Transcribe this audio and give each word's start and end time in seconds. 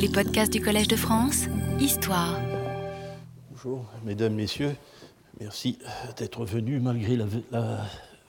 Les 0.00 0.08
podcasts 0.08 0.52
du 0.52 0.60
Collège 0.60 0.86
de 0.86 0.94
France, 0.94 1.46
Histoire. 1.80 2.38
Bonjour, 3.50 3.84
mesdames, 4.04 4.34
messieurs. 4.34 4.76
Merci 5.40 5.76
d'être 6.16 6.44
venus 6.44 6.80
malgré 6.80 7.16
la, 7.16 7.80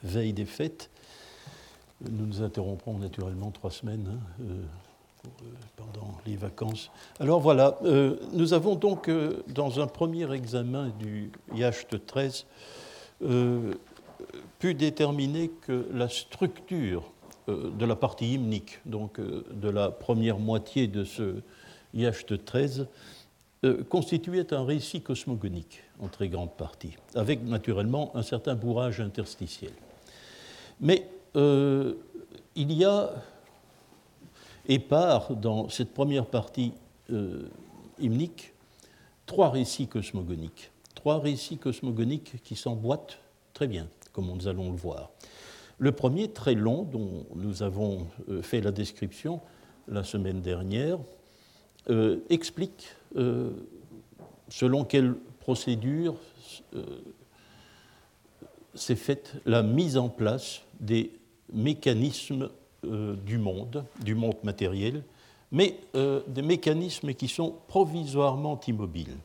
veille 0.02 0.32
des 0.32 0.46
fêtes. 0.46 0.90
Nous 2.00 2.26
nous 2.26 2.42
interromprons 2.42 2.98
naturellement 2.98 3.52
trois 3.52 3.70
semaines 3.70 4.04
hein, 4.10 4.18
euh, 4.40 4.62
euh, 5.26 5.46
pendant 5.76 6.18
les 6.26 6.34
vacances. 6.34 6.90
Alors 7.20 7.38
voilà, 7.38 7.78
euh, 7.84 8.16
nous 8.32 8.52
avons 8.52 8.74
donc, 8.74 9.08
dans 9.46 9.78
un 9.78 9.86
premier 9.86 10.32
examen 10.32 10.92
du 10.98 11.30
IHT 11.54 12.04
13, 12.04 12.46
pu 14.58 14.74
déterminer 14.74 15.52
que 15.66 15.86
la 15.92 16.08
structure 16.08 17.04
de 17.46 17.84
la 17.84 17.96
partie 17.96 18.34
hymnique, 18.34 18.80
donc 18.86 19.20
de 19.20 19.68
la 19.68 19.90
première 19.90 20.38
moitié 20.38 20.88
de 20.88 21.04
ce 21.04 21.42
IHT 21.94 22.44
13, 22.44 22.86
euh, 23.64 23.84
constituait 23.84 24.52
un 24.54 24.64
récit 24.64 25.02
cosmogonique 25.02 25.82
en 26.00 26.08
très 26.08 26.28
grande 26.28 26.52
partie, 26.52 26.96
avec 27.14 27.42
naturellement 27.44 28.10
un 28.14 28.22
certain 28.22 28.54
bourrage 28.54 29.00
interstitiel. 29.00 29.72
Mais 30.80 31.06
il 31.34 32.72
y 32.72 32.84
a 32.84 33.10
et 34.66 34.78
part 34.80 35.36
dans 35.36 35.68
cette 35.68 35.94
première 35.94 36.26
partie 36.26 36.72
hymnique 38.00 38.52
trois 39.30 39.50
récits 39.50 39.86
cosmogoniques, 39.86 40.72
trois 40.96 41.20
récits 41.20 41.56
cosmogoniques 41.56 42.42
qui 42.42 42.56
s'emboîtent 42.56 43.20
très 43.54 43.68
bien, 43.68 43.86
comme 44.12 44.26
nous 44.26 44.48
allons 44.48 44.72
le 44.72 44.76
voir. 44.76 45.10
Le 45.78 45.92
premier, 45.92 46.32
très 46.32 46.54
long, 46.54 46.82
dont 46.82 47.24
nous 47.36 47.62
avons 47.62 48.08
euh, 48.28 48.42
fait 48.42 48.60
la 48.60 48.72
description 48.72 49.40
la 49.86 50.02
semaine 50.02 50.40
dernière, 50.40 50.98
euh, 51.88 52.18
explique 52.28 52.88
euh, 53.16 53.50
selon 54.48 54.84
quelle 54.84 55.14
procédure 55.38 56.14
s'est 58.74 58.96
faite 58.96 59.34
la 59.46 59.62
mise 59.62 59.96
en 59.96 60.08
place 60.08 60.62
des 60.78 61.12
mécanismes 61.52 62.50
du 62.82 63.38
monde, 63.38 63.84
du 64.02 64.14
monde 64.14 64.36
matériel, 64.42 65.02
mais 65.50 65.76
des 66.28 66.42
mécanismes 66.42 67.14
qui 67.14 67.26
sont 67.26 67.56
provisoirement 67.66 68.60
immobiles. 68.66 69.16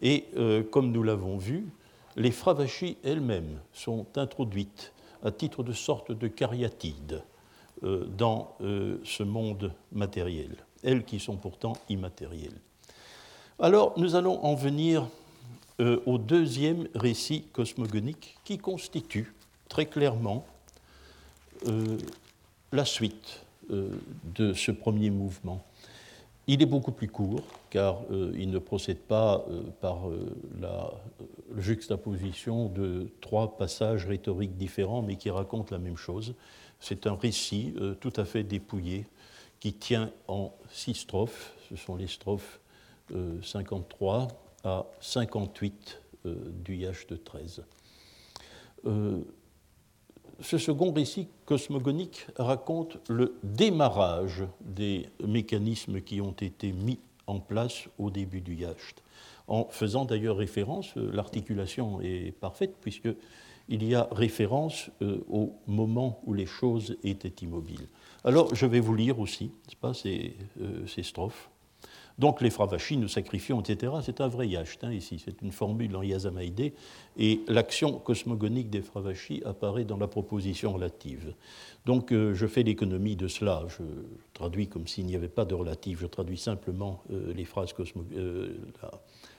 Et 0.00 0.24
comme 0.70 0.90
nous 0.90 1.02
l'avons 1.02 1.36
vu, 1.36 1.66
les 2.16 2.30
fravachis 2.30 2.96
elles-mêmes 3.04 3.60
sont 3.72 4.06
introduites 4.16 4.92
à 5.24 5.30
titre 5.30 5.62
de 5.62 5.72
sorte 5.72 6.12
de 6.12 6.28
cariatide 6.28 7.22
euh, 7.84 8.04
dans 8.06 8.54
euh, 8.60 8.98
ce 9.04 9.22
monde 9.22 9.72
matériel, 9.92 10.56
elles 10.82 11.04
qui 11.04 11.20
sont 11.20 11.36
pourtant 11.36 11.74
immatérielles. 11.88 12.58
Alors 13.58 13.92
nous 13.96 14.14
allons 14.14 14.42
en 14.44 14.54
venir 14.54 15.06
euh, 15.80 16.00
au 16.06 16.18
deuxième 16.18 16.88
récit 16.94 17.44
cosmogonique 17.52 18.36
qui 18.44 18.58
constitue 18.58 19.32
très 19.68 19.86
clairement 19.86 20.44
la 22.72 22.84
suite 22.84 23.44
de 23.70 24.52
ce 24.52 24.72
premier 24.72 25.10
mouvement. 25.10 25.64
Il 26.48 26.60
est 26.60 26.66
beaucoup 26.66 26.90
plus 26.90 27.08
court, 27.08 27.42
car 27.70 28.02
euh, 28.10 28.32
il 28.36 28.50
ne 28.50 28.58
procède 28.58 28.98
pas 28.98 29.44
euh, 29.48 29.62
par 29.80 30.08
euh, 30.08 30.34
la 30.60 30.90
juxtaposition 31.56 32.66
de 32.68 33.08
trois 33.20 33.56
passages 33.56 34.06
rhétoriques 34.06 34.56
différents, 34.56 35.02
mais 35.02 35.14
qui 35.14 35.30
racontent 35.30 35.68
la 35.70 35.78
même 35.78 35.96
chose. 35.96 36.34
C'est 36.80 37.06
un 37.06 37.14
récit 37.14 37.74
tout 38.00 38.12
à 38.16 38.24
fait 38.24 38.42
dépouillé, 38.42 39.06
qui 39.62 39.74
tient 39.74 40.10
en 40.26 40.52
six 40.72 40.94
strophes. 40.94 41.54
Ce 41.68 41.76
sont 41.76 41.94
les 41.94 42.08
strophes 42.08 42.58
53 43.42 44.26
à 44.64 44.86
58 45.00 46.02
du 46.24 46.78
IH 46.78 47.06
de 47.08 47.14
13 47.14 47.62
ce 50.42 50.58
second 50.58 50.92
récit 50.92 51.28
cosmogonique 51.46 52.26
raconte 52.36 52.98
le 53.08 53.36
démarrage 53.42 54.44
des 54.60 55.08
mécanismes 55.24 56.00
qui 56.00 56.20
ont 56.20 56.32
été 56.32 56.72
mis 56.72 56.98
en 57.26 57.38
place 57.38 57.88
au 57.98 58.10
début 58.10 58.40
du 58.40 58.54
yacht, 58.54 59.02
en 59.46 59.66
faisant 59.70 60.04
d'ailleurs 60.04 60.36
référence, 60.36 60.96
euh, 60.96 61.10
l'articulation 61.12 62.00
est 62.00 62.32
parfaite 62.32 62.74
puisqu'il 63.68 63.88
y 63.88 63.94
a 63.94 64.08
référence 64.12 64.90
euh, 65.02 65.18
au 65.28 65.54
moment 65.66 66.20
où 66.24 66.34
les 66.34 66.46
choses 66.46 66.96
étaient 67.04 67.44
immobiles. 67.44 67.86
Alors 68.24 68.54
je 68.54 68.66
vais 68.66 68.80
vous 68.80 68.94
lire 68.94 69.18
aussi 69.18 69.50
pas, 69.80 69.94
ces, 69.94 70.34
euh, 70.60 70.86
ces 70.86 71.02
strophes. 71.02 71.48
Donc 72.18 72.42
les 72.42 72.50
fravachis, 72.50 72.98
nous 72.98 73.08
sacrifions, 73.08 73.62
etc. 73.62 73.90
C'est 74.04 74.20
un 74.20 74.28
vrai 74.28 74.46
yacht 74.46 74.84
hein, 74.84 74.92
ici, 74.92 75.20
c'est 75.24 75.40
une 75.40 75.50
formule 75.50 75.96
en 75.96 76.02
Yazamaïdé, 76.02 76.74
et 77.16 77.40
l'action 77.48 77.98
cosmogonique 77.98 78.68
des 78.68 78.82
fravachis 78.82 79.42
apparaît 79.46 79.84
dans 79.84 79.96
la 79.96 80.06
proposition 80.06 80.74
relative. 80.74 81.34
Donc 81.86 82.12
euh, 82.12 82.34
je 82.34 82.46
fais 82.46 82.62
l'économie 82.62 83.16
de 83.16 83.28
cela, 83.28 83.64
je 83.68 83.82
traduis 84.34 84.68
comme 84.68 84.86
s'il 84.86 85.06
n'y 85.06 85.16
avait 85.16 85.28
pas 85.28 85.46
de 85.46 85.54
relative, 85.54 86.00
je 86.02 86.06
traduis 86.06 86.36
simplement 86.36 87.02
les, 87.34 87.46
phrases 87.46 87.74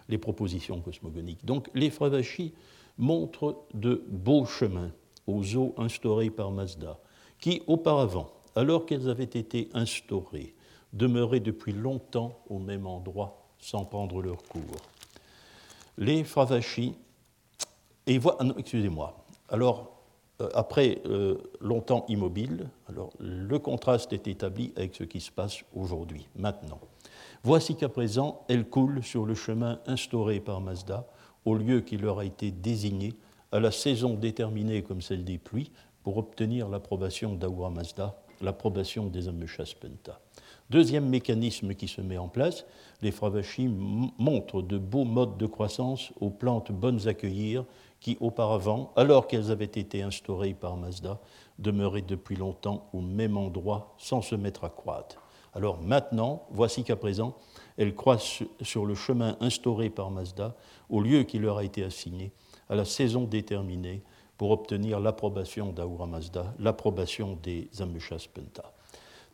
les 0.10 0.18
propositions 0.18 0.82
cosmogoniques. 0.82 1.46
Donc 1.46 1.70
les 1.76 1.92
fravachis 1.92 2.54
montrent 2.98 3.66
de 3.74 4.04
beaux 4.08 4.46
chemins 4.46 4.92
aux 5.28 5.56
eaux 5.56 5.74
instaurées 5.78 6.30
par 6.30 6.52
Mazda, 6.52 7.00
qui 7.40 7.62
auparavant, 7.68 8.32
alors 8.56 8.86
qu'elles 8.86 9.10
avaient 9.10 9.24
été 9.24 9.70
instaurées, 9.74 10.56
demeuraient 10.92 11.40
depuis 11.40 11.74
longtemps 11.74 12.40
au 12.50 12.60
même 12.60 12.86
endroit 12.86 13.48
sans 13.60 13.86
prendre 13.86 14.22
leur 14.22 14.44
cours. 14.44 14.82
Les 15.98 16.24
Fravachis, 16.24 16.96
et 18.08 18.20
ah 18.26 18.46
excusez-moi, 18.58 19.26
alors 19.50 19.94
euh, 20.42 20.50
après 20.54 21.02
euh, 21.06 21.38
longtemps 21.62 22.06
immobile, 22.10 22.70
alors 22.90 23.12
le 23.20 23.58
contraste 23.60 24.12
est 24.12 24.28
établi 24.28 24.74
avec 24.76 24.96
ce 24.96 25.04
qui 25.04 25.22
se 25.22 25.32
passe 25.32 25.64
aujourd'hui, 25.74 26.28
maintenant. 26.36 26.80
Voici 27.44 27.76
qu'à 27.76 27.90
présent, 27.90 28.44
elles 28.48 28.68
coulent 28.68 29.04
sur 29.04 29.26
le 29.26 29.36
chemin 29.36 29.80
instauré 29.86 30.40
par 30.40 30.62
Mazda, 30.62 31.06
au 31.46 31.56
lieu 31.56 31.82
qui 31.82 31.98
leur 31.98 32.20
a 32.20 32.26
été 32.26 32.52
désigné, 32.52 33.14
à 33.52 33.60
la 33.60 33.72
saison 33.72 34.16
déterminée 34.16 34.82
comme 34.82 35.02
celle 35.02 35.24
des 35.24 35.38
pluies, 35.38 35.72
pour 36.04 36.18
obtenir 36.18 36.70
l'approbation 36.70 37.34
d'Aura 37.36 37.70
Mazda, 37.70 38.18
l'approbation 38.42 39.08
des 39.08 39.28
Ameshaspenta. 39.28 40.20
Deuxième 40.70 41.08
mécanisme 41.08 41.76
qui 41.76 41.88
se 41.88 42.02
met 42.02 42.18
en 42.18 42.28
place, 42.28 42.66
les 43.02 43.12
fravachis 43.12 43.68
montrent 43.68 44.62
de 44.62 44.78
beaux 44.78 45.06
modes 45.06 45.38
de 45.38 45.46
croissance 45.46 46.12
aux 46.20 46.30
plantes 46.30 46.72
bonnes 46.72 47.08
à 47.08 47.14
cueillir 47.14 47.66
qui 48.00 48.18
auparavant, 48.20 48.92
alors 48.96 49.28
qu'elles 49.28 49.52
avaient 49.52 49.66
été 49.66 50.02
instaurées 50.02 50.54
par 50.54 50.76
Mazda, 50.76 51.20
demeuraient 51.60 52.02
depuis 52.02 52.36
longtemps 52.36 52.90
au 52.94 53.00
même 53.00 53.38
endroit 53.38 53.96
sans 53.98 54.22
se 54.22 54.36
mettre 54.36 54.66
à 54.66 54.70
croître. 54.70 55.23
Alors 55.56 55.82
maintenant, 55.82 56.48
voici 56.52 56.84
qu'à 56.84 56.96
présent, 56.96 57.36
elles 57.78 57.96
croissent 57.96 58.44
sur 58.62 58.86
le 58.86 58.96
chemin 58.96 59.38
instauré 59.40 59.90
par 59.90 60.12
Mazda, 60.12 60.56
au 60.90 61.02
lieu 61.02 61.24
qui 61.24 61.40
leur 61.40 61.58
a 61.58 61.64
été 61.64 61.84
assigné, 61.84 62.32
à 62.70 62.76
la 62.76 62.86
saison 62.86 63.24
déterminée, 63.24 64.04
pour 64.38 64.52
obtenir 64.52 65.00
l'approbation 65.00 65.72
d'Aura 65.72 66.08
Mazda, 66.08 66.54
l'approbation 66.60 67.38
des 67.42 67.70
Amushas 67.80 68.28
Penta. 68.34 68.74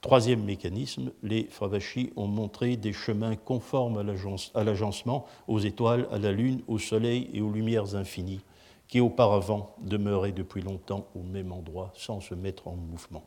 Troisième 0.02 0.44
mécanisme, 0.44 1.12
les 1.24 1.46
Fravachis 1.46 2.14
ont 2.16 2.28
montré 2.28 2.78
des 2.78 2.94
chemins 2.94 3.36
conformes 3.36 3.98
à 3.98 4.64
l'agencement, 4.64 5.26
aux 5.48 5.60
étoiles, 5.60 6.08
à 6.12 6.20
la 6.20 6.32
Lune, 6.32 6.62
au 6.68 6.78
Soleil 6.78 7.30
et 7.34 7.42
aux 7.42 7.52
lumières 7.52 7.96
infinies, 7.96 8.42
qui 8.88 9.02
auparavant 9.02 9.76
demeuraient 9.82 10.32
depuis 10.32 10.62
longtemps 10.62 11.08
au 11.16 11.22
même 11.22 11.52
endroit 11.52 11.92
sans 11.96 12.22
se 12.22 12.34
mettre 12.34 12.68
en 12.68 12.76
mouvement. 12.76 13.24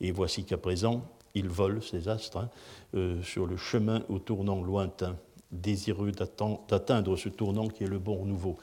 Et 0.00 0.10
voici 0.10 0.44
qu'à 0.44 0.58
présent, 0.58 1.02
ils 1.34 1.48
volent, 1.48 1.80
ces 1.80 2.08
astres, 2.08 2.38
hein, 2.38 2.50
euh, 2.94 3.22
sur 3.22 3.46
le 3.46 3.56
chemin 3.56 4.02
au 4.08 4.18
tournant 4.18 4.62
lointain 4.62 5.16
désireux 5.52 6.12
d'atteindre 6.12 7.16
ce 7.16 7.28
tournant 7.28 7.66
qui 7.66 7.82
est 7.82 7.88
le 7.88 7.98
bon 7.98 8.24
nouveau. 8.24 8.56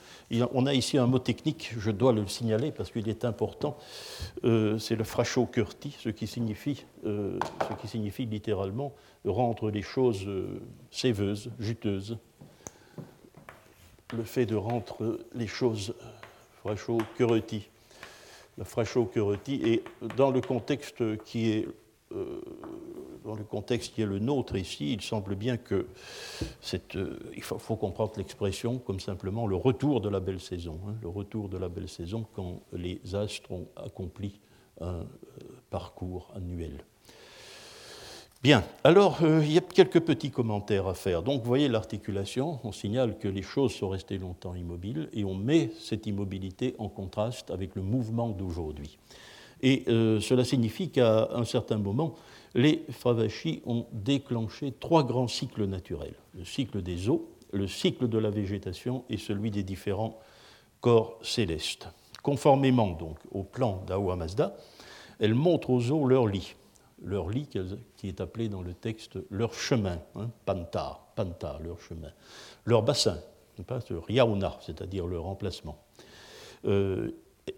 on 0.53 0.65
a 0.65 0.73
ici 0.73 0.97
un 0.97 1.05
mot 1.05 1.19
technique, 1.19 1.73
je 1.77 1.91
dois 1.91 2.13
le 2.13 2.25
signaler 2.27 2.71
parce 2.71 2.91
qu'il 2.91 3.09
est 3.09 3.25
important, 3.25 3.77
euh, 4.45 4.79
c'est 4.79 4.95
le 4.95 5.03
frachot-curti, 5.03 5.97
ce, 5.99 6.07
qui 6.07 6.27
signifie, 6.27 6.85
euh, 7.05 7.37
ce 7.69 7.75
qui 7.81 7.89
signifie 7.89 8.25
littéralement 8.25 8.93
rendre 9.25 9.69
les 9.69 9.81
choses 9.81 10.25
séveuses, 10.89 11.51
juteuses. 11.59 12.17
Le 14.15 14.23
fait 14.23 14.45
de 14.45 14.55
rendre 14.55 15.19
les 15.35 15.47
choses 15.47 15.93
frachot-curti. 16.63 17.67
Le 18.57 18.63
frachot-curti, 18.63 19.55
et 19.65 19.83
dans 20.15 20.31
le 20.31 20.39
contexte 20.39 21.21
qui 21.25 21.51
est 21.51 21.67
euh, 22.15 22.41
dans 23.25 23.35
le 23.35 23.43
contexte 23.43 23.93
qui 23.93 24.01
est 24.01 24.05
le 24.05 24.19
nôtre 24.19 24.55
ici, 24.55 24.93
il 24.93 25.01
semble 25.01 25.35
bien 25.35 25.57
que 25.57 25.87
euh, 26.95 27.19
il 27.35 27.43
faut, 27.43 27.75
comprendre 27.75 28.13
l'expression 28.15 28.77
comme 28.77 29.01
simplement 29.01 29.45
le 29.45 29.57
retour 29.57 29.99
de 29.99 30.07
la 30.07 30.21
belle 30.21 30.39
saison, 30.39 30.79
hein, 30.87 30.95
le 31.01 31.09
retour 31.09 31.49
de 31.49 31.57
la 31.57 31.67
belle 31.67 31.89
saison 31.89 32.25
quand 32.33 32.61
les 32.71 33.01
astres 33.13 33.51
ont 33.51 33.67
accompli 33.75 34.39
un 34.79 34.87
euh, 34.87 35.03
parcours 35.69 36.31
annuel. 36.35 36.85
Bien, 38.41 38.63
alors 38.85 39.17
il 39.21 39.51
y 39.51 39.57
a 39.57 39.61
quelques 39.61 39.99
petits 39.99 40.31
commentaires 40.31 40.87
à 40.87 40.93
faire. 40.93 41.23
Donc 41.23 41.41
vous 41.41 41.47
voyez 41.47 41.67
l'articulation, 41.67 42.59
on 42.63 42.71
signale 42.71 43.17
que 43.17 43.27
les 43.27 43.41
choses 43.41 43.73
sont 43.73 43.89
restées 43.89 44.19
longtemps 44.19 44.55
immobiles 44.55 45.09
et 45.11 45.25
on 45.25 45.33
met 45.33 45.71
cette 45.79 46.05
immobilité 46.05 46.75
en 46.77 46.87
contraste 46.87 47.51
avec 47.51 47.75
le 47.75 47.81
mouvement 47.81 48.29
d'aujourd'hui. 48.29 48.97
Et 49.61 49.83
euh, 49.87 50.19
cela 50.19 50.43
signifie 50.43 50.89
qu'à 50.89 51.29
un 51.31 51.45
certain 51.45 51.77
moment, 51.77 52.15
les 52.55 52.85
Fravachis 52.91 53.61
ont 53.65 53.85
déclenché 53.91 54.73
trois 54.79 55.03
grands 55.03 55.27
cycles 55.27 55.65
naturels. 55.65 56.15
Le 56.35 56.45
cycle 56.45 56.81
des 56.81 57.09
eaux, 57.09 57.29
le 57.51 57.67
cycle 57.67 58.07
de 58.07 58.17
la 58.17 58.29
végétation 58.29 59.03
et 59.09 59.17
celui 59.17 59.51
des 59.51 59.63
différents 59.63 60.19
corps 60.81 61.19
célestes. 61.21 61.87
Conformément 62.21 62.89
donc 62.89 63.17
au 63.31 63.43
plan 63.43 63.83
d'Aoua 63.87 64.15
Mazda, 64.15 64.55
elles 65.19 65.33
montrent 65.33 65.69
aux 65.69 65.91
eaux 65.91 66.05
leur 66.05 66.27
lit 66.27 66.55
leur 67.03 67.29
lit 67.29 67.47
qui 67.95 68.07
est 68.07 68.21
appelé 68.21 68.49
dans 68.49 68.61
le 68.61 68.73
texte 68.73 69.19
leur 69.29 69.53
chemin, 69.53 69.99
hein, 70.15 70.29
panta, 70.45 70.99
panta, 71.15 71.59
leur 71.63 71.79
chemin, 71.79 72.11
leur 72.65 72.83
bassin, 72.83 73.19
pas, 73.65 73.79
c'est-à-dire 74.61 75.07
leur 75.07 75.25
emplacement. 75.25 75.77
Euh, 76.65 77.11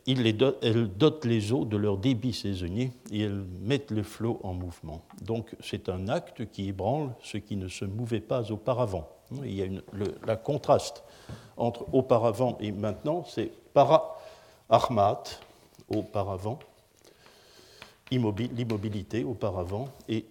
elles 0.08 0.98
dotent 0.98 1.26
les 1.26 1.52
eaux 1.52 1.66
de 1.66 1.78
leur 1.78 1.98
débit 1.98 2.34
saisonnier 2.34 2.92
et 3.12 3.22
elles 3.22 3.44
mettent 3.62 3.92
le 3.92 4.04
flot 4.04 4.40
en 4.44 4.54
mouvement. 4.54 5.02
Donc 5.22 5.56
c'est 5.62 5.90
un 5.90 6.08
acte 6.08 6.50
qui 6.52 6.70
ébranle 6.70 7.12
ce 7.24 7.38
qui 7.38 7.56
ne 7.56 7.68
se 7.68 7.86
mouvait 7.86 8.20
pas 8.20 8.52
auparavant. 8.52 9.08
Il 9.44 9.54
y 9.54 9.64
a 9.64 9.68
le 9.68 10.16
la 10.26 10.36
contraste 10.36 11.04
entre 11.58 11.86
auparavant 11.94 12.58
et 12.60 12.72
maintenant, 12.72 13.26
c'est 13.28 13.52
para 13.74 14.18
armat, 14.70 15.24
auparavant, 15.90 16.60
l'immobilité 18.12 19.24
auparavant 19.24 19.90
et 20.08 20.26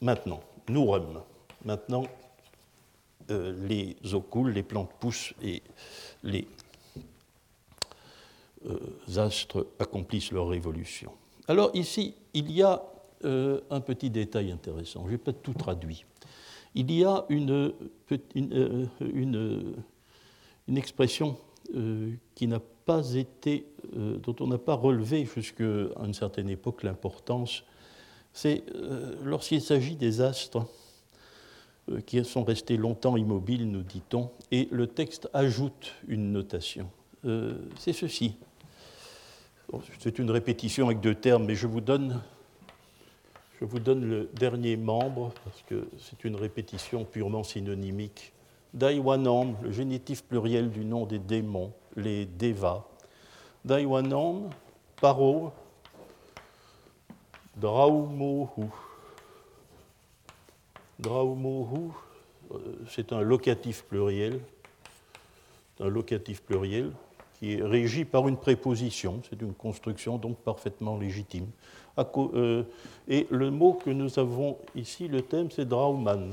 maintenant. 0.00 0.40
Nourem. 0.68 1.20
Maintenant, 1.64 2.04
euh, 3.30 3.52
les 3.68 3.96
eaux 4.14 4.20
coulent, 4.20 4.52
les 4.52 4.62
plantes 4.62 4.92
poussent 4.98 5.34
et 5.42 5.62
les 6.22 6.46
astres 9.16 9.66
accomplissent 9.78 10.32
leur 10.32 10.48
révolution. 10.48 11.12
Alors 11.48 11.70
ici, 11.74 12.14
il 12.34 12.50
y 12.52 12.62
a 12.62 12.82
euh, 13.24 13.60
un 13.70 13.80
petit 13.80 14.10
détail 14.10 14.52
intéressant. 14.52 15.04
Je 15.06 15.12
n'ai 15.12 15.18
pas 15.18 15.32
tout 15.32 15.54
traduit. 15.54 16.04
Il 16.74 16.92
y 16.92 17.04
a 17.04 17.24
une, 17.28 17.72
une 19.00 19.66
expression 20.76 21.36
qui 22.34 22.46
n'a 22.46 22.60
pas 22.90 23.14
été, 23.14 23.66
euh, 23.96 24.16
dont 24.18 24.34
on 24.40 24.48
n'a 24.48 24.58
pas 24.58 24.74
relevé 24.74 25.24
jusqu'à 25.24 25.62
une 26.04 26.12
certaine 26.12 26.50
époque 26.50 26.82
l'importance, 26.82 27.62
c'est 28.32 28.64
euh, 28.74 29.14
lorsqu'il 29.24 29.62
s'agit 29.62 29.94
des 29.94 30.20
astres 30.20 30.66
euh, 31.88 32.00
qui 32.00 32.24
sont 32.24 32.42
restés 32.42 32.76
longtemps 32.76 33.16
immobiles, 33.16 33.70
nous 33.70 33.84
dit-on, 33.84 34.30
et 34.50 34.68
le 34.72 34.88
texte 34.88 35.28
ajoute 35.32 35.92
une 36.08 36.32
notation. 36.32 36.90
c'est 37.78 37.92
ceci. 37.92 38.34
C'est 39.98 40.18
une 40.18 40.30
répétition 40.30 40.86
avec 40.86 41.00
deux 41.00 41.14
termes, 41.14 41.44
mais 41.44 41.54
je 41.54 41.66
vous 41.66 41.80
donne, 41.80 42.20
le 43.60 44.28
dernier 44.34 44.76
membre, 44.76 45.32
parce 45.44 45.62
que 45.62 45.88
c'est 45.98 46.24
une 46.24 46.36
répétition 46.36 47.04
purement 47.04 47.44
synonymique. 47.44 48.32
Daiwanam, 48.74 49.56
le 49.62 49.72
génitif 49.72 50.24
pluriel 50.24 50.70
du 50.70 50.84
nom 50.84 51.06
des 51.06 51.18
démons, 51.18 51.72
les 51.96 52.26
Devas. 52.26 52.84
Daiwanom, 53.64 54.50
Paro, 55.00 55.52
Draumohu. 57.56 58.70
Draumohu, 60.98 61.92
euh, 62.52 62.58
c'est 62.88 63.12
un 63.12 63.20
locatif 63.20 63.84
pluriel, 63.84 64.40
un 65.80 65.88
locatif 65.88 66.42
pluriel 66.42 66.92
qui 67.40 67.54
est 67.54 67.62
régi 67.62 68.04
par 68.04 68.28
une 68.28 68.36
préposition. 68.36 69.22
C'est 69.28 69.40
une 69.40 69.54
construction 69.54 70.18
donc 70.18 70.36
parfaitement 70.36 70.96
légitime. 70.96 71.46
Euh, 71.98 72.62
et 73.08 73.26
le 73.30 73.50
mot 73.50 73.72
que 73.72 73.90
nous 73.90 74.18
avons 74.18 74.58
ici, 74.76 75.08
le 75.08 75.22
thème, 75.22 75.50
c'est 75.50 75.66
Drauman, 75.66 76.30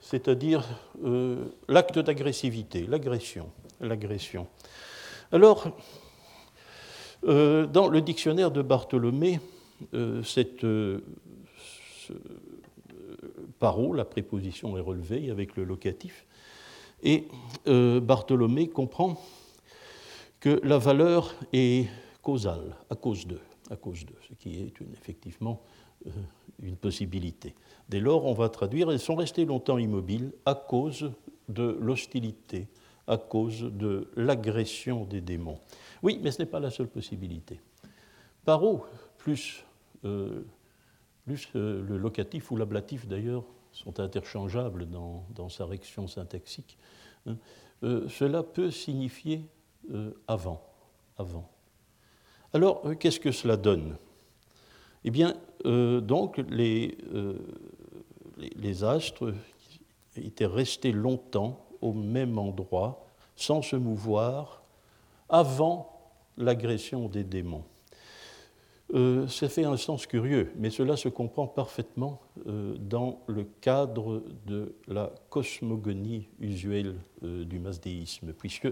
c'est-à-dire 0.00 0.64
euh, 1.04 1.44
l'acte 1.68 1.98
d'agressivité, 1.98 2.86
l'agression. 2.88 4.46
Alors, 5.32 5.68
euh, 7.24 7.66
dans 7.66 7.88
le 7.88 8.00
dictionnaire 8.00 8.50
de 8.50 8.62
Bartholomé, 8.62 9.38
cette 10.24 10.64
euh, 10.64 11.00
paro, 13.58 13.92
la 13.92 14.04
préposition 14.04 14.76
est 14.76 14.80
relevée 14.80 15.30
avec 15.30 15.56
le 15.56 15.64
locatif, 15.64 16.26
et 17.02 17.28
Bartholomé 17.66 18.68
comprend 18.68 19.18
que 20.40 20.60
la 20.64 20.78
valeur 20.78 21.34
est 21.52 21.88
causale, 22.22 22.76
à 22.88 22.96
cause 22.96 23.26
de, 23.26 23.38
à 23.70 23.76
cause 23.76 24.04
ce 24.28 24.34
qui 24.34 24.60
est 24.60 24.72
effectivement 24.92 25.60
une 26.62 26.76
possibilité. 26.76 27.54
Dès 27.88 28.00
lors, 28.00 28.24
on 28.24 28.32
va 28.32 28.48
traduire, 28.48 28.90
elles 28.90 28.98
sont 29.00 29.16
restées 29.16 29.44
longtemps 29.44 29.78
immobiles 29.78 30.32
à 30.46 30.54
cause 30.54 31.12
de 31.48 31.76
l'hostilité, 31.80 32.68
à 33.06 33.18
cause 33.18 33.62
de 33.62 34.08
l'agression 34.16 35.04
des 35.04 35.20
démons. 35.20 35.58
Oui, 36.02 36.18
mais 36.22 36.30
ce 36.30 36.40
n'est 36.40 36.48
pas 36.48 36.60
la 36.60 36.70
seule 36.70 36.88
possibilité. 36.88 37.60
Paro, 38.44 38.84
plus, 39.18 39.64
euh, 40.04 40.42
plus 41.26 41.48
euh, 41.56 41.84
le 41.86 41.98
locatif 41.98 42.50
ou 42.50 42.56
l'ablatif 42.56 43.06
d'ailleurs, 43.06 43.44
sont 43.72 44.00
interchangeables 44.00 44.86
dans, 44.88 45.48
sa 45.48 45.66
réaction 45.66 46.06
syntaxique, 46.08 46.76
hein, 47.26 47.36
euh, 47.82 48.08
cela 48.08 48.42
peut 48.42 48.70
signifier 48.70 49.44
avant. 50.28 50.62
avant. 51.18 51.50
Alors, 52.52 52.82
qu'est-ce 52.98 53.20
que 53.20 53.32
cela 53.32 53.56
donne? 53.56 53.96
Eh 55.04 55.10
bien, 55.10 55.34
donc, 55.64 56.38
les, 56.48 56.96
les, 58.56 58.84
astres 58.84 59.34
étaient 60.16 60.46
restés 60.46 60.92
longtemps 60.92 61.66
au 61.80 61.92
même 61.92 62.38
endroit, 62.38 63.06
sans 63.36 63.62
se 63.62 63.76
mouvoir, 63.76 64.62
avant 65.28 66.00
l'agression 66.36 67.08
des 67.08 67.24
démons. 67.24 67.64
Euh, 68.94 69.28
ça 69.28 69.48
fait 69.48 69.64
un 69.64 69.76
sens 69.76 70.06
curieux, 70.06 70.52
mais 70.56 70.70
cela 70.70 70.96
se 70.96 71.08
comprend 71.08 71.46
parfaitement 71.46 72.20
euh, 72.46 72.74
dans 72.76 73.22
le 73.28 73.44
cadre 73.44 74.24
de 74.46 74.74
la 74.88 75.12
cosmogonie 75.28 76.28
usuelle 76.40 76.96
euh, 77.22 77.44
du 77.44 77.60
masdéisme, 77.60 78.32
puisque 78.32 78.68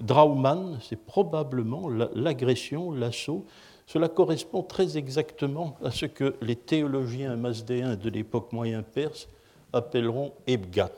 Drauman, 0.00 0.78
c'est 0.82 1.04
probablement 1.04 1.88
l'agression, 1.88 2.90
l'assaut. 2.90 3.44
Cela 3.86 4.08
correspond 4.08 4.62
très 4.62 4.96
exactement 4.96 5.76
à 5.84 5.90
ce 5.90 6.06
que 6.06 6.36
les 6.40 6.56
théologiens 6.56 7.36
masdéens 7.36 7.96
de 7.96 8.08
l'époque 8.08 8.52
moyen-perse 8.52 9.28
appelleront 9.72 10.32
Ebgat. 10.46 10.90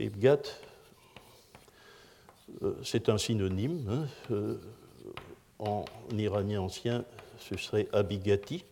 Ebgat, 0.00 0.42
euh, 2.62 2.74
c'est 2.82 3.08
un 3.08 3.18
synonyme. 3.18 3.84
Hein, 3.90 4.06
euh, 4.30 4.60
en 5.58 5.84
iranien 6.16 6.60
ancien, 6.60 7.04
ce 7.38 7.56
serait 7.56 7.88
abigati, 7.92 8.64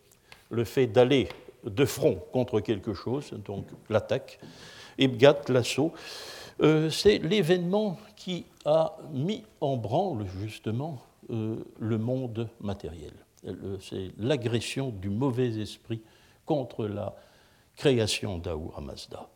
le 0.49 0.63
fait 0.63 0.87
d'aller 0.87 1.27
de 1.65 1.85
front 1.85 2.15
contre 2.31 2.61
quelque 2.61 2.93
chose, 2.93 3.31
donc 3.45 3.65
l'attaque. 3.89 4.39
Ebgat, 4.97 5.41
l'assaut, 5.49 5.93
euh, 6.61 6.89
c'est 6.89 7.19
l'événement 7.19 7.97
qui 8.15 8.45
a 8.65 8.97
mis 9.11 9.43
en 9.61 9.77
branle 9.77 10.25
justement 10.39 11.01
le 11.29 11.97
monde 11.97 12.47
matériel. 12.61 13.11
C'est 13.81 14.11
l'agression 14.17 14.91
du 14.91 15.09
mauvais 15.09 15.59
esprit 15.59 16.01
contre 16.45 16.87
la 16.87 17.13
création 17.75 18.37
d'Ahura 18.37 18.79
Mazda. 18.79 19.27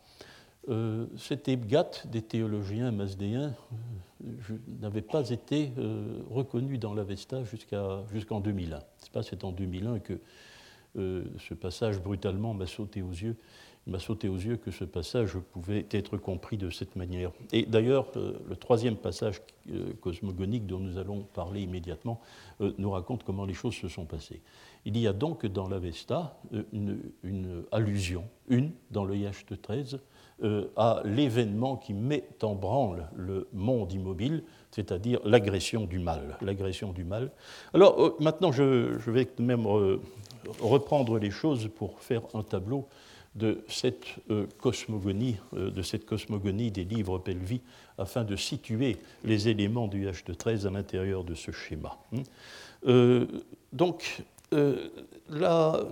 Euh, 0.68 1.06
cet 1.16 1.48
Ebgat 1.48 1.90
des 2.04 2.22
théologiens 2.22 2.92
masdéens 2.92 3.52
euh, 4.24 4.58
n'avait 4.80 5.02
pas 5.02 5.28
été 5.30 5.72
euh, 5.78 6.20
reconnu 6.30 6.78
dans 6.78 6.94
l'Avesta 6.94 7.42
jusqu'en 7.44 8.40
2001. 8.40 8.78
C'est 9.22 9.42
en 9.42 9.50
2001 9.50 9.98
que 9.98 10.20
ce 10.94 11.54
passage 11.54 12.00
brutalement 12.00 12.52
m'a 12.52 12.66
sauté 12.66 13.00
aux 13.00 13.12
yeux. 13.12 13.34
M'a 13.86 13.98
sauté 13.98 14.28
aux 14.28 14.36
yeux 14.36 14.56
que 14.56 14.70
ce 14.70 14.84
passage 14.84 15.36
pouvait 15.52 15.86
être 15.90 16.16
compris 16.16 16.56
de 16.56 16.70
cette 16.70 16.94
manière. 16.94 17.32
Et 17.52 17.66
d'ailleurs, 17.66 18.06
le 18.14 18.54
troisième 18.54 18.96
passage 18.96 19.42
cosmogonique 20.00 20.66
dont 20.66 20.78
nous 20.78 20.98
allons 20.98 21.22
parler 21.34 21.62
immédiatement 21.62 22.20
nous 22.60 22.92
raconte 22.92 23.24
comment 23.24 23.44
les 23.44 23.54
choses 23.54 23.74
se 23.74 23.88
sont 23.88 24.04
passées. 24.04 24.40
Il 24.84 24.96
y 24.96 25.08
a 25.08 25.12
donc 25.12 25.46
dans 25.46 25.68
l'Avesta 25.68 26.38
une, 26.72 27.00
une, 27.24 27.64
allusion, 27.72 28.24
une 28.48 28.70
dans 28.92 29.04
le 29.04 29.16
Yacht 29.16 29.60
13, 29.60 29.98
euh, 30.44 30.66
à 30.76 31.02
l'événement 31.04 31.76
qui 31.76 31.94
met 31.94 32.24
en 32.42 32.56
branle 32.56 33.08
le 33.14 33.46
monde 33.52 33.92
immobile, 33.92 34.42
c'est-à-dire 34.72 35.20
l'agression 35.24 35.84
du 35.84 36.00
mal. 36.00 36.36
L'agression 36.40 36.92
du 36.92 37.04
mal. 37.04 37.30
Alors 37.72 38.02
euh, 38.02 38.16
maintenant, 38.18 38.50
je, 38.50 38.98
vais 39.08 39.28
même 39.38 39.66
reprendre 40.60 41.18
les 41.20 41.30
choses 41.30 41.68
pour 41.76 42.00
faire 42.00 42.22
un 42.34 42.42
tableau 42.42 42.88
de 43.34 43.64
cette 43.66 44.04
cosmogonie, 44.58 45.36
de 45.52 45.82
cette 45.82 46.04
cosmogonie 46.04 46.70
des 46.70 46.84
livres 46.84 47.18
Pelvi, 47.18 47.62
afin 47.96 48.24
de 48.24 48.36
situer 48.36 48.98
les 49.24 49.48
éléments 49.48 49.88
du 49.88 50.06
H 50.06 50.26
de 50.26 50.34
13 50.34 50.66
à 50.66 50.70
l'intérieur 50.70 51.24
de 51.24 51.34
ce 51.34 51.50
schéma. 51.50 51.98
Hein. 52.12 53.26
donc, 53.72 54.22
la, 55.30 55.86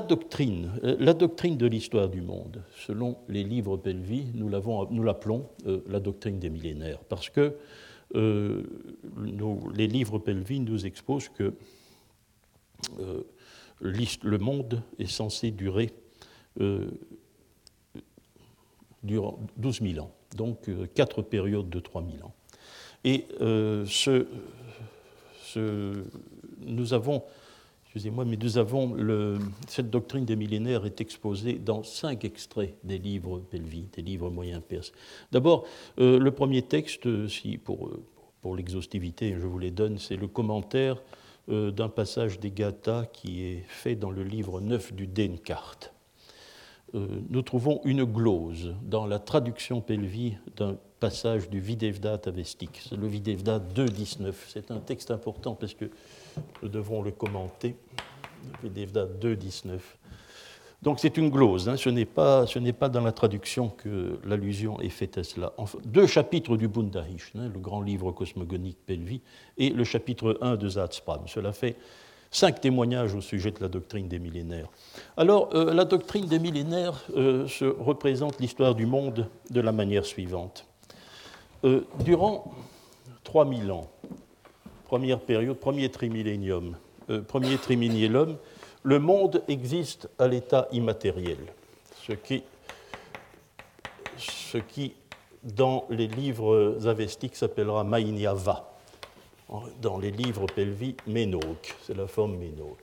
doctrine, 0.00 0.72
la 0.82 1.14
doctrine 1.14 1.56
de 1.56 1.66
l'histoire 1.66 2.08
du 2.08 2.20
monde, 2.20 2.62
selon 2.76 3.16
les 3.28 3.44
livres 3.44 3.76
Pelvi, 3.76 4.26
nous 4.34 4.48
l'appelons 4.48 5.48
euh, 5.66 5.80
la 5.88 6.00
doctrine 6.00 6.38
des 6.38 6.50
millénaires, 6.50 7.00
parce 7.08 7.30
que 7.30 7.56
euh, 8.14 8.62
les 9.74 9.86
livres 9.86 10.18
Pelvi 10.18 10.60
nous 10.60 10.86
exposent 10.86 11.28
que 11.28 11.54
euh, 13.00 13.22
le 13.80 14.38
monde 14.38 14.82
est 14.98 15.06
censé 15.06 15.50
durer 15.50 15.92
durant 19.02 19.38
12 19.56 19.80
000 19.82 20.04
ans, 20.04 20.10
donc 20.36 20.68
quatre 20.94 21.22
périodes 21.22 21.68
de 21.68 21.80
3 21.80 22.02
000 22.02 22.26
ans. 22.26 22.34
Et 23.04 23.26
ce, 23.86 24.26
nous 26.66 26.94
avons 26.94 27.22
excusez-moi, 27.96 28.26
mais 28.26 28.36
nous 28.36 28.58
avons 28.58 28.94
cette 29.68 29.88
doctrine 29.88 30.26
des 30.26 30.36
millénaires 30.36 30.84
est 30.84 31.00
exposée 31.00 31.54
dans 31.54 31.82
cinq 31.82 32.26
extraits 32.26 32.74
des 32.84 32.98
livres 32.98 33.38
Pelvi, 33.50 33.86
des 33.94 34.02
livres 34.02 34.28
moyens 34.28 34.60
perses. 34.68 34.92
D'abord, 35.32 35.64
euh, 35.98 36.18
le 36.18 36.30
premier 36.30 36.60
texte, 36.60 37.26
si 37.26 37.56
pour, 37.56 37.90
pour 38.42 38.54
l'exhaustivité, 38.54 39.34
je 39.40 39.46
vous 39.46 39.58
les 39.58 39.70
donne, 39.70 39.96
c'est 39.96 40.16
le 40.16 40.28
commentaire 40.28 41.02
euh, 41.48 41.70
d'un 41.70 41.88
passage 41.88 42.40
des 42.40 42.50
Gathas 42.50 43.06
qui 43.12 43.44
est 43.44 43.64
fait 43.68 43.94
dans 43.94 44.10
le 44.10 44.24
livre 44.24 44.60
9 44.60 44.92
du 44.92 45.06
Denkart. 45.06 45.92
Euh, 46.94 47.06
nous 47.28 47.42
trouvons 47.42 47.80
une 47.84 48.04
glose 48.04 48.74
dans 48.82 49.06
la 49.06 49.18
traduction 49.18 49.80
Pelvi 49.80 50.36
d'un 50.56 50.76
passage 51.00 51.50
du 51.50 51.60
Videvdat 51.60 52.20
avestique, 52.26 52.80
c'est 52.88 52.96
le 52.96 53.06
Videvdat 53.06 53.58
2.19. 53.58 54.32
C'est 54.48 54.70
un 54.70 54.78
texte 54.80 55.10
important 55.10 55.54
parce 55.54 55.74
que 55.74 55.90
nous 56.62 56.68
devrons 56.68 57.02
le 57.02 57.10
commenter. 57.10 57.76
Videvda 58.62 59.06
2.19. 59.06 59.78
Donc 60.86 61.00
c'est 61.00 61.16
une 61.16 61.30
glose, 61.30 61.68
hein. 61.68 61.76
ce 61.76 61.90
n'est 61.90 62.04
pas, 62.04 62.44
pas, 62.78 62.88
dans 62.88 63.00
la 63.00 63.10
traduction 63.10 63.70
que 63.70 64.20
l'allusion 64.24 64.80
est 64.80 64.88
faite 64.88 65.18
à 65.18 65.24
cela. 65.24 65.52
deux 65.84 66.06
chapitres 66.06 66.56
du 66.56 66.68
Bundahish, 66.68 67.32
hein, 67.36 67.50
le 67.52 67.58
grand 67.58 67.80
livre 67.80 68.12
cosmogonique 68.12 68.78
Pelvi, 68.86 69.20
et 69.58 69.70
le 69.70 69.82
chapitre 69.82 70.38
1 70.40 70.54
de 70.54 70.68
Zatspram. 70.68 71.22
Cela 71.26 71.52
fait 71.52 71.74
cinq 72.30 72.60
témoignages 72.60 73.16
au 73.16 73.20
sujet 73.20 73.50
de 73.50 73.60
la 73.60 73.66
doctrine 73.66 74.06
des 74.06 74.20
millénaires. 74.20 74.68
Alors, 75.16 75.50
euh, 75.54 75.74
la 75.74 75.84
doctrine 75.84 76.26
des 76.26 76.38
millénaires 76.38 77.02
euh, 77.16 77.48
se 77.48 77.64
représente 77.64 78.38
l'histoire 78.38 78.76
du 78.76 78.86
monde 78.86 79.28
de 79.50 79.60
la 79.60 79.72
manière 79.72 80.06
suivante. 80.06 80.66
Euh, 81.64 81.80
durant 82.04 82.54
3000 83.24 83.72
ans, 83.72 83.90
première 84.86 85.18
période, 85.18 85.56
premier 85.56 85.88
trimillénium, 85.88 86.76
premier 87.26 87.58
trimillénium, 87.58 88.36
le 88.86 89.00
monde 89.00 89.42
existe 89.48 90.08
à 90.16 90.28
l'état 90.28 90.68
immatériel, 90.70 91.38
ce 92.06 92.12
qui, 92.12 92.44
ce 94.16 94.58
qui, 94.58 94.94
dans 95.42 95.86
les 95.90 96.06
livres 96.06 96.78
avestiques, 96.86 97.34
s'appellera 97.34 97.82
Mainyava. 97.82 98.78
Dans 99.82 99.98
les 99.98 100.12
livres 100.12 100.46
Pelvi, 100.46 100.94
Ménoc, 101.08 101.74
c'est 101.82 101.96
la 101.96 102.06
forme 102.06 102.36
Ménoc. 102.36 102.78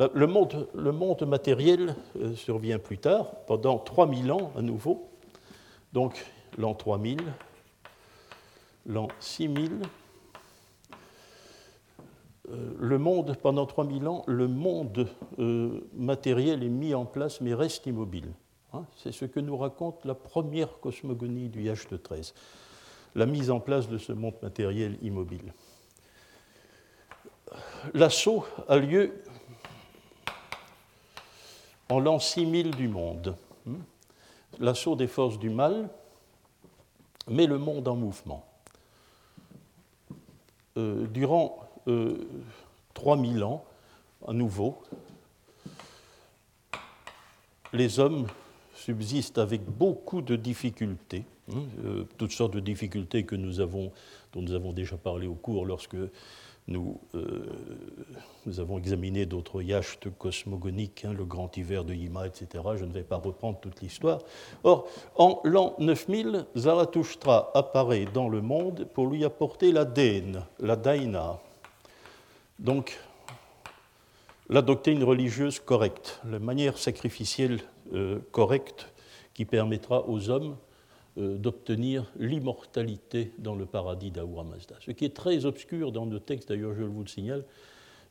Euh, 0.00 0.08
le 0.12 0.26
monde, 0.26 0.68
le 0.74 0.90
monde 0.90 1.22
matériel 1.22 1.94
euh, 2.20 2.34
survient 2.34 2.80
plus 2.80 2.98
tard, 2.98 3.30
pendant 3.46 3.78
3000 3.78 4.32
ans 4.32 4.50
à 4.56 4.60
nouveau, 4.60 5.08
donc 5.92 6.14
l'an 6.56 6.74
3000, 6.74 7.20
l'an 8.86 9.06
6000, 9.20 9.70
euh, 9.72 9.84
le 12.50 12.98
monde, 12.98 13.36
pendant 13.42 13.66
3000 13.66 14.08
ans, 14.08 14.24
le 14.26 14.48
monde 14.48 15.08
euh, 15.38 15.80
matériel 15.94 16.62
est 16.62 16.68
mis 16.68 16.94
en 16.94 17.04
place 17.04 17.40
mais 17.40 17.54
reste 17.54 17.86
immobile. 17.86 18.32
Hein. 18.72 18.84
C'est 18.96 19.12
ce 19.12 19.24
que 19.24 19.40
nous 19.40 19.56
raconte 19.56 20.04
la 20.04 20.14
première 20.14 20.80
cosmogonie 20.80 21.48
du 21.48 21.64
H 21.64 21.90
de 21.90 21.96
13, 21.96 22.34
la 23.14 23.26
mise 23.26 23.50
en 23.50 23.60
place 23.60 23.88
de 23.88 23.98
ce 23.98 24.12
monde 24.12 24.34
matériel 24.42 24.98
immobile. 25.02 25.52
L'assaut 27.94 28.44
a 28.68 28.76
lieu 28.76 29.22
en 31.88 31.98
l'an 31.98 32.18
6000 32.18 32.72
du 32.72 32.88
monde. 32.88 33.36
Hein. 33.66 33.78
L'assaut 34.58 34.96
des 34.96 35.06
forces 35.06 35.38
du 35.38 35.50
mal 35.50 35.88
met 37.26 37.46
le 37.46 37.58
monde 37.58 37.88
en 37.88 37.96
mouvement. 37.96 38.44
Euh, 40.76 41.06
durant 41.06 41.67
3000 42.94 43.44
ans, 43.44 43.64
à 44.26 44.32
nouveau, 44.32 44.78
les 47.72 48.00
hommes 48.00 48.26
subsistent 48.74 49.38
avec 49.38 49.64
beaucoup 49.64 50.22
de 50.22 50.36
difficultés, 50.36 51.24
hein, 51.52 51.62
euh, 51.84 52.04
toutes 52.16 52.32
sortes 52.32 52.54
de 52.54 52.60
difficultés 52.60 53.24
que 53.24 53.36
nous 53.36 53.60
avons, 53.60 53.92
dont 54.32 54.42
nous 54.42 54.52
avons 54.52 54.72
déjà 54.72 54.96
parlé 54.96 55.26
au 55.26 55.34
cours 55.34 55.66
lorsque 55.66 55.96
nous, 56.68 57.00
euh, 57.14 57.46
avons 58.58 58.78
examiné 58.78 59.24
d'autres 59.24 59.62
yachts 59.62 60.08
cosmogoniques, 60.18 61.04
hein, 61.04 61.14
le 61.16 61.24
grand 61.24 61.56
hiver 61.56 61.84
de 61.84 61.94
Yima, 61.94 62.26
etc. 62.26 62.62
Je 62.76 62.84
ne 62.84 62.92
vais 62.92 63.02
pas 63.02 63.16
reprendre 63.16 63.58
toute 63.60 63.80
l'histoire. 63.80 64.20
Or, 64.64 64.86
en 65.16 65.40
l'an 65.44 65.74
9000, 65.78 66.46
Zarathustra 66.56 67.50
apparaît 67.54 68.06
dans 68.12 68.28
le 68.28 68.42
monde 68.42 68.86
pour 68.92 69.06
lui 69.06 69.24
apporter 69.24 69.72
la 69.72 69.84
Daine, 69.86 70.44
la 70.60 70.76
Daina, 70.76 71.38
donc, 72.58 72.98
la 74.48 74.62
doctrine 74.62 75.04
religieuse 75.04 75.60
correcte, 75.60 76.20
la 76.28 76.38
manière 76.38 76.78
sacrificielle 76.78 77.60
euh, 77.92 78.18
correcte 78.32 78.92
qui 79.34 79.44
permettra 79.44 80.08
aux 80.08 80.30
hommes 80.30 80.56
euh, 81.18 81.36
d'obtenir 81.36 82.10
l'immortalité 82.18 83.32
dans 83.38 83.54
le 83.54 83.66
paradis 83.66 84.10
d'Ahura 84.10 84.44
Mazda. 84.44 84.74
Ce 84.80 84.90
qui 84.90 85.04
est 85.04 85.14
très 85.14 85.44
obscur 85.46 85.92
dans 85.92 86.06
nos 86.06 86.18
textes, 86.18 86.48
d'ailleurs 86.48 86.74
je 86.74 86.82
vous 86.82 87.02
le 87.02 87.08
signale, 87.08 87.44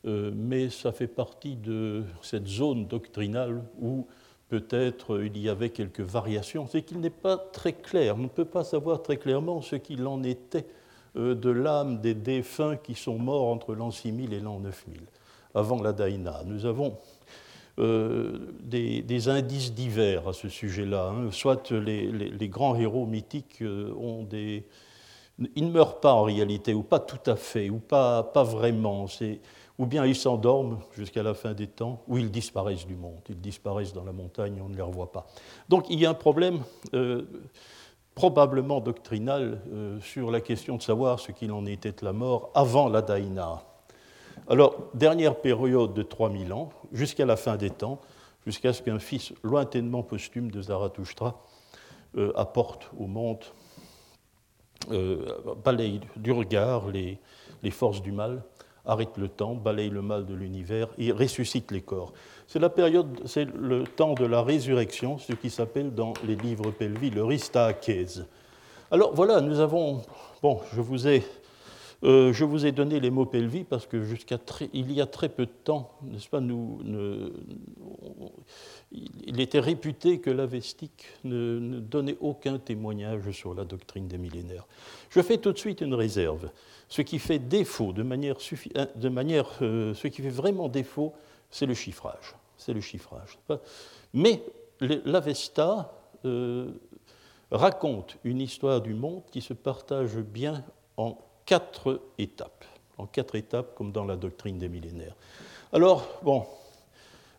euh, 0.06 0.32
mais 0.34 0.70
ça 0.70 0.92
fait 0.92 1.08
partie 1.08 1.56
de 1.56 2.04
cette 2.22 2.48
zone 2.48 2.88
doctrinale 2.88 3.64
où 3.82 4.08
peut-être 4.48 5.22
il 5.24 5.38
y 5.38 5.50
avait 5.50 5.72
quelques 5.72 6.02
variations. 6.02 6.68
C'est 6.68 6.84
qu'il 6.84 7.00
n'est 7.00 7.10
pas 7.10 7.38
très 7.38 7.74
clair, 7.74 8.16
on 8.16 8.24
ne 8.24 8.28
peut 8.28 8.46
pas 8.46 8.64
savoir 8.64 9.02
très 9.02 9.18
clairement 9.18 9.62
ce 9.62 9.76
qu'il 9.76 10.08
en 10.08 10.24
était 10.24 10.66
de 11.18 11.50
l'âme 11.50 12.00
des 12.00 12.14
défunts 12.14 12.78
qui 12.78 12.94
sont 12.96 13.18
morts 13.18 13.48
entre 13.48 13.74
l'an 13.74 13.92
6000 13.92 14.34
et 14.34 14.40
l'an 14.40 14.60
9000, 14.60 15.02
avant 15.56 15.82
la 15.82 15.94
Daïna. 15.94 16.44
Nous 16.46 16.66
avons 16.66 16.98
euh, 17.80 18.40
des, 18.60 19.30
indices 19.30 19.72
divers 19.72 20.28
à 20.28 20.34
ce 20.34 20.50
sujet-là. 20.50 21.10
Hein. 21.10 21.30
Soit 21.32 21.72
les, 21.72 22.50
grands 22.50 22.76
héros 22.76 23.06
mythiques 23.06 23.62
euh, 23.62 23.94
ont 23.94 24.24
des... 24.24 24.66
Ils 25.56 25.68
ne 25.68 25.72
meurent 25.72 26.00
pas 26.00 26.14
en 26.14 26.24
réalité, 26.24 26.74
ou 26.74 26.82
pas 26.82 27.00
tout 27.00 27.30
à 27.30 27.36
fait, 27.36 27.70
ou 27.70 27.78
pas 27.78 28.24
vraiment. 28.36 29.06
Ou 29.78 29.86
bien 29.86 30.04
ils 30.08 30.16
s'endorment 30.16 30.80
jusqu'à 30.94 31.22
la 31.22 31.36
fin 31.36 31.54
des 31.54 31.68
temps, 31.68 32.02
ou 32.08 32.18
ils 32.18 32.32
disparaissent 32.32 32.88
du 32.88 32.96
monde. 32.96 33.20
Ils 33.30 33.40
disparaissent 33.40 33.94
dans 33.94 34.04
la 34.04 34.12
montagne, 34.12 34.60
on 34.66 34.70
ne 34.70 34.76
les 34.76 34.82
revoit 34.82 35.12
pas. 35.12 35.28
Donc 35.70 35.86
il 35.92 36.00
y 36.00 36.08
a 36.08 36.10
un 36.10 36.16
problème 36.16 36.62
probablement 38.18 38.82
doctrinal 38.82 39.62
euh, 39.72 40.00
sur 40.02 40.32
la 40.32 40.42
question 40.42 40.76
de 40.78 40.82
savoir 40.82 41.20
ce 41.20 41.32
qu'il 41.32 41.52
en 41.52 41.68
était 41.68 41.92
de 41.92 42.04
la 42.04 42.14
mort 42.14 42.50
avant 42.56 42.90
la 42.90 43.04
Daïna. 43.04 43.62
Alors, 44.50 44.90
dernière 44.96 45.36
période 45.36 45.94
de 45.94 46.02
3000 46.02 46.52
ans, 46.52 46.70
jusqu'à 46.92 47.28
la 47.28 47.36
fin 47.36 47.58
des 47.58 47.70
temps, 47.70 48.02
jusqu'à 48.44 48.74
ce 48.74 48.82
qu'un 48.82 48.98
fils 48.98 49.34
lointainement 49.44 50.02
posthume 50.02 50.50
de 50.50 50.64
Zarathustra 50.64 51.44
euh, 52.18 52.34
apporte 52.36 52.90
au 53.00 53.06
monde, 53.06 53.44
euh, 54.90 55.24
balaye 55.64 56.02
du 56.16 56.32
regard 56.32 56.88
les 56.88 57.20
forces 57.70 58.02
du 58.02 58.12
mal, 58.12 58.42
arrête 58.88 59.18
le 59.18 59.28
temps, 59.28 59.54
balaye 59.54 59.90
le 59.90 60.02
mal 60.02 60.26
de 60.26 60.34
l'univers 60.34 60.88
et 60.98 61.12
ressuscite 61.12 61.72
les 61.72 61.82
corps. 61.82 62.14
C'est 62.48 62.60
la 62.60 62.70
période, 62.70 63.22
c'est 63.26 63.46
le 63.46 63.84
temps 63.84 64.14
de 64.14 64.26
la 64.26 64.42
résurrection, 64.42 65.18
ce 65.18 65.34
qui 65.34 65.50
s'appelle 65.50 65.94
dans 65.94 66.14
les 66.26 66.36
livres 66.36 66.72
Pelvi 66.72 67.10
le 67.10 67.24
Ristaakez. 67.24 68.24
Alors 68.90 69.14
voilà, 69.14 69.42
nous 69.42 69.60
avons, 69.60 70.02
bon, 70.42 70.62
je 70.74 70.82
vous 70.82 71.08
ai 71.08 71.24
Euh, 72.04 72.32
je 72.32 72.46
vous 72.46 72.66
ai 72.66 72.72
donné 72.72 73.00
les 73.00 73.10
mots 73.10 73.26
pelvis 73.26 73.64
parce 73.64 73.88
que 73.88 74.04
jusqu'à 74.04 74.38
il 74.74 74.92
y 74.92 75.02
a 75.02 75.08
très 75.08 75.30
peu 75.30 75.46
de 75.46 75.52
temps, 75.64 75.98
n'est-ce 76.04 76.30
pas, 76.30 76.40
nous, 76.40 76.80
il 78.92 79.42
était 79.42 79.60
réputé 79.60 80.20
que 80.20 80.30
l'Avestique 80.30 81.06
ne, 81.24 81.80
donnait 81.80 82.18
aucun 82.22 82.60
témoignage 82.60 83.32
sur 83.32 83.56
la 83.56 83.66
doctrine 83.66 84.08
des 84.08 84.20
millénaires. 84.20 84.68
Je 85.10 85.22
fais 85.22 85.38
tout 85.38 85.52
de 85.52 85.58
suite 85.58 85.82
une 85.82 85.96
réserve. 85.96 86.50
Ce 86.88 87.02
qui 87.02 87.20
fait 87.20 87.40
défaut, 87.40 87.94
de 87.94 88.04
manière, 88.04 88.38
euh, 88.76 88.86
de 88.96 89.10
manière 89.10 89.50
euh, 89.62 89.94
ce 89.96 90.08
qui 90.08 90.22
fait 90.22 90.30
vraiment 90.30 90.70
défaut, 90.70 91.14
c'est 91.50 91.66
le 91.66 91.74
chiffrage. 91.74 92.36
C'est 92.58 92.74
le 92.74 92.82
chiffrage. 92.82 93.40
Mais 94.14 94.44
l'Avesta 94.80 95.94
raconte 97.52 98.18
une 98.24 98.42
histoire 98.42 98.82
du 98.82 98.94
monde 98.94 99.24
qui 99.32 99.42
se 99.42 99.54
partage 99.54 100.18
bien 100.18 100.64
en 100.98 101.18
quatre 101.48 102.02
étapes, 102.20 102.66
en 103.00 103.08
quatre 103.08 103.34
étapes 103.34 103.74
comme 103.74 103.92
dans 103.92 104.06
la 104.06 104.18
doctrine 104.18 104.60
des 104.60 104.70
millénaires. 104.70 105.16
Alors, 105.74 106.20
bon, 106.22 106.46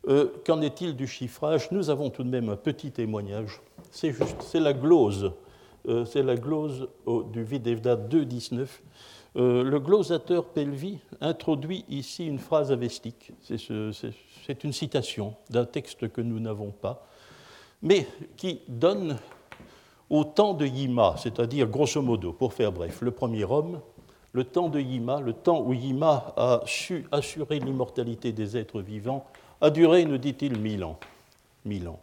euh, 0.09 0.29
qu'en 0.45 0.61
est-il 0.63 0.97
du 0.97 1.07
chiffrage? 1.07 1.71
Nous 1.71 1.91
avons 1.91 2.11
tout 2.11 2.25
de 2.25 2.31
même 2.31 2.49
un 2.49 2.57
petit 2.57 2.91
témoignage. 2.91 3.61
C'est 3.93 4.15
la 4.55 4.73
glose, 4.73 5.33
euh, 5.87 6.05
c'est 6.05 6.23
la 6.23 6.37
glose 6.37 6.89
du 7.33 7.45
Videvda 7.45 7.97
2.19. 7.97 8.67
Euh, 9.37 9.63
le 9.63 9.79
glosateur 9.79 10.47
Pelvi 10.47 10.99
introduit 11.21 11.85
ici 11.91 12.27
une 12.27 12.39
phrase 12.39 12.73
avestique. 12.73 13.33
C'est 13.43 14.65
une 14.65 14.73
citation 14.73 15.35
d'un 15.51 15.67
texte 15.67 16.11
que 16.11 16.23
nous 16.23 16.41
n'avons 16.41 16.71
pas, 16.71 17.07
mais 17.83 18.09
qui 18.37 18.63
donne 18.69 19.19
au 20.09 20.25
temps 20.25 20.55
de 20.55 20.67
Yima, 20.67 21.17
c'est-à-dire 21.19 21.67
grosso 21.67 22.01
modo, 22.01 22.33
pour 22.33 22.55
faire 22.55 22.73
bref, 22.73 23.03
le 23.03 23.11
premier 23.11 23.45
homme, 23.45 23.81
le 24.33 24.45
temps 24.45 24.69
de 24.69 24.81
Yima, 24.81 25.21
le 25.21 25.33
temps 25.33 25.63
où 25.63 25.73
Yima 25.73 26.35
a 26.37 26.61
su 26.67 27.07
assurer 27.11 27.61
l'immortalité 27.61 28.33
des 28.33 28.57
êtres 28.57 28.81
vivants, 28.81 29.27
a 29.61 29.71
duré, 29.71 30.05
nous 30.05 30.19
dit-il, 30.19 30.59
mille 30.59 30.85
ans. 30.85 30.99
Mille 31.65 31.89
ans. 31.89 31.99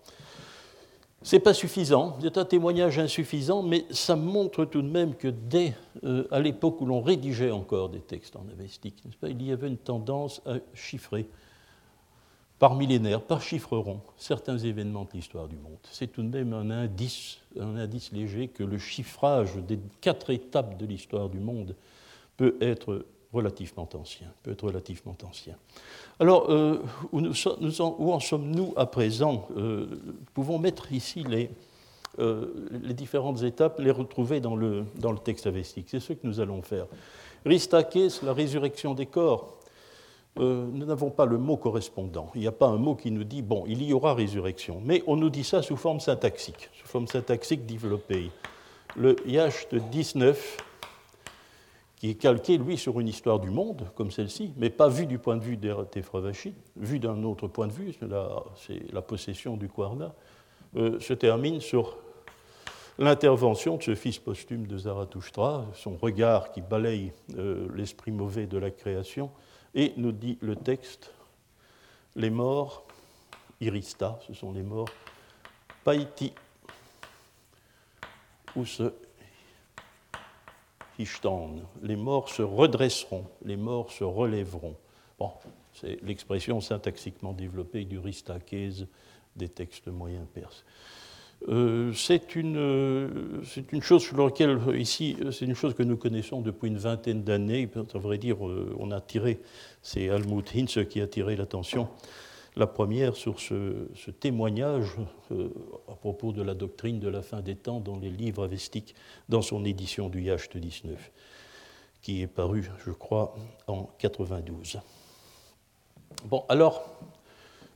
Ce 1.25 1.35
n'est 1.35 1.41
pas 1.41 1.55
suffisant, 1.55 2.17
c'est 2.21 2.37
un 2.37 2.45
témoignage 2.45 2.99
insuffisant, 2.99 3.63
mais 3.63 3.85
ça 3.89 4.15
montre 4.15 4.63
tout 4.65 4.83
de 4.83 4.89
même 4.89 5.15
que 5.15 5.27
dès 5.27 5.73
euh, 6.03 6.27
à 6.29 6.39
l'époque 6.39 6.79
où 6.81 6.85
l'on 6.85 7.01
rédigeait 7.01 7.49
encore 7.49 7.89
des 7.89 8.01
textes 8.01 8.35
en 8.35 8.45
avestique, 8.51 9.01
il 9.23 9.41
y 9.41 9.51
avait 9.51 9.67
une 9.67 9.77
tendance 9.77 10.41
à 10.45 10.57
chiffrer 10.75 11.27
par 12.59 12.75
millénaire, 12.75 13.21
par 13.21 13.41
chiffre 13.41 13.75
rond, 13.75 14.01
certains 14.17 14.57
événements 14.57 15.05
de 15.05 15.09
l'histoire 15.13 15.47
du 15.47 15.57
monde. 15.57 15.79
C'est 15.91 16.11
tout 16.11 16.21
de 16.21 16.29
même 16.29 16.53
un 16.53 16.69
indice, 16.69 17.39
un 17.59 17.75
indice 17.75 18.11
léger 18.11 18.47
que 18.47 18.63
le 18.63 18.77
chiffrage 18.77 19.55
des 19.55 19.79
quatre 20.01 20.29
étapes 20.29 20.77
de 20.77 20.85
l'histoire 20.85 21.29
du 21.29 21.39
monde 21.39 21.75
peut 22.37 22.55
être 22.61 23.05
relativement 23.33 23.87
ancien. 23.93 24.27
Peut 24.43 24.51
être 24.51 24.63
relativement 24.63 25.17
ancien. 25.23 25.55
Alors, 26.19 26.49
euh, 26.49 26.81
où, 27.11 28.11
en, 28.11 28.19
sommes-nous 28.19 28.73
à 28.77 28.85
présent 28.85 29.47
euh, 29.57 29.87
pouvons 30.33 30.57
mettre 30.57 30.91
ici 30.91 31.23
les, 31.23 31.49
euh, 32.19 32.47
différentes 32.93 33.43
étapes, 33.43 33.79
les 33.79 33.91
retrouver 33.91 34.39
dans 34.39 34.55
le, 34.55 34.85
dans 34.95 35.11
le 35.11 35.17
texte 35.17 35.47
avestique. 35.47 35.87
C'est 35.89 35.99
ce 35.99 36.13
que 36.13 36.25
nous 36.25 36.39
allons 36.39 36.61
faire. 36.61 36.87
Ristakes, 37.45 38.21
la 38.23 38.33
résurrection 38.33 38.93
des 38.93 39.05
corps. 39.05 39.57
Euh, 40.37 40.65
nous 40.71 40.85
n'avons 40.85 41.09
pas 41.11 41.25
le 41.25 41.37
mot 41.37 41.57
correspondant. 41.57 42.29
Il 42.35 42.41
n'y 42.41 42.47
a 42.47 42.51
pas 42.51 42.67
un 42.67 42.77
mot 42.77 42.95
qui 42.95 43.11
nous 43.11 43.23
dit, 43.23 43.41
bon, 43.41 43.63
il 43.67 43.83
y 43.83 43.93
aura 43.93 44.13
résurrection. 44.13 44.81
Mais 44.83 45.03
on 45.07 45.15
nous 45.15 45.29
dit 45.29 45.43
ça 45.43 45.61
sous 45.61 45.77
forme 45.77 45.99
syntaxique, 45.99 46.69
sous 46.73 46.87
forme 46.87 47.07
syntaxique 47.07 47.65
développée. 47.65 48.31
Le 48.97 49.15
Yacht 49.25 49.75
19, 49.75 50.57
qui 52.05 52.11
est 52.11 52.15
calqué, 52.21 52.59
lui, 52.59 52.77
sur 52.77 52.99
une 52.99 53.07
histoire 53.07 53.39
du 53.39 53.49
monde, 53.49 53.89
comme 53.95 54.11
celle-ci, 54.11 54.53
mais 54.57 54.69
pas 54.69 54.89
vu 54.89 55.07
du 55.07 55.17
point 55.17 55.37
de 55.37 55.43
vue 55.43 55.57
d'Efravashi, 55.57 56.53
vu 56.75 56.99
d'un 56.99 57.23
autre 57.23 57.47
point 57.47 57.65
de 57.65 57.71
vue, 57.71 57.95
c'est 57.95 58.93
la, 58.93 59.01
possession 59.01 59.57
du 59.57 59.67
Kwarna, 59.67 60.13
euh, 60.75 60.99
se 60.99 61.13
termine 61.13 61.61
sur 61.61 61.97
l'intervention 62.99 63.77
de 63.77 63.81
ce 63.81 63.95
fils 63.95 64.19
posthume 64.19 64.67
de 64.67 64.77
Zarathustra, 64.77 65.65
son 65.73 65.95
regard 65.95 66.51
qui 66.51 66.61
balaye 66.61 67.11
euh, 67.39 67.67
l'esprit 67.73 68.11
mauvais 68.11 68.45
de 68.45 68.59
la 68.59 68.69
création, 68.69 69.31
et 69.73 69.91
nous 69.97 70.11
dit 70.11 70.37
le 70.41 70.55
texte, 70.55 71.11
les 72.15 72.29
morts, 72.29 72.85
irista, 73.61 74.19
ce 74.27 74.35
sont 74.35 74.51
les 74.51 74.61
morts, 74.61 74.89
paiti, 75.83 76.33
ou 78.55 78.63
se 78.63 78.93
les 81.81 81.95
morts 81.95 82.29
se 82.29 82.41
redresseront, 82.41 83.25
les 83.43 83.57
morts 83.57 83.91
se 83.91 84.03
relèveront. 84.03 84.75
Bon, 85.19 85.31
c'est 85.73 86.01
l'expression 86.03 86.61
syntaxiquement 86.61 87.33
développée 87.33 87.85
du 87.85 87.99
ristakèse 87.99 88.87
des 89.35 89.49
textes 89.49 89.87
moyens 89.87 90.25
perses. 90.33 90.63
Euh, 91.49 91.91
c'est 91.93 92.35
une, 92.35 92.57
euh, 92.57 93.41
une, 93.71 93.81
chose 93.81 94.01
sur 94.01 94.17
laquelle, 94.17 94.59
ici, 94.75 95.17
c'est 95.31 95.45
une 95.45 95.53
chose 95.53 95.73
que 95.73 95.83
nous 95.83 95.97
connaissons 95.97 96.41
depuis 96.41 96.69
une 96.69 96.77
vingtaine 96.77 97.23
d'années. 97.23 97.69
À 97.93 97.97
vrai 97.97 98.17
dire, 98.17 98.47
euh, 98.47 98.73
on 98.79 98.91
a 98.91 99.01
tiré, 99.01 99.39
c'est 99.81 100.09
Almut 100.09 100.43
Hinz 100.55 100.85
qui 100.89 101.01
a 101.01 101.07
tiré 101.07 101.35
l'attention, 101.35 101.89
la 102.55 102.67
première 102.67 103.15
sur 103.15 103.39
ce, 103.39 103.87
témoignage 104.19 104.95
à 105.87 105.95
propos 105.95 106.31
de 106.31 106.41
la 106.41 106.53
doctrine 106.53 106.99
de 106.99 107.09
la 107.09 107.21
fin 107.21 107.41
des 107.41 107.55
temps 107.55 107.79
dans 107.79 107.97
les 107.97 108.09
livres 108.09 108.43
avestiques, 108.43 108.95
dans 109.29 109.41
son 109.41 109.65
édition 109.65 110.09
du 110.09 110.21
Yacht 110.21 110.55
19, 110.55 111.11
qui 112.01 112.21
est 112.21 112.27
paru, 112.27 112.69
je 112.85 112.91
crois, 112.91 113.35
en 113.67 113.89
92. 113.99 114.79
Bon, 116.25 116.45
alors, 116.47 116.87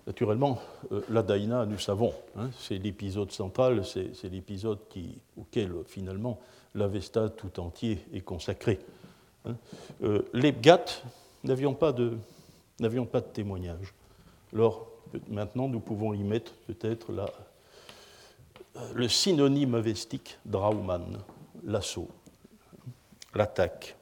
Naturellement, 0.10 0.60
euh, 0.92 1.02
la 1.12 1.22
Daïna, 1.22 1.68
nous 1.68 1.78
savons, 1.78 2.16
hein, 2.36 2.50
c'est 2.58 2.80
l'épisode 2.80 3.32
central, 3.32 3.86
c'est 3.86 4.30
l'épisode 4.32 4.80
auquel 5.38 5.72
finalement 5.86 6.40
l'Avesta 6.74 7.30
tout 7.30 7.60
entier 7.60 8.00
est 8.12 8.22
consacré. 8.22 8.80
Hein. 9.46 9.56
Euh, 10.02 10.24
les 10.34 10.52
Gath 10.52 11.04
n'avions 11.44 11.76
pas 11.76 11.92
de 11.92 12.18
témoignage. 13.32 13.94
Alors 14.54 14.88
maintenant, 15.28 15.68
nous 15.68 15.80
pouvons 15.80 16.14
y 16.14 16.24
mettre 16.24 16.54
peut-être 16.68 17.14
le 18.94 19.08
synonyme 19.08 19.76
avestique 19.76 20.38
Drauman, 20.46 21.18
l'assaut, 21.64 22.10
l'attaque 23.34 23.96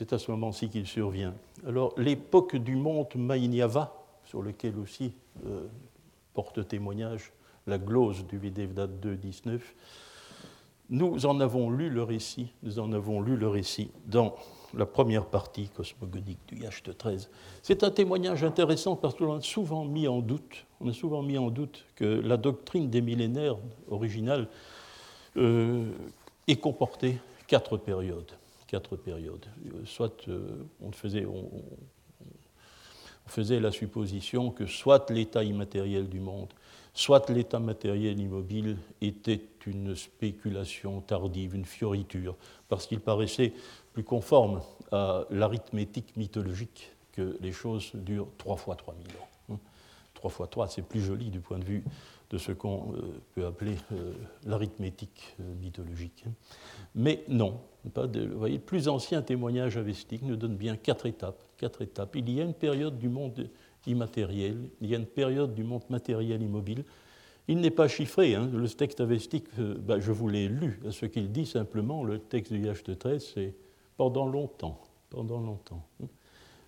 c'est 0.00 0.14
à 0.14 0.18
ce 0.18 0.30
moment-ci 0.30 0.70
qu'il 0.70 0.86
survient. 0.86 1.34
Alors, 1.66 1.92
l'époque 1.98 2.56
du 2.56 2.74
monte 2.74 3.16
Mainyava, 3.16 3.92
sur 4.24 4.40
lequel 4.40 4.78
aussi 4.78 5.12
euh, 5.44 5.66
porte 6.32 6.66
témoignage 6.66 7.32
la 7.66 7.76
glose 7.76 8.24
du 8.26 8.38
Videvdat 8.38 8.86
2.19, 8.86 9.60
nous 10.88 11.26
en 11.26 11.38
avons 11.40 11.70
lu 11.70 11.90
le 11.90 12.02
récit, 12.02 12.50
nous 12.62 12.78
en 12.78 12.92
avons 12.92 13.20
lu 13.20 13.36
le 13.36 13.46
récit 13.48 13.90
dans 14.06 14.36
la 14.74 14.86
première 14.86 15.26
partie 15.26 15.68
cosmogonique 15.68 16.38
du 16.48 16.62
Yacht 16.62 16.96
13. 16.96 17.30
C'est 17.62 17.82
un 17.82 17.90
témoignage 17.90 18.44
intéressant 18.44 18.96
parce 18.96 19.14
qu'on 19.14 19.36
a 19.36 19.40
souvent 19.40 19.84
mis 19.84 20.08
en 20.08 20.20
doute, 20.20 20.66
on 20.80 20.88
a 20.88 20.92
souvent 20.92 21.22
mis 21.22 21.38
en 21.38 21.50
doute 21.50 21.84
que 21.96 22.04
la 22.04 22.36
doctrine 22.36 22.88
des 22.90 23.00
millénaires 23.00 23.56
originale 23.88 24.48
euh, 25.36 25.90
ait 26.48 26.56
comporté 26.56 27.18
quatre 27.46 27.76
périodes 27.76 28.32
quatre 28.70 28.94
périodes. 28.94 29.46
Soit 29.84 30.28
euh, 30.28 30.64
on 30.80 30.92
faisait, 30.92 31.26
on, 31.26 31.50
faisait 33.26 33.58
la 33.58 33.72
supposition 33.72 34.50
que 34.50 34.66
soit 34.66 35.10
l'état 35.10 35.42
immatériel 35.42 36.08
du 36.08 36.20
monde, 36.20 36.52
soit 36.94 37.28
l'état 37.30 37.58
matériel 37.58 38.20
immobile 38.20 38.76
était 39.00 39.40
une 39.66 39.96
spéculation 39.96 41.00
tardive, 41.00 41.56
une 41.56 41.64
fioriture, 41.64 42.36
parce 42.68 42.86
qu'il 42.86 43.00
paraissait 43.00 43.52
plus 43.92 44.04
conforme 44.04 44.60
à 44.92 45.24
l'arithmétique 45.30 46.16
mythologique 46.16 46.92
que 47.12 47.36
les 47.40 47.52
choses 47.52 47.92
durent 47.94 48.28
trois 48.38 48.56
fois 48.56 48.76
3000 48.76 49.06
ans. 49.16 49.58
Trois 50.14 50.30
fois 50.30 50.46
trois, 50.48 50.68
c'est 50.68 50.82
plus 50.82 51.00
joli 51.00 51.30
du 51.30 51.40
point 51.40 51.58
de 51.58 51.64
vue 51.64 51.82
de 52.30 52.38
ce 52.38 52.52
qu'on 52.52 52.92
euh, 52.94 53.20
peut 53.34 53.46
appeler 53.46 53.74
euh, 53.92 54.12
l'arithmétique 54.44 55.34
mythologique. 55.60 56.24
Mais 56.94 57.24
non, 57.28 57.58
pas 57.94 58.06
de, 58.06 58.26
vous 58.26 58.38
voyez, 58.38 58.56
le 58.56 58.62
plus 58.62 58.88
ancien 58.88 59.22
témoignage 59.22 59.76
avestique 59.76 60.22
nous 60.22 60.36
donne 60.36 60.56
bien 60.56 60.76
quatre 60.76 61.06
étapes, 61.06 61.42
quatre 61.56 61.82
étapes. 61.82 62.14
Il 62.16 62.30
y 62.30 62.40
a 62.40 62.44
une 62.44 62.54
période 62.54 62.98
du 62.98 63.08
monde 63.08 63.48
immatériel, 63.86 64.68
il 64.80 64.90
y 64.90 64.94
a 64.94 64.98
une 64.98 65.06
période 65.06 65.54
du 65.54 65.64
monde 65.64 65.82
matériel 65.88 66.42
immobile. 66.42 66.84
Il 67.48 67.58
n'est 67.60 67.70
pas 67.70 67.88
chiffré, 67.88 68.34
hein. 68.34 68.48
le 68.52 68.68
texte 68.68 69.00
avestique, 69.00 69.46
euh, 69.58 69.74
ben, 69.74 69.98
je 69.98 70.12
vous 70.12 70.28
l'ai 70.28 70.48
lu, 70.48 70.80
ce 70.90 71.06
qu'il 71.06 71.32
dit 71.32 71.46
simplement, 71.46 72.04
le 72.04 72.18
texte 72.18 72.52
du 72.52 72.60
Yacht 72.60 72.96
13, 72.96 73.32
c'est 73.34 73.54
pendant 74.00 74.24
longtemps, 74.24 74.80
pendant 75.10 75.40
longtemps. 75.40 75.84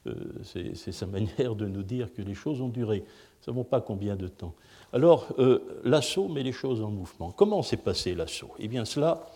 Euh, 0.06 0.14
c'est 0.42 0.92
sa 0.92 1.06
manière 1.06 1.54
de 1.54 1.66
nous 1.66 1.82
dire 1.82 2.12
que 2.12 2.20
les 2.20 2.34
choses 2.34 2.60
ont 2.60 2.68
duré. 2.68 2.98
Nous 2.98 3.04
ne 3.04 3.44
savons 3.46 3.64
pas 3.64 3.80
combien 3.80 4.16
de 4.16 4.28
temps. 4.28 4.52
Alors, 4.92 5.28
euh, 5.38 5.80
l'assaut 5.82 6.28
met 6.28 6.42
les 6.42 6.52
choses 6.52 6.82
en 6.82 6.90
mouvement. 6.90 7.30
Comment 7.30 7.62
s'est 7.62 7.78
passé 7.78 8.14
l'assaut? 8.14 8.50
Eh 8.58 8.68
bien, 8.68 8.84
cela, 8.84 9.30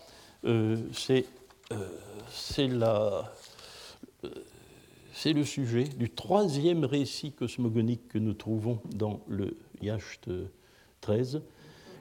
c'est 0.93 1.25
c'est 2.31 2.67
le 5.33 5.43
sujet 5.43 5.85
du 5.85 6.11
troisième 6.11 6.85
récit 6.85 7.31
cosmogonique 7.31 8.09
que 8.09 8.19
nous 8.19 8.35
trouvons 8.35 8.79
dans 8.93 9.21
le 9.27 9.57
Yacht 9.81 10.29
13, 11.01 11.41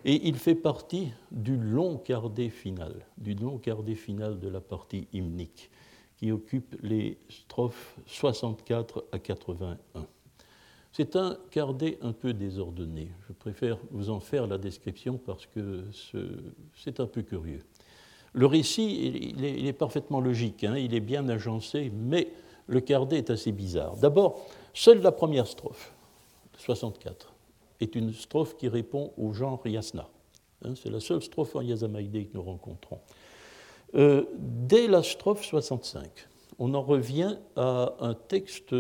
et 0.05 0.29
il 0.29 0.37
fait 0.37 0.55
partie 0.55 1.15
du 1.31 1.57
long 1.57 1.97
quart 1.97 2.31
final, 2.51 3.07
du 3.17 3.33
long 3.33 3.57
quart 3.57 3.83
final 3.97 4.39
de 4.39 4.49
la 4.49 4.61
partie 4.61 5.09
hymnique, 5.15 5.71
qui 6.17 6.33
occupe 6.33 6.77
les 6.83 7.19
strophes 7.29 7.97
64 8.07 9.05
à 9.13 9.19
81. 9.19 9.79
C'est 10.93 11.15
un 11.15 11.37
cardet 11.51 11.99
un 12.01 12.13
peu 12.13 12.33
désordonné. 12.33 13.11
Je 13.29 13.35
préfère 13.35 13.79
vous 13.91 14.09
en 14.09 14.19
faire 14.19 14.47
la 14.47 14.57
description 14.57 15.19
parce 15.19 15.47
que 15.47 15.85
c'est 16.75 17.01
un 17.01 17.07
peu 17.07 17.23
curieux. 17.23 17.63
Le 18.33 18.47
récit, 18.47 19.33
il 19.37 19.45
est, 19.45 19.73
parfaitement 19.73 20.21
logique, 20.21 20.65
hein, 20.65 20.77
il 20.77 20.95
est 20.95 21.01
bien 21.01 21.29
agencé, 21.29 21.91
mais 21.95 22.29
le 22.67 22.81
cardet 22.81 23.19
est 23.19 23.31
assez 23.31 23.53
bizarre. 23.53 23.97
D'abord, 23.97 24.41
seule 24.75 25.01
la 25.01 25.13
première 25.13 25.47
strophe, 25.47 25.95
64, 26.59 27.33
est 27.81 27.95
une 27.95 28.13
strophe 28.13 28.57
qui 28.57 28.69
répond 28.69 29.13
au 29.17 29.33
genre 29.33 29.67
yasna. 29.67 30.09
Hein, 30.65 30.75
c'est 30.75 30.91
la 30.91 31.01
seule 31.01 31.23
strophe 31.23 31.57
en 31.57 31.63
Yazamaïdé 31.63 32.27
que 32.27 32.35
nous 32.35 32.43
rencontrons. 32.43 33.01
Euh, 33.95 34.25
dès 34.37 34.89
la 34.89 35.03
strophe 35.03 35.45
65, 35.45 36.09
on 36.59 36.75
en 36.75 36.83
revient 36.83 37.37
à 37.57 37.95
un 38.01 38.15
texte 38.15 38.75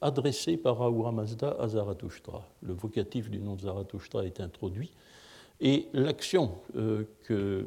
adressé 0.00 0.56
par 0.56 0.82
Ahura 0.82 1.12
Mazda 1.12 1.56
à 1.58 1.68
Zarathustra. 1.68 2.46
Le 2.62 2.72
vocatif 2.72 3.30
du 3.30 3.38
nom 3.38 3.54
de 3.54 3.62
Zarathustra 3.62 4.24
est 4.24 4.40
introduit 4.40 4.92
et 5.60 5.88
l'action 5.92 6.52
euh, 6.76 7.04
que 7.24 7.66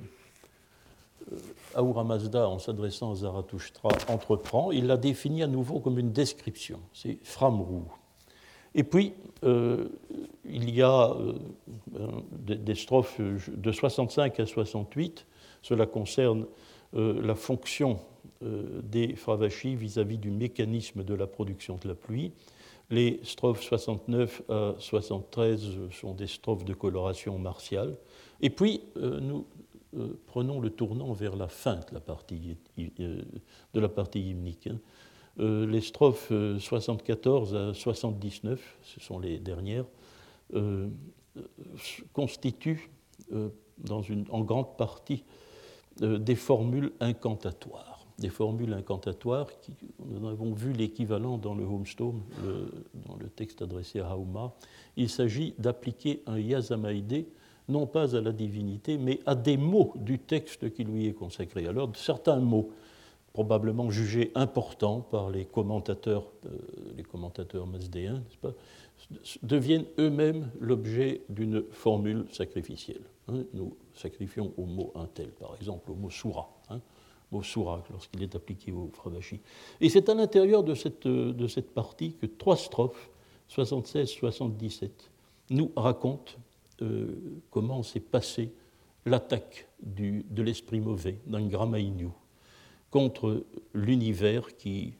euh, 1.31 1.35
Ahura 1.75 2.03
Mazda, 2.03 2.47
en 2.47 2.59
s'adressant 2.59 3.11
à 3.11 3.15
Zarathustra, 3.15 3.89
entreprend, 4.07 4.71
il 4.71 4.87
la 4.87 4.97
définit 4.97 5.43
à 5.43 5.47
nouveau 5.47 5.79
comme 5.79 5.99
une 5.99 6.11
description. 6.11 6.79
C'est 6.93 7.17
Framrou. 7.23 7.83
Et 8.75 8.83
puis, 8.83 9.13
il 9.43 10.69
y 10.69 10.83
a 10.83 11.15
des, 12.45 12.75
strophes 12.75 13.19
de 13.19 13.71
65 13.71 14.39
à 14.39 14.45
68. 14.45 15.25
Cela 15.63 15.87
concerne 15.87 16.45
la 16.93 17.35
fonction 17.35 17.99
des 18.41 19.15
Fravachis 19.15 19.75
vis-à-vis 19.75 20.17
du 20.17 20.31
mécanisme 20.31 21.03
de 21.03 21.13
la 21.13 21.27
production 21.27 21.77
de 21.81 21.87
la 21.87 21.95
pluie. 21.95 22.31
Les 22.89 23.19
strophes 23.23 23.61
69 23.61 24.41
à 24.49 24.73
73 24.79 25.77
sont 25.91 26.13
des 26.13 26.27
strophes 26.27 26.65
de 26.65 26.73
coloration 26.73 27.37
martiale. 27.37 27.95
Et 28.41 28.49
puis, 28.49 28.81
nous 28.95 29.45
prenons 30.27 30.59
le 30.59 30.69
tournant 30.69 31.13
vers 31.13 31.35
la 31.35 31.47
fin 31.47 31.75
de 31.75 31.93
la 31.93 31.99
partie, 33.89 34.21
hymnique. 34.29 34.67
Hein. 34.67 34.79
Euh, 35.39 35.65
les 35.65 35.81
strophes 35.81 36.31
74 36.59 37.53
euh, 37.53 37.71
à 37.71 37.73
79, 37.73 38.77
ce 38.83 38.99
sont 38.99 39.19
les 39.19 39.39
dernières, 39.39 39.85
euh, 40.53 40.89
constituent 42.13 42.89
en 43.31 44.41
grande 44.41 44.75
partie 44.77 45.23
des 46.01 46.35
formules 46.35 46.91
incantatoires. 46.99 48.05
Des 48.17 48.29
formules 48.29 48.73
incantatoires, 48.73 49.47
qui, 49.61 49.73
nous 50.05 50.27
avons 50.27 50.53
vu 50.53 50.73
l'équivalent 50.73 51.37
dans 51.37 51.55
le 51.55 51.63
Homestone, 51.63 52.21
dans 53.07 53.15
le 53.15 53.29
texte 53.29 53.61
adressé 53.61 54.01
à 54.01 54.17
Hauma. 54.17 54.53
Il 54.97 55.09
s'agit 55.09 55.53
d'appliquer 55.57 56.21
un 56.27 56.37
yazamaïdé 56.37 57.27
non 57.69 57.85
pas 57.85 58.15
à 58.15 58.21
la 58.21 58.31
divinité, 58.31 58.97
mais 58.97 59.19
à 59.25 59.35
des 59.35 59.55
mots 59.55 59.93
du 59.95 60.19
texte 60.19 60.73
qui 60.73 60.83
lui 60.83 61.07
est 61.07 61.13
consacré. 61.13 61.67
Alors, 61.67 61.95
certains 61.95 62.39
mots 62.39 62.71
probablement 63.31 63.89
jugés 63.91 64.31
importants 64.35 65.01
par 65.01 65.29
les 65.29 65.45
commentateurs, 65.45 66.25
euh, 66.45 66.49
les 66.97 67.03
commentateurs 67.03 67.67
masdéens, 67.67 68.21
deviennent 69.43 69.85
eux-mêmes 69.97 70.49
l'objet 70.59 71.21
d'une 71.29 71.63
formule 71.71 72.25
sacrificielle. 72.31 73.01
Hein. 73.27 73.43
Nous 73.53 73.75
sacrifions 73.93 74.53
au 74.57 74.65
mot 74.65 74.91
un 74.95 75.05
tel, 75.05 75.29
par 75.29 75.55
exemple 75.55 75.91
au 75.91 75.95
mot 75.95 76.09
soura, 76.09 76.49
hein, 76.69 76.81
mot 77.31 77.43
lorsqu'il 77.91 78.23
est 78.23 78.35
appliqué 78.35 78.71
au 78.71 78.89
fravashi. 78.93 79.39
Et 79.81 79.89
c'est 79.89 80.09
à 80.09 80.13
l'intérieur 80.13 80.63
de 80.63 80.73
cette, 80.73 81.73
partie 81.73 82.13
que 82.13 82.25
trois 82.25 82.57
strophes, 82.57 83.09
76-77, 83.49 84.89
nous 85.51 85.71
racontent 85.75 86.33
euh, 86.81 87.41
comment 87.49 87.83
s'est 87.83 87.99
passée 87.99 88.53
l'attaque 89.05 89.67
de 89.81 90.43
l'esprit 90.43 90.79
mauvais 90.79 91.19
d'un 91.25 91.47
contre 92.91 93.45
l'univers 93.73 94.55
qui 94.57 94.93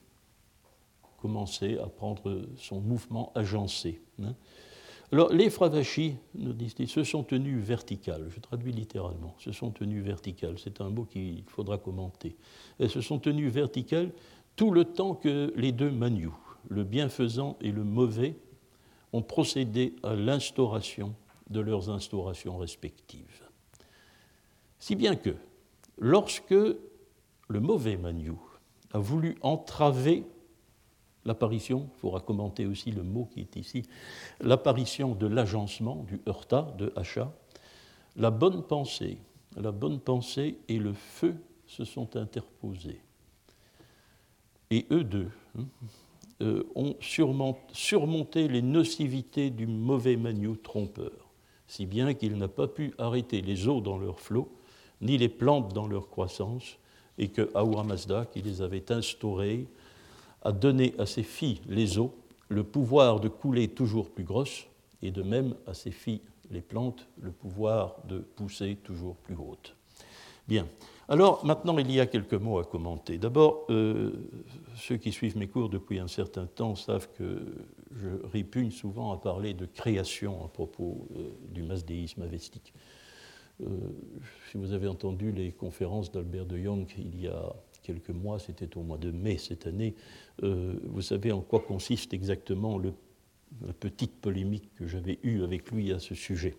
commençait 1.20 1.78
à 1.78 1.86
prendre 1.86 2.42
son 2.56 2.80
mouvement 2.80 3.32
agencé. 3.34 4.00
Hein. 4.22 4.34
Alors, 5.12 5.32
les 5.32 5.50
Fravachis, 5.50 6.16
nous 6.36 6.52
disent 6.52 6.74
se 6.86 7.02
sont 7.02 7.24
tenus 7.24 7.60
verticales. 7.62 8.28
Je 8.30 8.38
traduis 8.38 8.72
littéralement. 8.72 9.34
Se 9.38 9.50
sont 9.50 9.70
tenus 9.70 10.04
verticales. 10.04 10.56
C'est 10.58 10.80
un 10.80 10.88
mot 10.88 11.04
qu'il 11.04 11.42
faudra 11.48 11.78
commenter. 11.78 12.36
Elles 12.78 12.90
se 12.90 13.00
sont 13.00 13.18
tenues 13.18 13.48
verticales 13.48 14.12
tout 14.54 14.70
le 14.70 14.84
temps 14.84 15.14
que 15.14 15.52
les 15.56 15.72
deux 15.72 15.90
Maniou, 15.90 16.34
le 16.68 16.84
bienfaisant 16.84 17.56
et 17.60 17.72
le 17.72 17.82
mauvais, 17.82 18.36
ont 19.12 19.22
procédé 19.22 19.96
à 20.04 20.14
l'instauration 20.14 21.14
de 21.48 21.58
leurs 21.60 21.90
instaurations 21.90 22.56
respectives. 22.56 23.42
Si 24.78 24.94
bien 24.94 25.16
que, 25.16 25.34
lorsque 25.98 26.50
le 26.52 27.60
mauvais 27.60 27.96
Maniou 27.96 28.40
a 28.92 28.98
voulu 28.98 29.36
entraver 29.42 30.24
l'apparition, 31.24 31.88
il 31.94 32.00
faudra 32.00 32.20
commenter 32.20 32.66
aussi 32.66 32.90
le 32.90 33.02
mot 33.02 33.28
qui 33.32 33.40
est 33.40 33.56
ici, 33.56 33.82
l'apparition 34.40 35.14
de 35.14 35.26
l'agencement, 35.26 36.04
du 36.08 36.20
heurta, 36.26 36.74
de 36.78 36.92
achat, 36.96 37.32
la 38.16 38.30
bonne 38.30 38.62
pensée, 38.62 39.18
la 39.56 39.72
bonne 39.72 40.00
pensée 40.00 40.58
et 40.68 40.78
le 40.78 40.92
feu 40.92 41.36
se 41.66 41.84
sont 41.84 42.16
interposés. 42.16 43.00
Et 44.70 44.86
eux 44.90 45.04
deux 45.04 45.30
hein, 45.58 45.64
euh, 46.42 46.64
ont 46.74 46.96
surmonté 47.00 48.48
les 48.48 48.62
nocivités 48.62 49.50
du 49.50 49.66
mauvais 49.66 50.16
Maniou 50.16 50.56
trompeur, 50.56 51.30
si 51.66 51.86
bien 51.86 52.14
qu'il 52.14 52.36
n'a 52.38 52.48
pas 52.48 52.68
pu 52.68 52.94
arrêter 52.98 53.42
les 53.42 53.68
eaux 53.68 53.80
dans 53.80 53.98
leur 53.98 54.20
flot, 54.20 54.50
ni 55.00 55.18
les 55.18 55.28
plantes 55.28 55.72
dans 55.72 55.86
leur 55.86 56.08
croissance, 56.08 56.78
et 57.18 57.28
que 57.28 57.50
Mazda, 57.82 58.26
qui 58.26 58.42
les 58.42 58.62
avait 58.62 58.90
instaurés, 58.90 59.66
a 60.42 60.52
donné 60.52 60.94
à 60.98 61.06
ses 61.06 61.22
filles, 61.22 61.60
les 61.68 61.98
eaux, 61.98 62.14
le 62.48 62.64
pouvoir 62.64 63.20
de 63.20 63.28
couler 63.28 63.68
toujours 63.68 64.10
plus 64.10 64.24
grosses, 64.24 64.66
et 65.02 65.10
de 65.10 65.22
même 65.22 65.54
à 65.66 65.74
ses 65.74 65.90
filles, 65.90 66.20
les 66.50 66.60
plantes, 66.60 67.06
le 67.20 67.30
pouvoir 67.30 67.96
de 68.08 68.18
pousser 68.18 68.76
toujours 68.82 69.16
plus 69.16 69.36
hautes. 69.36 69.76
Bien. 70.48 70.66
Alors 71.08 71.44
maintenant, 71.44 71.76
il 71.78 71.90
y 71.90 72.00
a 72.00 72.06
quelques 72.06 72.34
mots 72.34 72.58
à 72.58 72.64
commenter. 72.64 73.18
D'abord, 73.18 73.66
euh, 73.70 74.12
ceux 74.76 74.96
qui 74.96 75.12
suivent 75.12 75.36
mes 75.36 75.48
cours 75.48 75.68
depuis 75.68 75.98
un 75.98 76.08
certain 76.08 76.46
temps 76.46 76.74
savent 76.74 77.08
que 77.16 77.46
je 77.96 78.08
répugne 78.32 78.70
souvent 78.70 79.12
à 79.12 79.16
parler 79.16 79.54
de 79.54 79.66
création 79.66 80.44
à 80.44 80.48
propos 80.48 81.08
euh, 81.16 81.30
du 81.48 81.62
masdéisme 81.62 82.22
avestique. 82.22 82.72
Euh, 83.60 83.66
si 84.50 84.56
vous 84.56 84.72
avez 84.72 84.88
entendu 84.88 85.32
les 85.32 85.52
conférences 85.52 86.10
d'Albert 86.10 86.46
de 86.46 86.56
Jong 86.56 86.86
il 86.96 87.20
y 87.20 87.28
a 87.28 87.52
quelques 87.82 88.10
mois, 88.10 88.38
c'était 88.38 88.76
au 88.76 88.82
mois 88.82 88.98
de 88.98 89.10
mai 89.10 89.38
cette 89.38 89.66
année, 89.66 89.94
euh, 90.42 90.74
vous 90.84 91.02
savez 91.02 91.32
en 91.32 91.40
quoi 91.40 91.60
consiste 91.60 92.14
exactement 92.14 92.78
la 92.78 93.72
petite 93.72 94.20
polémique 94.20 94.74
que 94.76 94.86
j'avais 94.86 95.18
eue 95.22 95.42
avec 95.42 95.70
lui 95.70 95.92
à 95.92 95.98
ce 95.98 96.14
sujet. 96.14 96.56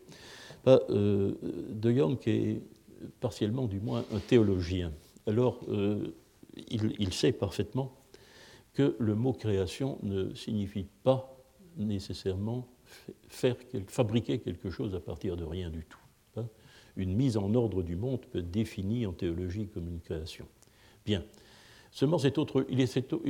Bah, 0.66 0.82
euh, 0.90 1.34
de 1.70 1.92
Jong 1.92 2.18
est 2.28 2.62
partiellement 3.20 3.68
du 3.68 3.80
moins 3.80 4.06
un 4.14 4.20
théologien. 4.20 4.94
Alors, 5.28 5.62
il, 6.56 6.96
il, 7.00 7.14
sait 7.14 7.32
parfaitement 7.32 7.96
que 8.74 8.96
le 9.00 9.16
mot 9.16 9.34
création 9.34 9.98
ne 10.04 10.34
signifie 10.34 10.88
pas 11.04 11.38
nécessairement 11.78 12.68
fabriquer 13.30 14.40
quelque 14.40 14.70
chose 14.70 14.94
à 14.96 15.00
partir 15.00 15.38
de 15.38 15.44
rien 15.44 15.70
du 15.70 15.86
tout 15.86 16.02
une 16.96 17.16
mise 17.16 17.38
en 17.38 17.54
ordre 17.54 17.84
du 17.84 17.96
monde 17.96 18.26
peut 18.32 18.40
être 18.40 18.52
définie 18.52 19.06
en 19.06 19.14
théologie 19.14 19.68
comme 19.68 19.88
une 19.88 20.00
création. 20.00 20.48
Bien. 21.06 21.24
Seulement, 21.92 22.18
autre, 22.38 22.66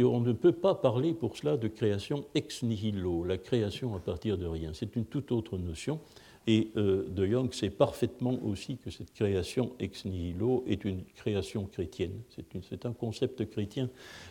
on 0.03 0.19
ne 0.19 0.33
peut 0.33 0.51
pas 0.51 0.75
parler 0.75 1.13
pour 1.13 1.35
cela 1.35 1.57
de 1.57 1.67
création 1.67 2.25
ex 2.35 2.61
nihilo, 2.61 3.23
la 3.23 3.39
création 3.39 3.95
à 3.95 3.99
partir 3.99 4.37
de 4.37 4.45
rien. 4.45 4.71
C'est 4.73 4.95
une 4.95 5.05
toute 5.05 5.31
autre 5.31 5.57
notion. 5.57 5.99
Et 6.47 6.71
euh, 6.75 7.07
De 7.07 7.25
Jong 7.25 7.51
sait 7.53 7.69
parfaitement 7.69 8.39
aussi 8.43 8.77
que 8.77 8.89
cette 8.89 9.13
création 9.13 9.73
ex 9.79 10.05
nihilo 10.05 10.63
est 10.67 10.85
une 10.85 11.03
création 11.15 11.65
chrétienne. 11.65 12.21
C'est 12.69 12.85
un 12.85 12.93
concept 12.93 13.47
chrétien 13.49 13.89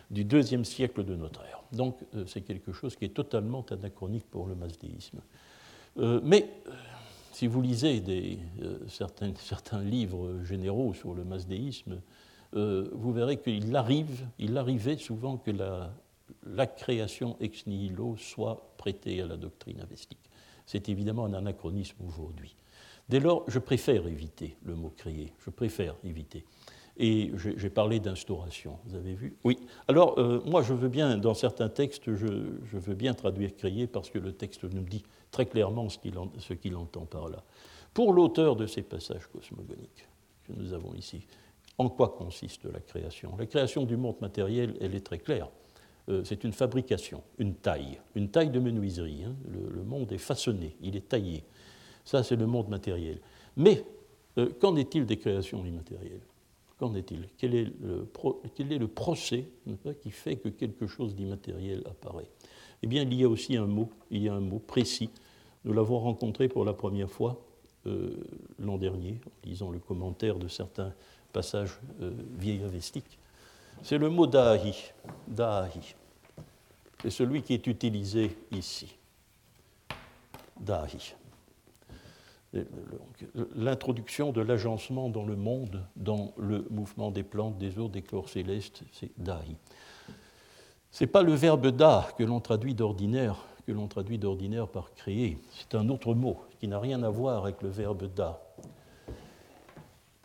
du 0.09 0.25
deuxième 0.25 0.65
siècle 0.65 1.05
de 1.05 1.15
notre 1.15 1.41
ère. 1.43 1.63
Donc, 1.71 1.97
euh, 2.15 2.25
c'est 2.25 2.41
quelque 2.41 2.73
chose 2.73 2.95
qui 2.95 3.05
est 3.05 3.13
totalement 3.13 3.65
anachronique 3.69 4.25
pour 4.29 4.47
le 4.47 4.55
masdéisme. 4.55 5.21
Euh, 5.97 6.19
mais 6.23 6.49
si 7.31 7.47
vous 7.47 7.61
lisez 7.61 8.01
certains, 8.87 9.33
certains, 9.35 9.81
livres 9.81 10.43
généraux 10.43 10.93
sur 10.93 11.13
le 11.13 11.23
masdéisme, 12.53 12.89
vous 12.93 13.13
verrez 13.13 13.37
qu'il 13.37 13.75
arrive, 13.75 14.27
il 14.39 14.57
arrivait 14.57 14.97
souvent 14.97 15.37
que 15.37 15.51
la, 15.51 15.91
la 16.45 16.67
création 16.67 17.37
ex 17.39 17.67
nihilo 17.67 18.15
soit 18.17 18.73
prêtée 18.77 19.21
à 19.21 19.25
la 19.25 19.37
doctrine 19.37 19.79
avestique. 19.81 20.29
C'est 20.65 20.89
évidemment 20.89 21.25
un 21.25 21.33
anachronisme 21.33 21.97
aujourd'hui. 22.07 22.55
Dès 23.09 23.19
lors, 23.19 23.43
je 23.47 23.59
préfère 23.59 24.07
éviter 24.07 24.55
le 24.63 24.75
mot 24.75 24.89
créer, 24.95 25.33
je 25.45 25.49
préfère 25.49 25.95
éviter. 26.03 26.45
Et 26.97 27.31
j'ai 27.35 27.69
parlé 27.69 27.99
d'instauration, 27.99 28.77
vous 28.85 28.95
avez 28.95 29.13
vu? 29.13 29.35
Oui. 29.43 29.57
Alors, 29.87 30.19
euh, 30.19 30.41
moi, 30.45 30.61
je 30.61 30.73
veux 30.73 30.89
bien, 30.89 31.17
dans 31.17 31.33
certains 31.33 31.69
textes, 31.69 32.13
je, 32.15 32.27
veux 32.71 32.93
bien 32.93 33.13
traduire 33.13 33.55
créer 33.55 33.87
parce 33.87 34.09
que 34.09 34.19
le 34.19 34.33
texte 34.33 34.65
nous 34.65 34.83
dit 34.83 35.03
très 35.31 35.45
clairement 35.45 35.87
ce 35.89 36.53
qu'il 36.53 36.75
entend 36.75 37.05
par 37.05 37.29
là. 37.29 37.43
Pour 37.93 38.13
l'auteur 38.13 38.55
de 38.55 38.67
ces 38.67 38.81
passages 38.81 39.27
cosmogoniques 39.27 40.07
que 40.43 40.53
nous 40.53 40.73
avons 40.73 40.93
ici, 40.93 41.25
en 41.77 41.89
quoi 41.89 42.09
consiste 42.09 42.65
la 42.65 42.79
création? 42.79 43.35
La 43.37 43.45
création 43.45 43.85
du 43.85 43.97
monde 43.97 44.15
matériel, 44.21 44.75
elle 44.81 44.95
est 44.95 45.05
très 45.05 45.19
claire. 45.19 45.49
Euh, 46.09 46.23
c'est 46.23 46.43
une 46.43 46.53
fabrication, 46.53 47.21
une 47.37 47.55
taille, 47.55 47.99
une 48.15 48.29
taille 48.29 48.49
de 48.49 48.59
menuiserie. 48.59 49.23
Hein. 49.25 49.35
Le, 49.47 49.83
monde 49.83 50.11
est 50.11 50.17
façonné, 50.17 50.75
il 50.81 50.95
est 50.95 51.07
taillé. 51.09 51.43
Ça, 52.05 52.23
c'est 52.23 52.35
le 52.35 52.47
monde 52.47 52.69
matériel. 52.69 53.19
Mais 53.55 53.83
euh, 54.37 54.49
qu'en 54.59 54.75
est-il 54.75 55.05
des 55.05 55.17
créations 55.17 55.65
immatérielles 55.65 56.21
Qu'en 56.79 56.95
est-il? 56.95 57.27
Quel, 57.37 57.53
est 57.53 57.67
le 57.77 58.87
procès 58.87 59.45
qui 60.01 60.09
fait 60.09 60.37
que 60.37 60.49
quelque 60.49 60.87
chose 60.87 61.15
d'immatériel 61.15 61.83
apparaît? 61.85 62.29
Eh 62.81 62.87
bien, 62.87 63.03
il 63.03 63.13
y 63.13 63.23
a 63.23 63.29
aussi 63.29 63.55
un 63.55 63.67
mot, 63.67 63.89
il 64.09 64.23
y 64.23 64.29
a 64.29 64.33
un 64.33 64.39
mot 64.39 64.59
précis. 64.59 65.11
Nous 65.63 65.73
l'avons 65.73 65.99
rencontré 65.99 66.47
pour 66.47 66.65
la 66.65 66.73
première 66.73 67.11
fois 67.11 67.45
euh, 67.85 68.15
l'an 68.59 68.77
dernier, 68.77 69.19
en 69.25 69.47
lisant 69.47 69.71
le 69.71 69.79
commentaire 69.79 70.39
de 70.39 70.47
certains 70.47 70.93
passages 71.31 71.79
euh. 72.01 72.11
C'est 73.83 73.97
le 73.97 74.09
mot 74.09 74.27
dahi. 74.27 74.75
Dahi. 75.27 75.95
C'est 77.01 77.09
celui 77.09 77.41
qui 77.41 77.53
est 77.53 77.67
utilisé 77.67 78.37
ici. 78.51 78.97
Dahi 80.59 81.15
l'introduction 83.55 84.31
de 84.31 84.41
l'agencement 84.41 85.09
dans 85.09 85.25
le 85.25 85.35
monde, 85.35 85.83
dans 85.95 86.33
le 86.37 86.65
mouvement 86.69 87.11
des 87.11 87.23
plantes, 87.23 87.57
des 87.57 87.79
eaux, 87.79 87.87
des 87.87 88.01
corps 88.01 88.29
célestes, 88.29 88.83
c'est 88.91 89.11
dahi. 89.17 89.55
Ce 90.91 91.03
n'est 91.03 91.09
pas 91.09 91.23
le 91.23 91.33
verbe 91.33 91.67
da 91.67 92.09
que 92.17 92.23
l'on 92.23 92.41
traduit 92.41 92.75
d'ordinaire, 92.75 93.37
que 93.65 93.71
l'on 93.71 93.87
traduit 93.87 94.17
d'ordinaire 94.17 94.67
par 94.67 94.93
créer. 94.93 95.37
C'est 95.51 95.75
un 95.75 95.87
autre 95.87 96.13
mot 96.13 96.41
qui 96.59 96.67
n'a 96.67 96.79
rien 96.79 97.01
à 97.03 97.09
voir 97.09 97.43
avec 97.43 97.61
le 97.61 97.69
verbe 97.69 98.13
da. 98.13 98.41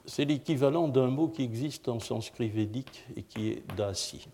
C'est 0.06 0.24
l'équivalent 0.24 0.88
d'un 0.88 1.08
mot 1.08 1.28
qui 1.28 1.42
existe 1.42 1.88
en 1.88 1.98
sanskrit 1.98 2.48
védique 2.48 3.04
et 3.16 3.22
qui 3.22 3.50
est 3.50 3.62
dasi. 3.74 4.28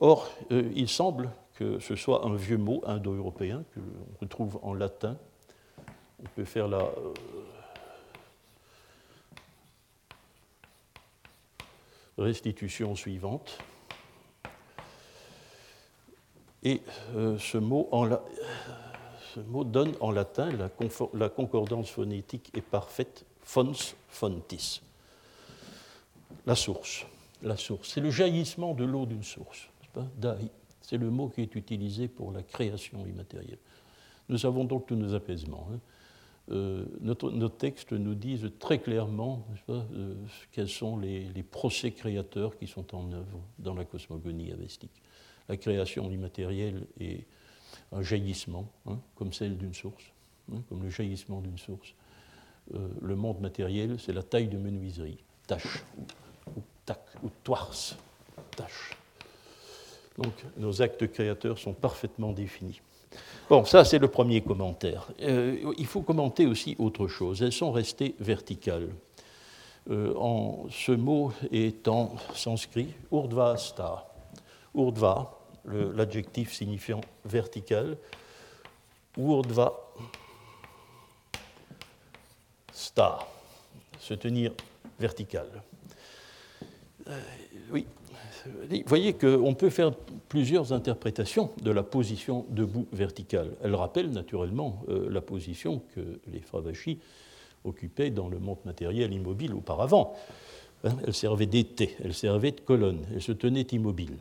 Or, 0.00 0.28
euh, 0.50 0.70
il 0.74 0.88
semble 0.88 1.30
que 1.54 1.78
ce 1.78 1.94
soit 1.94 2.26
un 2.26 2.34
vieux 2.34 2.58
mot 2.58 2.82
indo-européen 2.84 3.64
que 3.72 3.80
l'on 3.80 4.18
retrouve 4.20 4.58
en 4.62 4.74
latin 4.74 5.16
on 6.24 6.28
peut 6.34 6.44
faire 6.44 6.68
la 6.68 6.78
euh, 6.78 7.14
restitution 12.18 12.94
suivante. 12.94 13.58
Et 16.62 16.80
euh, 17.14 17.36
ce, 17.38 17.58
mot 17.58 17.90
donne 19.64 19.92
en 20.00 20.10
latin 20.10 20.50
la, 20.52 20.70
la, 21.12 21.28
concordance 21.28 21.90
phonétique 21.90 22.50
est 22.54 22.62
parfaite, 22.62 23.26
fons, 23.44 23.72
fontis. 24.08 24.82
La 26.46 26.54
source. 26.54 27.06
La 27.42 27.56
source. 27.56 27.90
C'est 27.90 28.00
le 28.00 28.10
jaillissement 28.10 28.74
de 28.74 28.84
l'eau 28.84 29.06
d'une 29.06 29.22
source. 29.22 29.68
C'est 30.80 30.98
le 30.98 31.10
mot 31.10 31.28
qui 31.28 31.42
est 31.42 31.54
utilisé 31.54 32.08
pour 32.08 32.32
la 32.32 32.42
création 32.42 33.06
immatérielle. 33.06 33.58
Nous 34.28 34.44
avons 34.46 34.64
donc 34.64 34.86
tous 34.86 34.96
nos 34.96 35.14
apaisements. 35.14 35.68
Hein. 35.72 35.78
Euh, 36.50 36.84
nos 37.00 37.48
textes 37.48 37.92
nous 37.92 38.14
disent 38.14 38.50
très 38.58 38.78
clairement 38.78 39.46
euh, 39.70 40.14
quels 40.52 40.68
sont 40.68 40.98
les, 40.98 41.42
procès 41.42 41.92
créateurs 41.92 42.58
qui 42.58 42.66
sont 42.66 42.94
en 42.94 43.10
œuvre 43.12 43.40
dans 43.58 43.74
la 43.74 43.84
cosmogonie 43.86 44.52
avestique. 44.52 45.02
La 45.48 45.56
création 45.56 46.10
immatérielle 46.10 46.86
est 47.00 47.26
un 47.92 48.02
jaillissement, 48.02 48.70
hein, 48.86 48.98
comme 49.14 49.32
celle 49.32 49.56
d'une 49.56 49.72
source, 49.72 50.04
hein, 50.52 50.62
comme 50.68 50.82
le 50.82 50.90
jaillissement 50.90 51.40
d'une 51.40 51.58
source. 51.58 51.94
Euh, 52.72 52.88
le 53.02 53.14
monde 53.14 53.40
matériel, 53.40 53.96
c'est 53.98 54.12
la 54.12 54.22
taille 54.22 54.48
de 54.48 54.56
menuiserie, 54.56 55.18
tâche, 55.46 55.84
ou, 56.56 56.60
tac, 56.86 57.00
ou 57.22 57.28
toirce, 57.42 57.96
tâche. 58.56 58.96
Donc 60.16 60.32
nos 60.56 60.80
actes 60.80 61.10
créateurs 61.12 61.58
sont 61.58 61.74
parfaitement 61.74 62.32
définis. 62.32 62.80
Bon, 63.50 63.64
ça 63.66 63.84
c'est 63.84 63.98
le 63.98 64.08
premier 64.08 64.40
commentaire. 64.40 65.08
Euh, 65.20 65.74
il 65.76 65.86
faut 65.86 66.00
commenter 66.00 66.46
aussi 66.46 66.74
autre 66.78 67.06
chose. 67.06 67.42
Elles 67.42 67.52
sont 67.52 67.72
restées 67.72 68.14
verticales. 68.18 68.88
Euh, 69.90 70.14
ce 70.70 70.92
mot 70.92 71.32
est 71.52 71.86
en 71.88 72.14
sanskrit 72.34 72.94
urdva 73.12 73.58
sta. 73.58 74.08
Urdva, 74.74 75.38
l'adjectif 75.66 76.52
signifiant 76.52 77.02
vertical. 77.24 77.96
Urdva 79.18 79.72
sta, 82.74 83.20
se 84.00 84.14
tenir 84.14 84.52
vertical. 84.98 85.46
Euh, 87.08 87.20
oui, 87.70 87.86
vous 88.46 88.82
voyez 88.86 89.14
qu'on 89.14 89.54
peut 89.54 89.70
faire 89.70 89.92
plusieurs 90.28 90.72
interprétations 90.72 91.50
de 91.62 91.70
la 91.70 91.82
position 91.82 92.44
debout 92.50 92.86
verticale. 92.92 93.52
Elle 93.62 93.74
rappelle 93.74 94.10
naturellement 94.10 94.82
euh, 94.88 95.08
la 95.10 95.20
position 95.20 95.82
que 95.94 96.20
les 96.30 96.40
Fravachis 96.40 96.98
occupaient 97.64 98.10
dans 98.10 98.28
le 98.28 98.38
monde 98.38 98.58
matériel 98.66 99.12
immobile 99.12 99.54
auparavant. 99.54 100.14
Hein, 100.82 100.96
elle 101.06 101.14
servait 101.14 101.46
d'été, 101.46 101.96
elle 102.02 102.12
servait 102.12 102.52
de 102.52 102.60
colonne, 102.60 103.06
elle 103.14 103.22
se 103.22 103.32
tenait 103.32 103.66
immobile. 103.72 104.18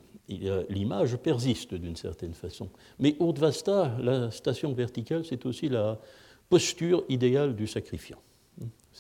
L'image 0.70 1.18
persiste 1.18 1.74
d'une 1.74 1.98
certaine 1.98 2.34
façon. 2.34 2.70
Mais 3.00 3.18
Urdvasta, 3.20 3.98
la 4.00 4.32
station 4.32 4.74
verticale, 4.74 5.26
c'est 5.26 5.46
aussi 5.46 5.68
la 5.68 6.00
posture 6.50 7.04
idéale 7.10 7.56
du 7.56 7.68
sacrifiant. 7.68 8.20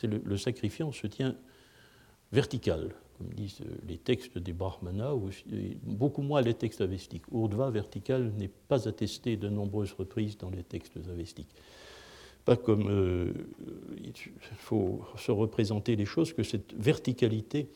Le, 0.01 0.21
le 0.23 0.37
sacrifiant 0.37 0.91
se 0.91 1.07
tient 1.07 1.35
vertical, 2.31 2.95
comme 3.17 3.27
disent 3.33 3.61
les 3.87 3.97
textes 3.97 4.37
des 4.37 4.53
Brahmanas, 4.53 5.13
ou 5.13 5.29
beaucoup 5.83 6.23
moins 6.23 6.41
les 6.41 6.55
textes 6.55 6.81
avestiques. 6.81 7.23
Urdhva 7.31 7.69
vertical 7.69 8.33
n'est 8.37 8.51
pas 8.67 8.87
attesté 8.87 9.37
de 9.37 9.49
nombreuses 9.49 9.93
reprises 9.93 10.37
dans 10.37 10.49
les 10.49 10.63
textes 10.63 10.97
avestiques. 11.09 11.55
Pas 12.43 12.57
comme 12.57 12.89
euh, 12.89 13.31
il 14.03 14.13
faut 14.57 15.01
se 15.15 15.31
représenter 15.31 15.95
les 15.95 16.05
choses 16.05 16.33
que 16.33 16.43
cette 16.43 16.73
verticalité 16.73 17.69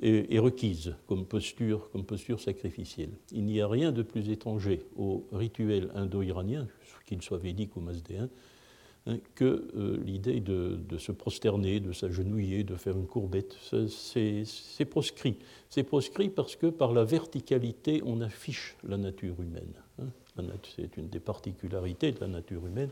est, 0.00 0.38
requise 0.38 0.94
comme 1.06 1.26
posture, 1.26 1.90
comme 1.90 2.04
posture 2.04 2.40
sacrificielle. 2.40 3.10
Il 3.32 3.44
n'y 3.44 3.60
a 3.60 3.68
rien 3.68 3.92
de 3.92 4.02
plus 4.02 4.30
étranger 4.30 4.82
au 4.96 5.26
rituel 5.32 5.90
indo-iranien, 5.94 6.66
qu'il 7.06 7.22
soit 7.22 7.38
védique 7.38 7.76
ou 7.76 7.80
masdéen, 7.80 8.28
Hein, 9.08 9.18
que 9.36 9.68
euh, 9.76 10.02
l'idée 10.04 10.40
de, 10.40 10.98
se 10.98 11.12
prosterner, 11.12 11.78
de 11.78 11.92
s'agenouiller, 11.92 12.64
de 12.64 12.74
faire 12.74 12.96
une 12.96 13.06
courbette. 13.06 13.56
C'est 13.88 14.84
proscrit. 14.84 15.38
C'est 15.70 15.84
proscrit 15.84 16.28
parce 16.28 16.56
que 16.56 16.66
par 16.66 16.92
la 16.92 17.04
verticalité, 17.04 18.02
on 18.04 18.20
affiche 18.20 18.76
la 18.82 18.96
nature 18.96 19.40
humaine. 19.40 19.74
Hein. 20.00 20.06
C'est 20.74 20.96
une 20.96 21.08
des 21.08 21.20
particularités 21.20 22.10
de 22.10 22.20
la 22.20 22.26
nature 22.26 22.66
humaine, 22.66 22.90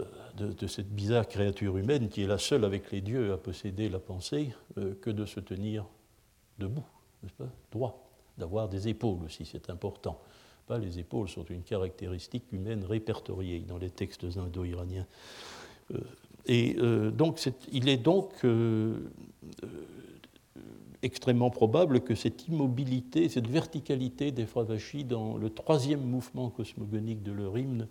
euh, 0.00 0.04
de, 0.36 0.66
cette 0.66 0.90
bizarre 0.90 1.28
créature 1.28 1.76
humaine 1.76 2.08
qui 2.08 2.22
est 2.22 2.26
la 2.26 2.38
seule 2.38 2.64
avec 2.64 2.90
les 2.90 3.00
dieux 3.00 3.32
à 3.32 3.38
posséder 3.38 3.88
la 3.88 4.00
pensée, 4.00 4.52
euh, 4.76 4.94
que 5.00 5.10
de 5.10 5.24
se 5.24 5.38
tenir 5.38 5.86
debout, 6.58 6.84
pas, 7.38 7.48
droit, 7.70 8.10
d'avoir 8.38 8.68
des 8.68 8.88
épaules 8.88 9.22
aussi, 9.24 9.44
c'est 9.44 9.70
important 9.70 10.20
les 10.74 10.98
épaules 10.98 11.28
sont 11.28 11.44
une 11.44 11.62
caractéristique 11.62 12.52
humaine 12.52 12.84
répertoriée 12.84 13.60
dans 13.60 13.78
les 13.78 13.90
textes 13.90 14.26
indo-iraniens. 14.36 15.06
Euh, 15.94 15.98
et 16.46 16.76
euh, 16.78 17.10
donc, 17.10 17.40
il 17.72 17.88
est 17.88 17.96
donc 17.96 18.32
euh, 18.44 18.98
extrêmement 21.02 21.50
probable 21.50 22.00
que 22.00 22.14
cette 22.14 22.48
immobilité, 22.48 23.28
cette 23.28 23.48
verticalité 23.48 24.32
des 24.32 24.46
Fravachis 24.46 25.04
dans 25.04 25.36
le 25.36 25.50
troisième 25.50 26.02
mouvement 26.02 26.50
cosmogonique 26.50 27.22
de 27.22 27.32
leur 27.32 27.56
hymne, 27.58 27.88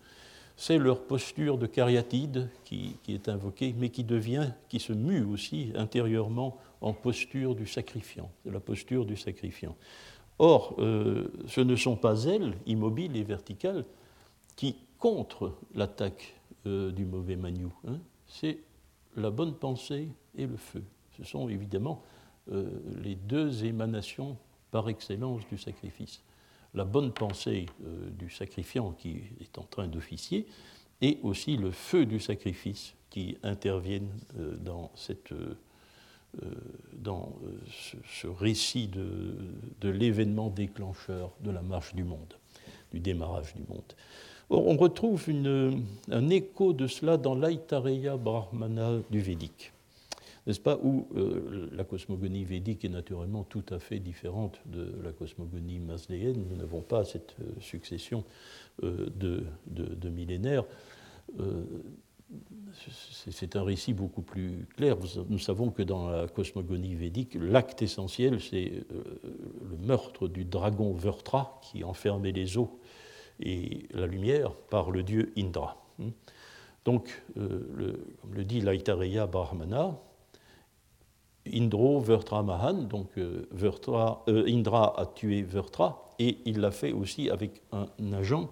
c'est 0.57 0.77
leur 0.77 1.03
posture 1.03 1.57
de 1.57 1.65
cariatide 1.65 2.49
qui, 2.63 2.95
est 3.09 3.27
invoquée, 3.27 3.75
mais 3.77 3.89
qui 3.89 4.05
se 4.79 4.93
mue 4.93 5.23
aussi 5.25 5.71
intérieurement 5.75 6.57
en 6.79 6.93
posture 6.93 7.55
du 7.55 7.67
sacrifiant, 7.67 8.29
la 8.45 8.61
posture 8.61 9.05
du 9.05 9.17
sacrifiant. 9.17 9.75
Or, 10.39 10.75
euh, 10.79 11.27
ce 11.47 11.61
ne 11.61 11.75
sont 11.75 11.95
pas 11.95 12.23
elles, 12.23 12.53
immobiles 12.65 13.15
et 13.15 13.23
verticales, 13.23 13.85
qui 14.55 14.75
contre 14.99 15.53
l'attaque 15.73 16.35
euh, 16.65 16.91
du 16.91 17.05
mauvais 17.05 17.35
Magnou. 17.35 17.73
Hein. 17.87 17.99
C'est 18.27 18.59
la 19.15 19.29
bonne 19.29 19.53
pensée 19.53 20.09
et 20.37 20.45
le 20.45 20.57
feu. 20.57 20.83
Ce 21.17 21.23
sont 21.23 21.47
évidemment 21.47 22.03
les 23.01 23.15
deux 23.15 23.65
émanations 23.65 24.37
par 24.69 24.87
excellence 24.87 25.47
du 25.47 25.57
sacrifice. 25.57 26.21
La 26.75 26.83
bonne 26.83 27.11
pensée 27.11 27.65
du 28.11 28.29
sacrifiant 28.29 28.91
qui 28.91 29.21
est 29.41 29.57
en 29.57 29.63
train 29.63 29.87
d'officier 29.87 30.45
et 31.01 31.17
aussi 31.23 31.57
le 31.57 31.71
feu 31.71 32.05
du 32.05 32.19
sacrifice 32.19 32.93
qui 33.09 33.37
interviennent 33.43 34.11
dans 34.59 34.91
cette 34.95 35.31
euh, 35.31 35.57
dans 37.05 37.33
euh, 37.43 37.49
ce, 38.03 38.27
récit 38.27 38.87
de, 38.87 39.89
l'événement 39.89 40.49
déclencheur 40.49 41.31
de 41.41 41.51
la 41.51 41.61
marche 41.61 41.93
du 41.93 42.03
monde, 42.03 42.33
du 42.91 42.99
démarrage 42.99 43.53
du 43.53 43.61
monde. 43.69 43.93
on 44.49 44.75
retrouve 44.75 45.23
un 45.29 46.29
écho 46.29 46.73
de 46.73 46.87
cela 46.87 47.17
dans 47.17 47.35
l'Aitareya 47.35 48.17
Brahmana 48.17 48.99
du 49.11 49.19
Védique, 49.19 49.71
n'est-ce 50.47 50.59
pas, 50.59 50.79
où 50.83 51.07
euh, 51.15 51.69
la 51.71 51.83
cosmogonie 51.83 52.43
védique 52.43 52.85
est 52.85 52.89
naturellement 52.89 53.43
tout 53.43 53.65
à 53.69 53.79
fait 53.79 53.99
différente 53.99 54.59
de 54.65 54.93
la 55.03 55.11
cosmogonie 55.11 55.79
masdéenne. 55.79 56.43
Nous 56.49 56.57
n'avons 56.57 56.81
pas 56.81 57.03
cette 57.03 57.35
succession 57.59 58.23
de, 58.81 59.43
millénaires 60.09 60.65
c'est 63.31 63.55
un 63.55 63.63
récit 63.63 63.93
beaucoup 63.93 64.21
plus 64.21 64.67
clair. 64.75 64.97
Nous 65.29 65.39
savons 65.39 65.69
que 65.69 65.81
dans 65.81 66.09
la 66.09 66.27
cosmogonie 66.27 66.95
védique, 66.95 67.35
l'acte 67.39 67.81
essentiel, 67.81 68.41
c'est 68.41 68.71
euh, 68.91 69.03
le 69.69 69.77
meurtre 69.77 70.27
du 70.27 70.45
dragon 70.45 70.93
Vertra 70.93 71.59
qui 71.61 71.83
enfermait 71.83 72.31
les 72.31 72.57
eaux 72.57 72.79
et 73.39 73.87
la 73.91 74.07
lumière 74.07 74.51
par 74.69 74.91
le 74.91 75.03
dieu 75.03 75.33
Indra. 75.37 75.77
Hmm. 75.99 76.09
Donc, 76.83 77.23
euh, 77.37 77.97
comme 78.21 78.33
le 78.33 78.43
dit 78.43 78.61
l'Aitareya 78.61 79.25
Brahmana, 79.25 79.97
Indro 81.51 81.99
Vertra 81.99 82.43
Mahan, 82.43 82.83
donc 82.83 83.17
euh, 83.17 83.47
Indra 84.47 84.99
a 84.99 85.05
tué 85.05 85.41
Vertra, 85.41 86.05
et 86.19 86.37
il 86.45 86.59
l'a 86.59 86.71
fait 86.71 86.91
aussi 86.91 87.29
avec 87.29 87.61
un 87.71 88.13
agent 88.13 88.49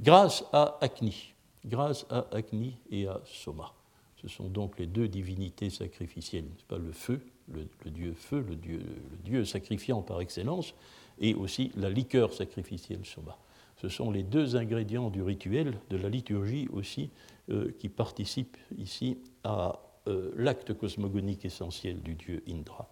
grâce 0.00 0.44
à 0.52 0.78
Agni 0.80 1.33
grâce 1.64 2.06
à 2.10 2.26
Agni 2.32 2.76
et 2.90 3.06
à 3.06 3.20
Soma. 3.24 3.72
Ce 4.20 4.28
sont 4.28 4.48
donc 4.48 4.78
les 4.78 4.86
deux 4.86 5.08
divinités 5.08 5.70
sacrificielles, 5.70 6.48
pas 6.68 6.78
le 6.78 6.92
feu, 6.92 7.20
le, 7.52 7.90
dieu 7.90 8.14
feu, 8.14 8.44
le 8.46 8.56
dieu, 8.56 8.78
le 8.78 9.18
dieu, 9.22 9.44
sacrifiant 9.44 10.02
par 10.02 10.20
excellence, 10.20 10.74
et 11.20 11.34
aussi 11.34 11.70
la 11.76 11.90
liqueur 11.90 12.32
sacrificielle 12.32 13.04
Soma. 13.04 13.36
Ce 13.76 13.88
sont 13.88 14.10
les 14.10 14.22
deux 14.22 14.56
ingrédients 14.56 15.10
du 15.10 15.22
rituel, 15.22 15.78
de 15.90 15.96
la 15.96 16.08
liturgie 16.08 16.68
aussi, 16.72 17.10
euh, 17.50 17.70
qui 17.78 17.90
participent 17.90 18.56
ici 18.78 19.18
à 19.42 19.78
euh, 20.08 20.32
l'acte 20.36 20.72
cosmogonique 20.72 21.44
essentiel 21.44 22.00
du 22.00 22.14
dieu 22.14 22.42
Indra. 22.48 22.88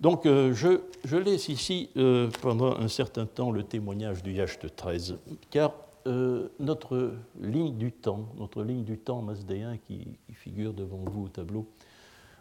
Donc 0.00 0.26
euh, 0.26 0.54
je, 0.54 0.80
je, 1.04 1.16
laisse 1.16 1.48
ici 1.48 1.90
pendant 2.42 2.76
un 2.76 2.88
certain 2.88 3.26
temps 3.26 3.50
le 3.50 3.64
témoignage 3.64 4.22
du 4.22 4.32
Yacht 4.32 4.76
13, 4.76 5.18
car 5.50 5.72
euh, 6.06 6.48
notre 6.60 7.14
ligne 7.40 7.78
du 7.78 7.90
temps, 7.90 8.28
notre 8.36 8.62
ligne 8.62 8.84
du 8.84 8.98
temps 8.98 9.22
masdéen 9.22 9.78
qui, 9.78 10.06
figure 10.32 10.74
devant 10.74 10.98
vous 10.98 11.24
au 11.24 11.28
tableau, 11.28 11.66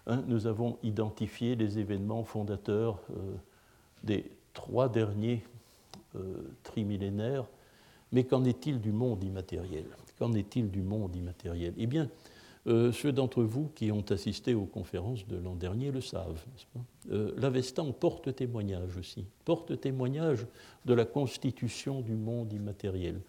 hein, 0.06 0.22
nous 0.28 0.48
avons 0.48 0.78
identifié 0.84 1.56
les 1.56 1.80
événements 1.80 2.26
fondateurs 2.26 3.00
euh, 3.12 3.36
des 4.04 4.30
trois 4.54 4.90
derniers 4.90 5.44
euh, 6.16 6.36
trimillénaires, 6.64 7.46
mais 8.12 8.26
qu'en 8.26 8.44
est-il 8.44 8.82
du 8.82 8.92
monde 8.92 9.24
immatériel? 9.24 9.86
Qu'en 10.20 10.34
est-il 10.34 10.70
du 10.70 10.82
monde 10.82 11.16
immatériel? 11.16 11.74
Eh 11.78 11.88
bien, 11.88 12.10
ceux 12.66 13.12
d'entre 13.12 13.44
vous 13.44 13.70
qui 13.76 13.92
ont 13.92 14.06
assisté 14.10 14.54
aux 14.54 14.66
conférences 14.66 15.28
de 15.28 15.36
l'an 15.36 15.56
dernier 15.56 15.92
le 15.92 16.00
savent. 16.00 16.42
L'Avestan 17.10 17.92
porte 17.92 18.34
témoignage 18.34 18.96
aussi, 18.96 19.26
porte 19.44 19.82
témoignage 19.82 20.46
de 20.86 20.94
la 20.94 21.04
constitution 21.04 22.00
du 22.00 22.14
monde 22.14 22.54
immatériel. 22.54 23.20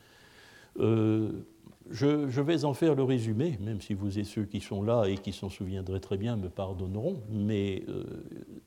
Euh, 0.80 1.30
je, 1.90 2.40
vais 2.40 2.64
en 2.64 2.74
faire 2.74 2.94
le 2.94 3.02
résumé, 3.02 3.58
même 3.60 3.80
si 3.80 3.94
vous 3.94 4.18
et 4.18 4.24
ceux 4.24 4.44
qui 4.44 4.60
sont 4.60 4.82
là 4.82 5.04
et 5.04 5.18
qui 5.18 5.32
s'en 5.32 5.50
souviendraient 5.50 6.00
très 6.00 6.16
bien 6.16 6.36
me 6.36 6.48
pardonneront, 6.48 7.20
mais 7.30 7.82
euh, 7.88 8.04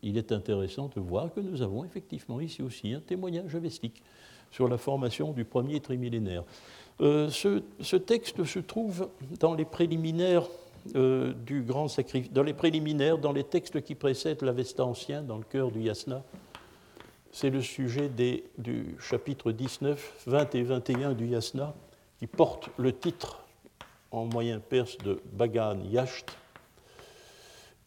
il 0.03 0.17
est 0.17 0.31
intéressant 0.31 0.89
de 0.95 1.01
voir 1.01 1.33
que 1.33 1.39
nous 1.39 1.61
avons 1.61 1.83
effectivement 1.83 2.39
ici 2.39 2.61
aussi 2.61 2.93
un 2.93 2.99
témoignage 2.99 3.55
avestique 3.55 4.03
sur 4.51 4.67
la 4.67 4.77
formation 4.77 5.33
du 5.33 5.45
premier 5.45 5.79
trimillénaire. 5.79 6.43
Euh, 7.01 7.29
ce, 7.29 7.95
texte 7.95 8.43
se 8.43 8.59
trouve 8.59 9.09
dans 9.39 9.55
les 9.55 9.65
préliminaires 9.65 10.47
du 11.45 11.63
grand 11.63 11.89
sacrifice, 11.89 12.31
dans 12.31 12.43
les 12.43 12.53
préliminaires, 12.53 13.17
dans 13.17 13.33
les 13.33 13.43
textes 13.43 13.81
qui 13.81 13.93
précèdent 13.93 14.41
l'Avesta 14.41 14.85
ancien, 14.85 15.21
dans 15.21 15.37
le 15.37 15.43
cœur 15.43 15.69
du 15.69 15.81
Yasna. 15.81 16.23
C'est 17.33 17.49
le 17.49 17.61
sujet 17.61 18.07
des, 18.07 18.45
du 18.57 18.95
chapitre 18.99 19.51
19, 19.51 20.23
20 20.27 20.55
et 20.55 20.63
21 20.63 21.13
du 21.13 21.27
Yasna 21.27 21.75
qui 22.19 22.27
porte 22.27 22.69
le 22.77 22.93
titre 22.93 23.43
en 24.11 24.25
moyen 24.25 24.59
perse 24.59 24.97
de 24.99 25.21
Bagan 25.33 25.79
Yasht, 25.89 26.31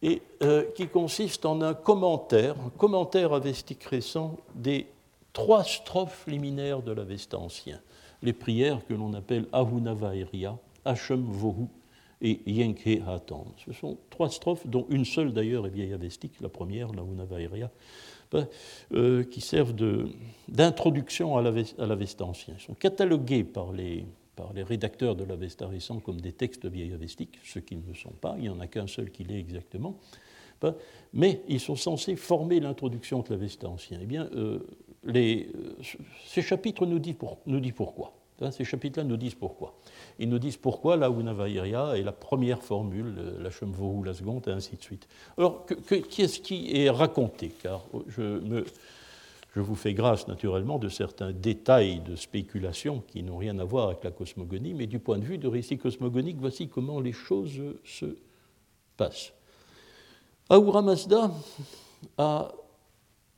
et 0.01 0.21
euh, 0.41 0.63
qui 0.75 0.87
consiste 0.87 1.45
en 1.45 1.61
un 1.61 1.73
commentaire, 1.73 2.55
un 2.59 2.69
commentaire 2.69 3.33
avestique 3.33 3.83
récent 3.83 4.37
des 4.55 4.87
trois 5.33 5.63
strophes 5.63 6.25
liminaires 6.27 6.81
de 6.81 6.91
l'Avesta 6.91 7.37
ancien, 7.37 7.79
les 8.23 8.33
prières 8.33 8.85
que 8.87 8.93
l'on 8.93 9.13
appelle 9.13 9.45
Ahunavairya, 9.51 10.57
Hashem 10.85 11.23
Vohu 11.23 11.67
et 12.21 12.39
Yenke 12.45 13.01
Hatan. 13.07 13.45
Ce 13.63 13.73
sont 13.73 13.97
trois 14.09 14.29
strophes, 14.29 14.65
dont 14.65 14.85
une 14.89 15.05
seule 15.05 15.33
d'ailleurs 15.33 15.67
est 15.67 15.71
vieille 15.71 15.93
avestique, 15.93 16.33
la 16.41 16.49
première, 16.49 16.91
l'Ahunavairya, 16.93 17.69
ben, 18.31 18.47
euh, 18.93 19.23
qui 19.23 19.41
servent 19.41 19.75
d'introduction 20.47 21.37
à 21.37 21.41
l'Avesta 21.41 22.25
ancien. 22.25 22.55
Ils 22.57 22.63
sont 22.63 22.73
catalogués 22.73 23.43
par 23.43 23.71
les 23.71 24.05
par 24.35 24.53
les 24.53 24.63
rédacteurs 24.63 25.15
de 25.15 25.23
l'Avesta 25.23 25.67
récent 25.67 25.99
comme 25.99 26.21
des 26.21 26.33
textes 26.33 26.65
vieilles 26.65 26.93
avestiques, 26.93 27.39
ce 27.43 27.59
qui 27.59 27.75
ne 27.75 27.93
sont 27.93 28.11
pas, 28.11 28.35
il 28.37 28.43
n'y 28.43 28.49
en 28.49 28.59
a 28.59 28.67
qu'un 28.67 28.87
seul 28.87 29.11
qui 29.11 29.23
l'est 29.23 29.39
exactement, 29.39 29.97
mais 31.13 31.41
ils 31.47 31.59
sont 31.59 31.75
censés 31.75 32.15
former 32.15 32.59
l'introduction 32.59 33.21
de 33.21 33.29
l'Avesta 33.29 33.67
ancien. 33.67 33.99
Eh 34.01 34.05
bien, 34.05 34.29
euh, 34.35 34.59
euh, 35.07 35.43
ces 36.25 36.41
chapitres 36.41 36.85
nous 36.85 36.99
disent, 36.99 37.15
pourquoi. 37.75 38.13
Hein, 38.41 38.51
ces 38.51 38.63
chapitres-là 38.63 39.03
nous 39.03 39.17
disent 39.17 39.35
pourquoi. 39.35 39.75
Ils 40.17 40.29
nous 40.29 40.39
disent 40.39 40.57
pourquoi 40.57 40.97
la 40.97 41.09
Unavairia 41.09 41.97
est 41.97 42.01
la 42.03 42.11
première 42.11 42.63
formule, 42.63 43.13
la 43.39 43.49
Shemvohu 43.51 44.03
la 44.05 44.13
seconde, 44.13 44.47
et 44.47 44.51
ainsi 44.51 44.75
de 44.75 44.81
suite. 44.81 45.07
Alors, 45.37 45.65
qu'est-ce 45.87 46.39
qui 46.39 46.75
est 46.75 46.89
raconté? 46.89 47.51
Car 47.61 47.85
je 48.07 48.39
me 48.39 48.65
je 49.53 49.59
vous 49.59 49.75
fais 49.75 49.93
grâce 49.93 50.27
naturellement 50.27 50.79
de 50.79 50.87
certains 50.87 51.33
détails 51.33 51.99
de 51.99 52.15
spéculation 52.15 53.01
qui 53.01 53.21
n'ont 53.21 53.37
rien 53.37 53.59
à 53.59 53.65
voir 53.65 53.89
avec 53.89 54.03
la 54.03 54.11
cosmogonie, 54.11 54.73
mais 54.73 54.87
du 54.87 54.99
point 54.99 55.17
de 55.17 55.25
vue 55.25 55.37
de 55.37 55.47
récit 55.47 55.77
cosmogonique, 55.77 56.37
voici 56.39 56.69
comment 56.69 57.01
les 57.01 57.11
choses 57.11 57.61
se 57.83 58.17
passent. 58.95 59.33
Ahura 60.49 60.81
Mazda 60.81 61.31
a 62.17 62.51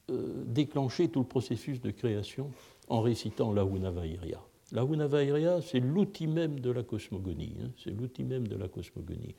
euh, 0.10 0.44
déclenché 0.46 1.10
tout 1.10 1.20
le 1.20 1.26
processus 1.26 1.82
de 1.82 1.90
création 1.92 2.52
en 2.90 3.02
récitant 3.02 3.52
la 3.52 3.64
Hunavairia. 3.64 4.42
La 4.72 4.84
Hunavairia, 4.84 5.62
c'est 5.62 5.80
l'outil 5.80 6.28
même 6.28 6.60
de 6.60 6.72
la 6.72 6.84
cosmogonie. 6.84 7.56
Hein, 7.62 7.70
c'est 7.84 7.92
l'outil 7.92 8.24
même 8.24 8.48
de 8.48 8.56
la 8.56 8.68
cosmogonie. 8.68 9.36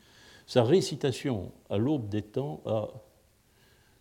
Sa 0.47 0.65
récitation 0.65 1.53
à 1.71 1.79
l'aube 1.79 2.09
des 2.09 2.23
temps 2.23 2.63
a 2.67 2.89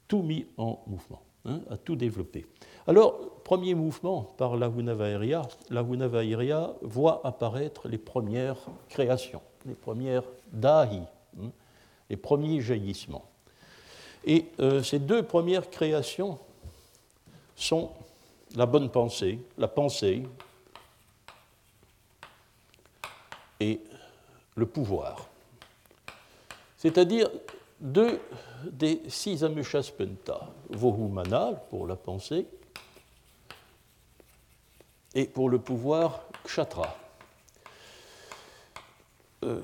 tout 0.07 0.21
mis 0.21 0.45
en 0.57 0.83
mouvement. 0.87 1.21
Hein, 1.45 1.59
à 1.69 1.75
tout 1.75 1.97
développer. 1.97 2.45
Alors, 2.87 3.19
premier 3.43 3.75
mouvement 3.75 4.21
par 4.37 4.55
la 4.55 4.67
Hunavaeria, 4.67 5.41
la 5.69 5.81
Hunavaeria 5.81 6.73
voit 6.81 7.19
apparaître 7.25 7.89
les 7.89 7.97
premières 7.97 8.55
créations, 8.87 9.41
les 9.65 9.73
premières 9.73 10.23
dahi, 10.53 11.01
hein, 11.41 11.49
les 12.09 12.15
premiers 12.15 12.61
jaillissements. 12.61 13.25
Et 14.23 14.45
euh, 14.61 14.81
ces 14.83 14.99
deux 14.99 15.21
premières 15.21 15.69
créations 15.69 16.39
sont 17.57 17.91
la 18.55 18.65
bonne 18.65 18.89
pensée, 18.89 19.37
la 19.57 19.67
pensée 19.67 20.23
et 23.59 23.81
le 24.55 24.65
pouvoir. 24.65 25.27
C'est-à-dire 26.77 27.29
deux 27.81 28.21
des 28.71 29.01
six 29.09 29.43
Amushaspenta, 29.43 30.49
Vohumana 30.73 31.51
pour 31.69 31.87
la 31.87 31.95
pensée 31.95 32.45
et 35.15 35.25
pour 35.25 35.49
le 35.49 35.59
pouvoir 35.59 36.23
Kshatra. 36.45 36.97
Euh, 39.43 39.61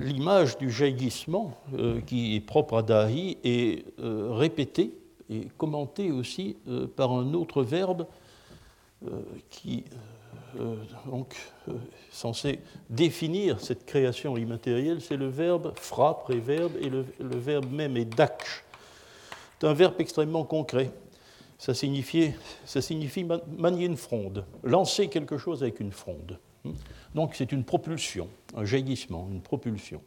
l'image 0.00 0.58
du 0.58 0.70
jaillissement 0.70 1.56
euh, 1.74 2.00
qui 2.00 2.36
est 2.36 2.40
propre 2.40 2.78
à 2.78 2.82
Dahi 2.82 3.36
est 3.44 3.84
euh, 4.00 4.32
répétée 4.32 4.92
et 5.30 5.46
commentée 5.58 6.10
aussi 6.10 6.56
par 6.96 7.12
un 7.12 7.34
autre 7.34 7.62
verbe 7.62 8.06
qui 9.50 9.84
donc, 11.06 11.36
euh, 11.68 11.72
censé 12.10 12.60
définir 12.90 13.60
cette 13.60 13.84
création 13.84 14.36
immatérielle, 14.36 15.00
c'est 15.00 15.16
le 15.16 15.28
verbe 15.28 15.72
fra, 15.76 16.18
préverbe, 16.18 16.72
et 16.80 16.88
le, 16.88 17.04
verbe 17.20 17.70
même 17.70 17.96
est 17.96 18.04
daksh. 18.04 18.64
C'est 19.58 19.66
un 19.66 19.74
verbe 19.74 19.94
extrêmement 19.98 20.44
concret. 20.44 20.92
Ça, 21.58 21.74
ça 21.74 22.80
signifie 22.80 23.24
manier 23.56 23.86
une 23.86 23.96
fronde, 23.96 24.44
lancer 24.62 25.08
quelque 25.08 25.38
chose 25.38 25.62
avec 25.62 25.80
une 25.80 25.90
fronde. 25.90 26.38
Donc 27.14 27.34
c'est 27.34 27.50
une 27.50 27.64
propulsion, 27.64 28.28
un 28.54 28.64
jaillissement, 28.64 29.28
une 29.30 29.40
propulsion. 29.40 30.00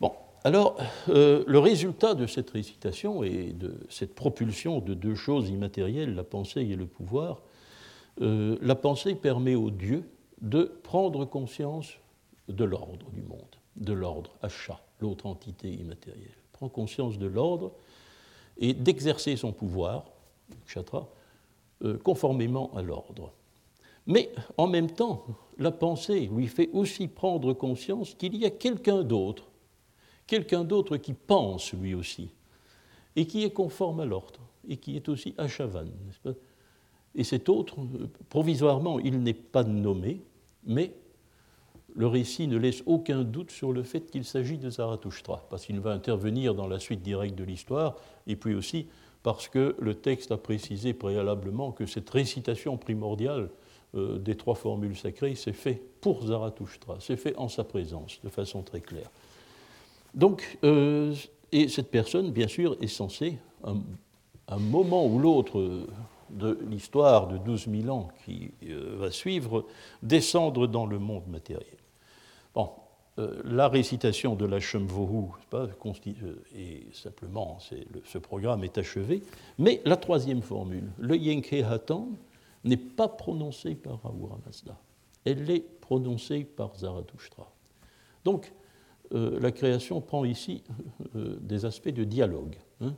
Bon, 0.00 0.12
alors 0.44 0.76
euh, 1.08 1.44
le 1.46 1.58
résultat 1.58 2.14
de 2.14 2.26
cette 2.26 2.50
récitation 2.50 3.22
et 3.22 3.52
de 3.52 3.74
cette 3.88 4.14
propulsion 4.14 4.80
de 4.80 4.92
deux 4.92 5.14
choses 5.14 5.48
immatérielles, 5.48 6.14
la 6.14 6.24
pensée 6.24 6.60
et 6.60 6.76
le 6.76 6.86
pouvoir, 6.86 7.40
euh, 8.20 8.58
la 8.60 8.74
pensée 8.74 9.14
permet 9.14 9.54
au 9.54 9.70
Dieu 9.70 10.08
de 10.42 10.64
prendre 10.82 11.24
conscience 11.24 11.94
de 12.48 12.64
l'ordre 12.64 13.10
du 13.12 13.22
monde, 13.22 13.56
de 13.76 13.92
l'ordre, 13.92 14.36
Achat, 14.42 14.80
l'autre 15.00 15.26
entité 15.26 15.70
immatérielle. 15.70 16.36
Prend 16.52 16.68
conscience 16.68 17.18
de 17.18 17.26
l'ordre 17.26 17.72
et 18.58 18.74
d'exercer 18.74 19.36
son 19.36 19.52
pouvoir, 19.52 20.04
Kshatra, 20.66 21.08
euh, 21.84 21.96
conformément 21.98 22.70
à 22.74 22.82
l'ordre. 22.82 23.32
Mais 24.06 24.30
en 24.56 24.66
même 24.66 24.90
temps, 24.90 25.24
la 25.58 25.70
pensée 25.70 26.30
lui 26.32 26.46
fait 26.46 26.70
aussi 26.72 27.08
prendre 27.08 27.52
conscience 27.52 28.14
qu'il 28.14 28.36
y 28.36 28.44
a 28.44 28.50
quelqu'un 28.50 29.02
d'autre, 29.02 29.44
quelqu'un 30.26 30.64
d'autre 30.64 30.96
qui 30.96 31.12
pense 31.12 31.72
lui 31.72 31.94
aussi, 31.94 32.30
et 33.16 33.26
qui 33.26 33.44
est 33.44 33.50
conforme 33.50 34.00
à 34.00 34.06
l'ordre, 34.06 34.40
et 34.66 34.76
qui 34.76 34.96
est 34.96 35.08
aussi 35.08 35.34
Achavan, 35.36 35.86
Et 37.14 37.24
cet 37.24 37.48
autre, 37.48 37.76
provisoirement, 38.28 38.98
il 38.98 39.22
n'est 39.22 39.34
pas 39.34 39.64
nommé, 39.64 40.22
mais 40.64 40.94
le 41.98 42.06
récit 42.06 42.46
ne 42.46 42.56
laisse 42.56 42.84
aucun 42.86 43.24
doute 43.24 43.50
sur 43.50 43.72
le 43.72 43.82
fait 43.82 44.08
qu'il 44.08 44.24
s'agit 44.24 44.56
de 44.56 44.70
Zarathustra, 44.70 45.44
parce 45.50 45.66
qu'il 45.66 45.80
va 45.80 45.90
intervenir 45.90 46.54
dans 46.54 46.68
la 46.68 46.78
suite 46.78 47.02
directe 47.02 47.34
de 47.34 47.42
l'histoire, 47.42 47.96
et 48.28 48.36
puis 48.36 48.54
aussi 48.54 48.86
parce 49.24 49.48
que 49.48 49.74
le 49.80 49.94
texte 49.94 50.30
a 50.30 50.36
précisé 50.36 50.94
préalablement 50.94 51.72
que 51.72 51.86
cette 51.86 52.08
récitation 52.08 52.76
primordiale 52.76 53.50
euh, 53.96 54.16
des 54.16 54.36
trois 54.36 54.54
formules 54.54 54.96
sacrées, 54.96 55.34
c'est 55.34 55.52
fait 55.52 55.82
pour 56.00 56.24
Zarathustra, 56.24 56.98
c'est 57.00 57.16
fait 57.16 57.36
en 57.36 57.48
sa 57.48 57.64
présence, 57.64 58.20
de 58.22 58.28
façon 58.28 58.62
très 58.62 58.80
claire. 58.80 59.10
Donc, 60.14 60.56
euh, 60.62 61.12
et 61.50 61.66
cette 61.66 61.90
personne, 61.90 62.30
bien 62.30 62.46
sûr, 62.46 62.76
est 62.80 62.86
censée, 62.86 63.38
un, 63.64 63.76
un 64.46 64.58
moment 64.58 65.04
ou 65.04 65.18
l'autre 65.18 65.84
de 66.30 66.58
l'histoire 66.70 67.26
de 67.26 67.38
12 67.38 67.68
000 67.82 67.88
ans 67.92 68.08
qui 68.24 68.52
euh, 68.68 68.96
va 68.98 69.10
suivre, 69.10 69.66
descendre 70.02 70.68
dans 70.68 70.86
le 70.86 71.00
monde 71.00 71.26
matériel. 71.26 71.66
Bon, 72.58 72.72
la 73.44 73.68
récitation 73.68 74.34
de 74.34 74.44
la 74.44 74.58
Shemvohu, 74.58 75.28
et 76.56 76.86
simplement, 76.92 77.58
ce 78.04 78.18
programme 78.18 78.64
est 78.64 78.78
achevé, 78.78 79.22
mais 79.58 79.80
la 79.84 79.96
troisième 79.96 80.42
formule, 80.42 80.90
le 80.98 81.16
Yenke 81.16 81.52
Hatam, 81.52 82.16
n'est 82.64 82.76
pas 82.76 83.06
prononcée 83.06 83.76
par 83.76 84.00
Ahura 84.04 84.40
Mazda. 84.44 84.76
Elle 85.24 85.48
est 85.52 85.60
prononcée 85.80 86.42
par 86.42 86.74
Zarathustra. 86.74 87.48
Donc, 88.24 88.52
euh, 89.14 89.38
la 89.38 89.52
création 89.52 90.00
prend 90.00 90.24
ici 90.24 90.64
euh, 91.14 91.38
des 91.40 91.64
aspects 91.64 91.88
de 91.90 92.02
dialogue. 92.02 92.56
Hein. 92.80 92.96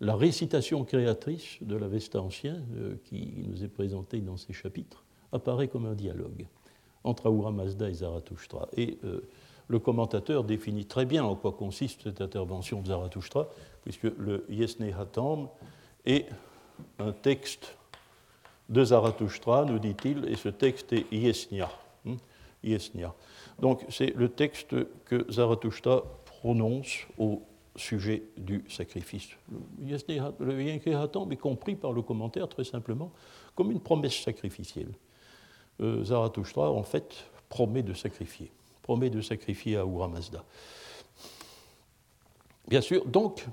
La 0.00 0.14
récitation 0.14 0.84
créatrice 0.84 1.58
de 1.62 1.74
l'Avesta 1.74 2.22
ancien, 2.22 2.62
euh, 2.76 2.94
qui 3.06 3.44
nous 3.48 3.64
est 3.64 3.68
présentée 3.68 4.20
dans 4.20 4.36
ces 4.36 4.52
chapitres, 4.52 5.04
apparaît 5.32 5.66
comme 5.66 5.86
un 5.86 5.96
dialogue 5.96 6.46
entre 7.04 7.26
Ahura 7.26 7.50
Mazda 7.50 7.88
et 7.88 7.94
Zarathustra. 7.94 8.68
Et 8.76 8.98
le 9.68 9.78
commentateur 9.78 10.44
définit 10.44 10.84
très 10.84 11.06
bien 11.06 11.24
en 11.24 11.36
quoi 11.36 11.52
consiste 11.52 12.02
cette 12.02 12.20
intervention 12.20 12.82
de 12.82 12.88
Zarathustra, 12.88 13.48
puisque 13.82 14.02
le 14.18 14.44
Yesne 14.48 14.92
Hatam 14.92 15.48
est 16.04 16.26
un 16.98 17.12
texte 17.12 17.76
de 18.68 18.84
Zarathustra, 18.84 19.64
nous 19.64 19.78
dit-il, 19.78 20.24
et 20.28 20.36
ce 20.36 20.48
texte 20.48 20.92
est 20.92 21.06
Yesnia. 21.12 21.70
Hmm, 22.04 22.16
Yesnia. 22.62 23.14
Donc 23.58 23.84
c'est 23.88 24.14
le 24.16 24.28
texte 24.28 24.74
que 25.04 25.26
Zarathustra 25.30 26.02
prononce 26.24 27.06
au 27.18 27.42
sujet 27.76 28.24
du 28.36 28.64
sacrifice. 28.68 29.28
Le 29.78 30.62
Yenkehatam 30.62 31.30
est 31.32 31.36
compris 31.36 31.76
par 31.76 31.92
le 31.92 32.02
commentaire 32.02 32.48
très 32.48 32.64
simplement 32.64 33.12
comme 33.54 33.70
une 33.70 33.80
promesse 33.80 34.20
sacrificielle. 34.20 34.92
Euh, 35.80 36.04
Zarathustra, 36.04 36.70
en 36.70 36.82
fait, 36.82 37.24
promet 37.48 37.82
de 37.82 37.94
sacrifier, 37.94 38.50
promet 38.82 39.08
de 39.08 39.20
sacrifier 39.20 39.76
à 39.76 39.84
Ura 39.84 40.08
Mazda. 40.08 40.44
Bien 42.68 42.80
sûr, 42.80 43.06
donc, 43.06 43.46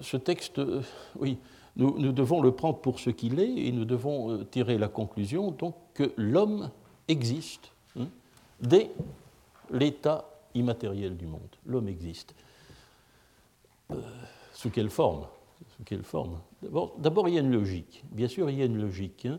ce 0.00 0.16
texte, 0.16 0.58
euh, 0.58 0.82
oui, 1.16 1.38
nous, 1.76 2.12
devons 2.12 2.42
le 2.42 2.50
prendre 2.50 2.78
pour 2.78 2.98
ce 2.98 3.10
qu'il 3.10 3.38
est 3.38 3.66
et 3.66 3.70
nous 3.70 3.84
devons 3.84 4.32
euh, 4.32 4.44
tirer 4.44 4.78
la 4.78 4.88
conclusion 4.88 5.52
donc 5.52 5.76
que 5.94 6.12
l'homme 6.16 6.70
existe 7.06 7.70
hein, 7.96 8.08
dès 8.60 8.90
l'état 9.70 10.28
immatériel 10.54 11.16
du 11.16 11.26
monde. 11.26 11.56
L'homme 11.66 11.88
existe. 11.88 12.34
Sous 14.52 14.70
quelle 14.70 14.90
forme? 14.90 15.26
Sous 15.76 15.84
quelle 15.84 16.02
forme? 16.02 16.40
D'abord, 16.98 17.28
il 17.28 17.34
y 17.34 17.38
a 17.38 17.42
une 17.42 17.52
logique. 17.52 18.02
Bien 18.10 18.26
sûr, 18.26 18.50
il 18.50 18.58
y 18.58 18.62
a 18.62 18.64
une 18.64 18.80
logique. 18.80 19.26
Hein. 19.26 19.38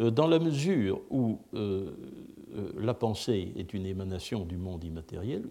Euh, 0.00 0.10
dans 0.10 0.26
la 0.26 0.38
mesure 0.38 1.00
où 1.10 1.38
la 2.76 2.94
pensée 2.94 3.52
est 3.56 3.72
une 3.74 3.86
émanation 3.86 4.44
du 4.44 4.56
monde 4.56 4.82
immatériel, 4.82 5.44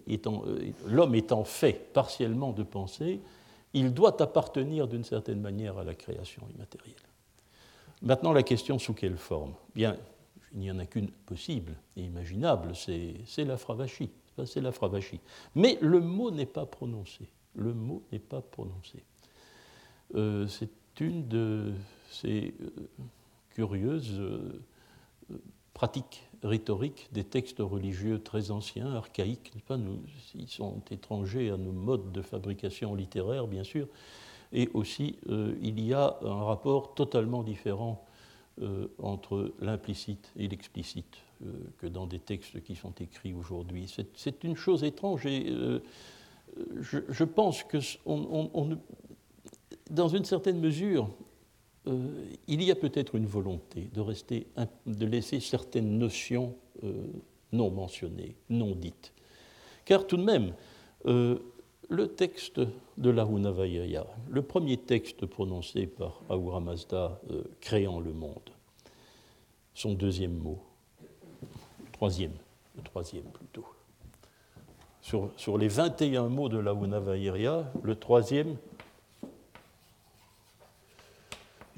l'homme 0.87 1.15
étant 1.15 1.45
fait 1.45 1.93
partiellement 1.93 2.51
de 2.51 2.63
pensée, 2.63 3.21
il 3.73 3.93
doit 3.93 4.21
appartenir 4.21 4.87
d'une 4.87 5.05
certaine 5.05 5.39
manière 5.39 5.77
à 5.77 5.85
la 5.85 5.95
création 5.95 6.43
immatérielle. 6.53 6.95
Maintenant, 8.01 8.33
la 8.33 8.43
question 8.43 8.79
sous 8.79 8.93
quelle 8.93 9.17
forme? 9.17 9.53
Bien, 9.75 9.95
il 10.53 10.59
n'y 10.59 10.71
en 10.71 10.79
a 10.79 10.85
qu'une 10.85 11.09
possible 11.09 11.75
et 11.95 12.01
imaginable, 12.01 12.73
c'est 12.75 13.45
la 13.45 13.57
fravachie. 13.57 14.09
C'est. 14.45 14.61
Mais 15.55 15.77
le 15.81 15.99
mot 15.99 16.31
n'est 16.31 16.45
pas 16.45 16.65
prononcé. 16.65 17.29
Le 17.55 17.73
mot 17.73 18.03
n'est 18.11 18.19
pas 18.19 18.41
prononcé. 18.41 19.03
Euh, 20.15 20.47
c'est 20.47 20.69
une 21.01 21.27
de 21.27 21.73
ces 22.09 22.53
euh, 23.60 23.68
curieuses 23.68 24.20
euh, 24.20 24.62
pratiques 25.74 26.30
rhétoriques 26.43 27.10
des 27.12 27.24
textes 27.24 27.60
religieux 27.60 28.22
très 28.22 28.51
anciens, 28.51 28.93
archaïques, 28.93 29.53
pas 29.68 29.78
Nous, 29.78 29.99
ils 30.36 30.47
sont 30.47 30.82
étrangers 30.91 31.49
à 31.49 31.57
nos 31.57 31.72
modes 31.72 32.12
de 32.12 32.22
fabrication 32.22 32.95
littéraire, 32.95 33.47
bien 33.47 33.64
sûr, 33.64 33.88
et 34.51 34.70
aussi 34.74 35.18
euh, 35.30 35.55
il 35.62 35.80
y 35.80 35.93
a 35.93 36.18
un 36.22 36.43
rapport 36.43 36.95
totalement 36.95 37.43
différent 37.43 38.05
euh, 38.62 38.88
entre 39.01 39.53
l'implicite 39.62 40.32
et 40.36 40.47
l'explicite 40.47 41.18
euh, 41.43 41.51
que 41.78 41.88
dans 41.88 42.07
des 42.07 42.20
textes 42.20 42.62
qui 42.64 42.76
sont 42.76 42.93
écrits 42.99 43.34
aujourd'hui. 43.34 43.93
C'est 44.16 44.43
une 44.43 44.55
chose 44.55 44.84
étrange 44.84 45.26
et 45.26 45.53
je, 46.82 47.24
pense 47.24 47.64
que 47.64 47.78
on, 48.05 48.78
dans 49.91 50.07
une 50.07 50.26
certaine 50.26 50.60
mesure, 50.60 51.10
euh, 51.88 52.25
il 52.47 52.61
y 52.63 52.71
a 52.71 52.75
peut-être 52.75 53.15
une 53.15 53.25
volonté 53.25 53.89
de, 53.93 54.01
rester, 54.01 54.47
de 54.86 55.05
laisser 55.05 55.39
certaines 55.39 55.97
notions 55.97 56.55
euh, 56.84 56.93
non 57.51 57.71
mentionnées, 57.71 58.36
non 58.49 58.75
dites. 58.75 59.13
Car 59.86 60.05
tout 60.05 60.17
de 60.17 60.23
même, 60.23 60.53
euh, 61.05 61.39
le 61.89 62.07
texte 62.07 62.59
de 62.97 63.09
la 63.09 63.23
Hunavayaya, 63.23 64.05
le 64.30 64.41
premier 64.41 64.77
texte 64.77 65.25
prononcé 65.25 65.88
par 65.88 66.21
Ahura 66.30 66.59
Mazda 66.59 67.19
créant 67.61 67.99
le 67.99 68.13
monde, 68.13 68.51
son 69.73 69.93
deuxième 69.93 70.38
mot, 70.38 70.59
troisième, 71.93 72.34
le 72.75 72.84
troisième 72.84 73.23
plutôt. 73.23 73.65
Sur, 75.01 75.57
les 75.57 75.69
21 75.69 76.30
mots 76.30 76.49
de 76.49 76.59
la 76.59 76.73
Hunavayaya, 76.73 77.71
le 77.82 77.95
troisième 77.95 78.57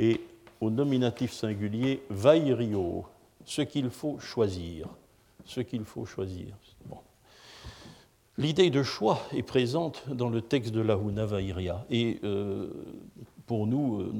et 0.02 0.20
au 0.60 0.70
nominatif 0.72 1.32
singulier 1.32 2.02
vairio, 2.10 3.06
ce 3.46 3.62
qu'il 3.62 3.90
faut 3.90 4.20
choisir. 4.20 4.88
Ce 5.46 5.62
qu'il 5.62 5.86
faut 5.86 6.06
choisir. 6.06 6.48
L'idée 8.38 8.72
de 8.72 8.82
choix 8.82 9.22
est 9.32 9.44
présente 9.44 10.04
dans 10.10 10.30
le 10.30 10.42
texte 10.42 10.72
de 10.72 10.82
la 10.82 10.96
Hunavairia. 10.96 11.86
Et 11.92 12.20
euh, 12.24 12.70
pour 13.46 13.68
nous, 13.68 14.02
euh, 14.02 14.14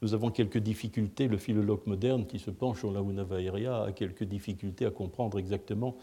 nous 0.00 0.14
avons 0.14 0.30
quelques 0.30 0.58
difficultés. 0.58 1.28
Le 1.28 1.36
philologue 1.36 1.82
moderne 1.86 2.26
qui 2.26 2.38
se 2.38 2.50
penche 2.50 2.78
sur 2.78 2.92
la 2.92 3.00
Hunavairia 3.00 3.82
a 3.82 3.92
quelques 3.92 4.24
difficultés 4.24 4.86
à 4.86 4.90
comprendre 4.90 5.38
exactement 5.38 5.96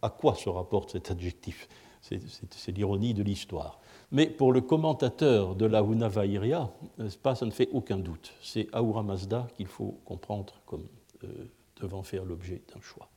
à 0.00 0.08
quoi 0.08 0.34
se 0.34 0.48
rapporte 0.48 0.92
cet 0.92 1.10
adjectif. 1.10 1.68
C'est 2.50 2.72
l'ironie 2.72 3.14
de 3.14 3.22
l'histoire. 3.22 3.80
Mais 4.12 4.26
pour 4.26 4.52
le 4.52 4.60
commentateur 4.60 5.56
de 5.56 5.66
la 5.66 5.82
Hunavairia, 5.82 6.70
ça 7.34 7.46
ne 7.46 7.50
fait 7.50 7.68
aucun 7.72 7.98
doute. 7.98 8.32
C'est 8.42 8.68
Ahura 8.72 9.02
Mazda 9.02 9.48
qu'il 9.56 9.66
faut 9.66 9.98
comprendre 10.04 10.54
comme 10.64 10.86
euh, 11.24 11.28
devant 11.80 12.02
faire 12.02 12.24
l'objet 12.24 12.62
d'un 12.72 12.80
choix. 12.80 13.08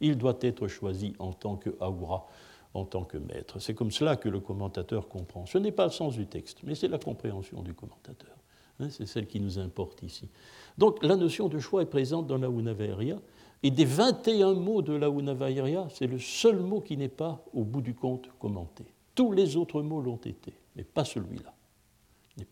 Il 0.00 0.18
doit 0.18 0.36
être 0.42 0.68
choisi 0.68 1.14
en 1.18 1.32
tant 1.32 1.56
que 1.56 1.70
Ahura, 1.80 2.26
en 2.74 2.84
tant 2.84 3.04
que 3.04 3.16
maître. 3.16 3.58
C'est 3.60 3.74
comme 3.74 3.90
cela 3.90 4.16
que 4.16 4.28
le 4.28 4.40
commentateur 4.40 5.08
comprend. 5.08 5.46
Ce 5.46 5.56
n'est 5.56 5.72
pas 5.72 5.84
le 5.84 5.92
sens 5.92 6.14
du 6.14 6.26
texte, 6.26 6.58
mais 6.64 6.74
c'est 6.74 6.88
la 6.88 6.98
compréhension 6.98 7.62
du 7.62 7.72
commentateur. 7.72 8.36
Hein, 8.80 8.90
c'est 8.90 9.06
celle 9.06 9.26
qui 9.26 9.40
nous 9.40 9.58
importe 9.58 10.02
ici. 10.02 10.28
Donc 10.76 11.02
la 11.02 11.16
notion 11.16 11.48
de 11.48 11.58
choix 11.58 11.82
est 11.82 11.86
présente 11.86 12.26
dans 12.26 12.36
la 12.36 12.48
Unavaria, 12.48 13.18
et 13.62 13.70
des 13.70 13.84
21 13.84 14.54
mots 14.54 14.82
de 14.82 14.94
la 14.94 15.08
Unavaria, 15.08 15.88
c'est 15.90 16.06
le 16.06 16.18
seul 16.18 16.60
mot 16.60 16.80
qui 16.80 16.96
n'est 16.96 17.08
pas, 17.08 17.42
au 17.52 17.64
bout 17.64 17.80
du 17.80 17.94
compte, 17.94 18.28
commenté. 18.38 18.84
Tous 19.14 19.32
les 19.32 19.56
autres 19.56 19.82
mots 19.82 20.00
l'ont 20.00 20.16
été, 20.16 20.52
mais 20.76 20.84
pas 20.84 21.04
celui-là. 21.04 21.54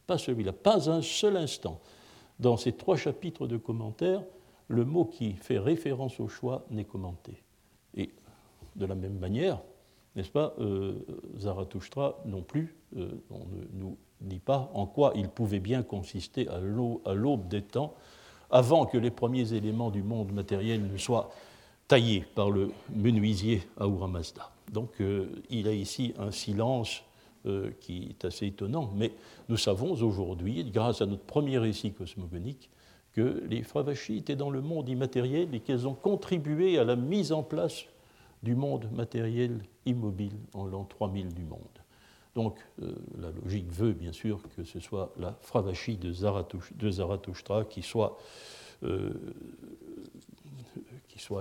Pas 0.07 0.19
celui-là, 0.19 0.53
pas 0.53 0.91
un 0.91 1.03
seul 1.03 1.37
instant. 1.37 1.81
Dans 2.41 2.57
ces 2.57 2.73
trois 2.73 2.97
chapitres 2.97 3.47
de 3.47 3.59
commentaires, 3.59 4.23
le 4.69 4.85
mot 4.85 5.05
qui 5.05 5.35
fait 5.35 5.59
référence 5.59 6.21
au 6.21 6.29
choix 6.29 6.65
n'est 6.71 6.85
commenté. 6.85 7.43
Et 7.97 8.11
de 8.77 8.87
la 8.87 8.95
même 8.95 9.19
manière, 9.19 9.61
n'est-ce 10.17 10.31
pas, 10.31 10.55
euh, 10.59 11.05
Zarathustra 11.37 12.23
non 12.25 12.43
plus, 12.43 12.77
euh, 12.97 13.23
on 13.31 13.41
ne 13.41 13.65
nous 13.73 13.99
dit 14.21 14.39
pas 14.39 14.71
en 14.75 14.87
quoi 14.87 15.13
il 15.17 15.29
pouvait 15.29 15.61
bien 15.61 15.83
consister 15.83 16.49
à 16.49 16.61
l'aube 16.61 17.49
des 17.49 17.63
temps, 17.63 17.95
avant 18.55 18.87
que 18.87 18.97
les 18.97 19.11
premiers 19.11 19.53
éléments 19.53 19.91
du 19.91 20.03
monde 20.03 20.33
matériel 20.33 20.91
ne 20.91 20.97
soient 20.97 21.31
taillés 21.89 22.25
par 22.35 22.51
le 22.51 22.71
menuisier 22.95 23.63
Ahura 23.77 24.09
Mazda. 24.09 24.51
Donc 24.73 24.93
euh, 25.01 25.27
il 25.51 25.69
a 25.69 25.73
ici 25.73 26.15
un 26.19 26.31
silence 26.31 27.03
qui 27.79 28.09
est 28.09 28.25
assez 28.25 28.47
étonnant, 28.47 28.91
mais 28.97 29.13
nous 29.51 29.59
savons 29.59 29.93
aujourd'hui, 29.93 30.65
grâce 30.73 31.03
à 31.03 31.07
notre 31.07 31.25
premier 31.25 31.59
récit 31.59 31.93
cosmogonique, 31.93 32.71
que 33.13 33.45
les 33.49 33.63
Fravachis 33.63 34.17
étaient 34.17 34.35
dans 34.35 34.49
le 34.49 34.63
monde 34.63 34.89
immatériel 34.89 35.55
et 35.55 35.61
qu'elles 35.61 35.87
ont 35.87 35.95
contribué 35.95 36.79
à 36.79 36.85
la 36.85 36.97
mise 36.97 37.33
en 37.33 37.43
place 37.43 37.85
du 38.43 38.55
monde 38.55 38.89
matériel 38.93 39.61
immobile 39.87 40.37
en 40.53 40.67
l'an 40.67 40.85
3000 40.85 41.33
du 41.33 41.45
monde. 41.45 41.84
Donc 42.35 42.59
euh, 42.83 42.93
la 43.19 43.31
logique 43.31 43.71
veut 43.71 43.93
bien 43.93 44.13
sûr 44.13 44.41
que 44.57 44.65
ce 44.65 44.81
soit 44.81 45.13
la 45.19 45.37
Fravashi 45.41 45.97
de, 45.97 46.13
Zarathustra 46.13 47.65
qui 47.65 47.83
soit, 47.83 48.19
euh, 48.83 49.13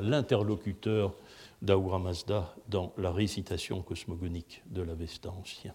l'interlocuteur 0.01 1.15
d'Ahura 1.61 1.99
Mazda 1.99 2.55
dans 2.67 2.93
la 2.97 3.11
récitation 3.11 3.81
cosmogonique 3.81 4.63
de 4.67 4.81
l'Avesta 4.81 5.31
ancien. 5.31 5.73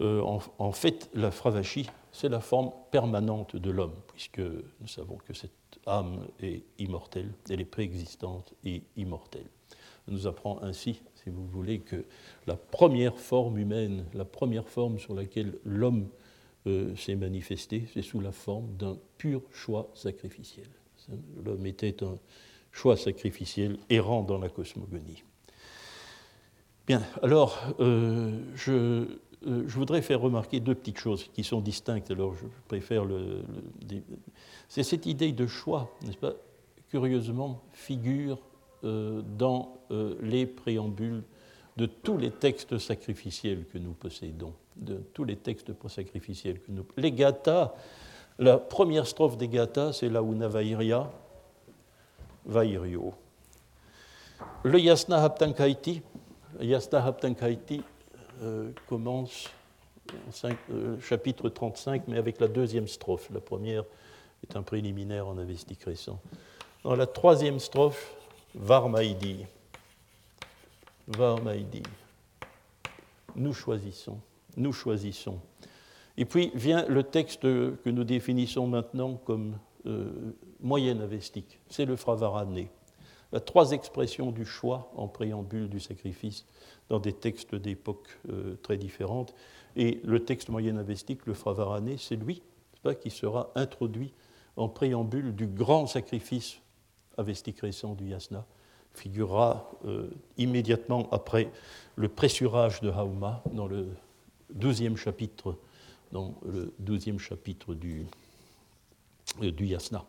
Euh, 0.00 0.20
en, 0.20 0.72
fait, 0.72 1.10
la 1.14 1.30
Fravashi, 1.30 1.88
c'est 2.12 2.28
la 2.28 2.40
forme 2.40 2.70
permanente 2.92 3.56
de 3.56 3.70
l'homme, 3.70 3.96
puisque 4.08 4.38
nous 4.38 4.86
savons 4.86 5.16
que 5.16 5.34
cette 5.34 5.52
âme 5.86 6.28
est 6.40 6.62
immortelle, 6.78 7.32
elle 7.50 7.60
est 7.60 7.64
préexistante 7.64 8.54
et 8.64 8.82
immortelle. 8.96 9.48
Elle 10.06 10.14
nous 10.14 10.26
apprend 10.28 10.62
ainsi, 10.62 11.02
si 11.22 11.30
vous 11.30 11.46
voulez, 11.46 11.80
que 11.80 12.04
la 12.46 12.56
première 12.56 13.16
forme 13.18 13.58
humaine, 13.58 14.04
la 14.14 14.24
première 14.24 14.68
forme 14.68 14.98
sur 14.98 15.14
laquelle 15.14 15.58
l'homme 15.64 16.08
euh, 16.66 16.94
s'est 16.96 17.16
manifesté, 17.16 17.86
c'est 17.92 18.02
sous 18.02 18.20
la 18.20 18.32
forme 18.32 18.74
d'un 18.76 18.96
pur 19.16 19.42
choix 19.52 19.90
sacrificiel. 19.94 20.68
L'homme 21.44 21.66
était 21.66 22.02
un 22.02 22.18
choix 22.72 22.96
sacrificiel 22.96 23.78
errant 23.88 24.22
dans 24.22 24.38
la 24.38 24.48
cosmogonie. 24.48 25.24
Bien, 26.86 27.02
alors, 27.22 27.58
euh, 27.80 28.38
je 28.54 29.06
euh, 29.46 29.64
je 29.66 29.74
voudrais 29.74 30.02
faire 30.02 30.20
remarquer 30.20 30.60
deux 30.60 30.74
petites 30.74 30.98
choses 30.98 31.28
qui 31.32 31.44
sont 31.44 31.60
distinctes, 31.60 32.10
alors 32.10 32.34
je 32.34 32.46
préfère 32.66 33.04
le. 33.04 33.42
c'est 34.68 34.82
cette 34.82 35.06
idée 35.06 35.32
de 35.32 35.46
choix, 35.46 35.96
n'est-ce 36.04 36.16
pas? 36.16 36.34
Curieusement, 36.88 37.62
figure 37.72 38.40
dans 38.82 39.78
euh, 39.90 40.16
les 40.20 40.46
préambules 40.46 41.22
de 41.76 41.86
tous 41.86 42.18
les 42.18 42.30
textes 42.30 42.78
sacrificiels 42.78 43.64
que 43.72 43.78
nous 43.78 43.92
possédons, 43.92 44.52
de 44.76 44.96
tous 45.14 45.24
les 45.24 45.36
textes 45.36 45.72
sacrificiels 45.88 46.60
que 46.60 46.72
nous. 46.72 46.84
Les 46.96 47.12
gathas, 47.12 47.72
la 48.38 48.58
première 48.58 49.06
strophe 49.06 49.38
des 49.38 49.48
gathas, 49.48 49.94
c'est 49.94 50.08
la 50.08 50.20
Una 50.22 50.48
Vairia, 50.48 51.10
Vairio. 52.44 53.14
Le 54.64 54.78
Yasna 54.78 55.22
Haptankaiti, 55.22 56.02
Yasna 56.60 57.04
Haptankaiti 57.04 57.82
euh, 58.42 58.70
commence 58.88 59.48
euh, 60.70 61.00
chapitre 61.00 61.48
35, 61.48 62.02
mais 62.08 62.18
avec 62.18 62.40
la 62.40 62.48
deuxième 62.48 62.88
strophe. 62.88 63.30
La 63.32 63.40
première 63.40 63.84
est 64.42 64.56
un 64.56 64.62
préliminaire 64.62 65.26
en 65.26 65.38
investi 65.38 65.76
récent. 65.84 66.20
Dans 66.84 66.96
la 66.96 67.06
troisième 67.06 67.58
strophe, 67.58 68.14
Varmaidi. 68.60 69.46
Varmaidi. 71.06 71.82
Nous 73.36 73.54
choisissons. 73.54 74.18
Nous 74.56 74.72
choisissons. 74.72 75.38
Et 76.16 76.24
puis 76.24 76.50
vient 76.54 76.84
le 76.88 77.04
texte 77.04 77.42
que 77.42 77.88
nous 77.88 78.02
définissons 78.02 78.66
maintenant 78.66 79.14
comme 79.14 79.58
euh, 79.86 80.10
moyenne 80.60 81.00
avestique. 81.00 81.60
C'est 81.68 81.84
le 81.84 81.94
Fravarané. 81.94 82.68
Trois 83.46 83.70
expressions 83.70 84.32
du 84.32 84.44
choix 84.44 84.90
en 84.96 85.06
préambule 85.06 85.68
du 85.68 85.78
sacrifice 85.78 86.44
dans 86.88 86.98
des 86.98 87.12
textes 87.12 87.54
d'époques 87.54 88.18
euh, 88.28 88.56
très 88.62 88.76
différentes. 88.76 89.34
Et 89.76 90.00
le 90.02 90.24
texte 90.24 90.48
moyen-avestique, 90.48 91.26
le 91.26 91.34
Fravarané, 91.34 91.96
c'est 91.96 92.16
lui 92.16 92.42
pas, 92.82 92.96
qui 92.96 93.10
sera 93.10 93.52
introduit 93.54 94.12
en 94.56 94.68
préambule 94.68 95.34
du 95.36 95.46
grand 95.46 95.86
sacrifice 95.86 96.60
avestique 97.18 97.60
récent 97.60 97.94
du 97.94 98.08
Yasna, 98.08 98.46
figurera 98.94 99.70
euh, 99.84 100.10
immédiatement 100.38 101.08
après 101.12 101.50
le 101.96 102.08
pressurage 102.08 102.80
de 102.80 102.90
Hauma 102.90 103.42
dans 103.52 103.66
le 103.66 103.88
douzième 104.50 104.96
chapitre, 104.96 105.56
dans 106.10 106.34
le 106.44 107.18
chapitre 107.18 107.74
du, 107.74 108.06
euh, 109.42 109.52
du 109.52 109.66
Yasna. 109.66 110.04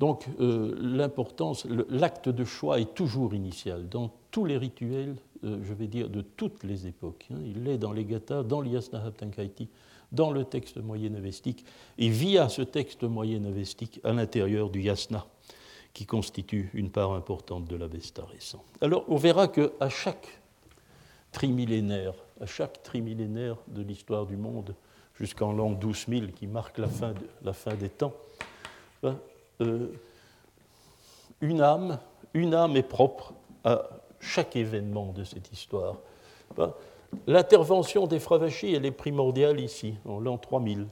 Donc 0.00 0.26
l'importance, 0.38 1.66
l'acte 1.90 2.30
de 2.30 2.44
choix 2.44 2.80
est 2.80 2.94
toujours 2.94 3.34
initial. 3.34 3.86
Dans 3.86 4.10
tous 4.30 4.46
les 4.46 4.56
rituels 4.56 5.16
euh, 5.44 5.58
je 5.62 5.72
vais 5.72 5.86
dire, 5.86 6.10
de 6.10 6.20
toutes 6.20 6.64
les 6.64 6.86
époques. 6.86 7.26
Hein. 7.32 7.38
Il 7.42 7.66
est 7.66 7.78
dans 7.78 7.92
les 7.92 8.04
Gathas, 8.04 8.42
dans 8.42 8.60
l'Yasna 8.60 9.02
Haptankaiti, 9.02 9.68
dans 10.12 10.30
le 10.30 10.44
texte 10.44 10.76
moyen-avestique, 10.76 11.64
et 11.96 12.10
via 12.10 12.50
ce 12.50 12.60
texte 12.60 13.04
moyen-avestique 13.04 14.00
à 14.04 14.12
l'intérieur 14.12 14.68
du 14.68 14.82
Yasna, 14.82 15.24
qui 15.92 16.06
constitue 16.06 16.70
une 16.74 16.90
part 16.90 17.12
importante 17.12 17.64
de 17.66 17.76
l'Avesta 17.76 18.24
récent. 18.24 18.64
Alors 18.80 19.04
on 19.08 19.16
verra 19.16 19.48
qu'à 19.48 19.88
chaque 19.88 20.40
trimillénaire, 21.32 22.14
à 22.40 22.46
chaque 22.46 22.82
trimillénaire 22.82 23.56
de 23.68 23.82
l'histoire 23.82 24.26
du 24.26 24.36
monde, 24.36 24.74
jusqu'en 25.14 25.52
l'an 25.52 25.70
12 25.70 26.06
000, 26.08 26.26
qui 26.28 26.46
marque 26.46 26.78
la 26.78 26.88
fin, 26.88 27.14
la 27.42 27.52
fin 27.52 27.74
des 27.74 27.90
temps, 27.90 28.14
ben, 29.02 29.18
euh, 29.60 29.88
une 31.40 31.60
âme, 31.60 31.98
une 32.34 32.54
âme 32.54 32.76
est 32.76 32.82
propre 32.82 33.34
à 33.64 33.88
chaque 34.18 34.56
événement 34.56 35.12
de 35.12 35.24
cette 35.24 35.52
histoire. 35.52 35.96
Ben, 36.56 36.72
l'intervention 37.26 38.06
des 38.06 38.18
Fravachis, 38.18 38.74
elle 38.74 38.86
est 38.86 38.92
primordiale 38.92 39.60
ici, 39.60 39.94
en 40.04 40.18
l'an 40.20 40.38
3000, 40.38 40.86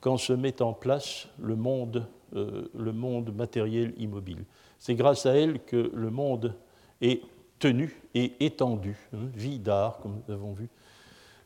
quand 0.00 0.16
se 0.16 0.32
met 0.32 0.62
en 0.62 0.72
place 0.72 1.28
le 1.38 1.56
monde, 1.56 2.06
euh, 2.34 2.70
le 2.74 2.92
monde 2.92 3.34
matériel 3.34 3.92
immobile. 3.98 4.44
C'est 4.78 4.94
grâce 4.94 5.26
à 5.26 5.34
elle 5.34 5.60
que 5.64 5.90
le 5.94 6.10
monde 6.10 6.54
est 7.00 7.22
tenu 7.58 8.00
et 8.14 8.32
étendu, 8.44 8.96
hein, 9.12 9.28
vie 9.34 9.58
d'art, 9.58 9.98
comme 9.98 10.20
nous 10.26 10.34
avons 10.34 10.52
vu. 10.52 10.68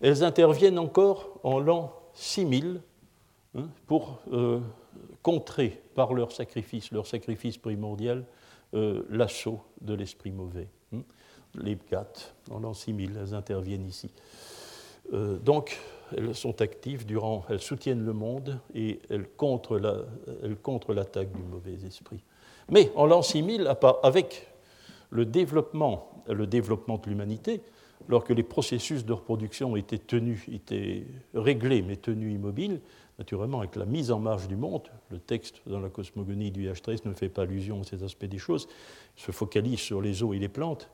Elles 0.00 0.22
interviennent 0.22 0.78
encore 0.78 1.40
en 1.42 1.58
l'an 1.58 1.92
6000 2.14 2.80
hein, 3.56 3.68
pour 3.86 4.20
euh, 4.32 4.60
contrer 5.22 5.82
par 5.94 6.14
leur 6.14 6.32
sacrifice, 6.32 6.92
leur 6.92 7.06
sacrifice 7.06 7.58
primordial, 7.58 8.24
euh, 8.74 9.02
l'assaut 9.10 9.60
de 9.80 9.94
l'esprit 9.94 10.30
mauvais. 10.30 10.68
Hein 10.94 11.02
les 11.54 11.76
quatre, 11.76 12.34
en 12.50 12.60
l'an 12.60 12.74
6000, 12.74 13.18
elles 13.18 13.34
interviennent 13.34 13.86
ici. 13.86 14.10
Donc, 15.12 15.78
elles 16.16 16.34
sont 16.34 16.60
actives 16.60 17.06
durant, 17.06 17.44
elles 17.48 17.60
soutiennent 17.60 18.04
le 18.04 18.12
monde 18.12 18.58
et 18.74 19.00
elles 19.10 19.28
contre, 19.28 19.78
l'attaque 19.78 21.32
du 21.32 21.42
mauvais 21.42 21.78
esprit. 21.86 22.22
Mais 22.70 22.90
en 22.96 23.06
l'an 23.06 23.22
6000, 23.22 23.72
avec 24.02 24.48
le 25.10 25.24
développement, 25.24 26.22
le 26.28 26.46
développement 26.46 26.98
de 26.98 27.08
l'humanité, 27.08 27.62
lorsque 28.08 28.30
les 28.30 28.42
processus 28.42 29.04
de 29.04 29.12
reproduction 29.12 29.76
étaient 29.76 29.98
tenus, 29.98 30.48
étaient 30.52 31.04
réglés 31.34 31.82
mais 31.82 31.96
tenus 31.96 32.34
immobiles, 32.34 32.80
naturellement 33.18 33.60
avec 33.60 33.76
la 33.76 33.86
mise 33.86 34.10
en 34.10 34.18
marche 34.18 34.46
du 34.48 34.56
monde, 34.56 34.82
le 35.10 35.18
texte 35.18 35.62
dans 35.66 35.80
la 35.80 35.88
cosmogonie 35.88 36.50
du 36.50 36.68
H13 36.68 37.06
ne 37.08 37.14
fait 37.14 37.28
pas 37.28 37.42
allusion 37.42 37.80
à 37.80 37.84
ces 37.84 38.02
aspects 38.02 38.26
des 38.26 38.38
choses, 38.38 38.68
se 39.16 39.32
focalise 39.32 39.78
sur 39.78 40.02
les 40.02 40.22
eaux 40.22 40.34
et 40.34 40.38
les 40.38 40.48
plantes, 40.48 40.90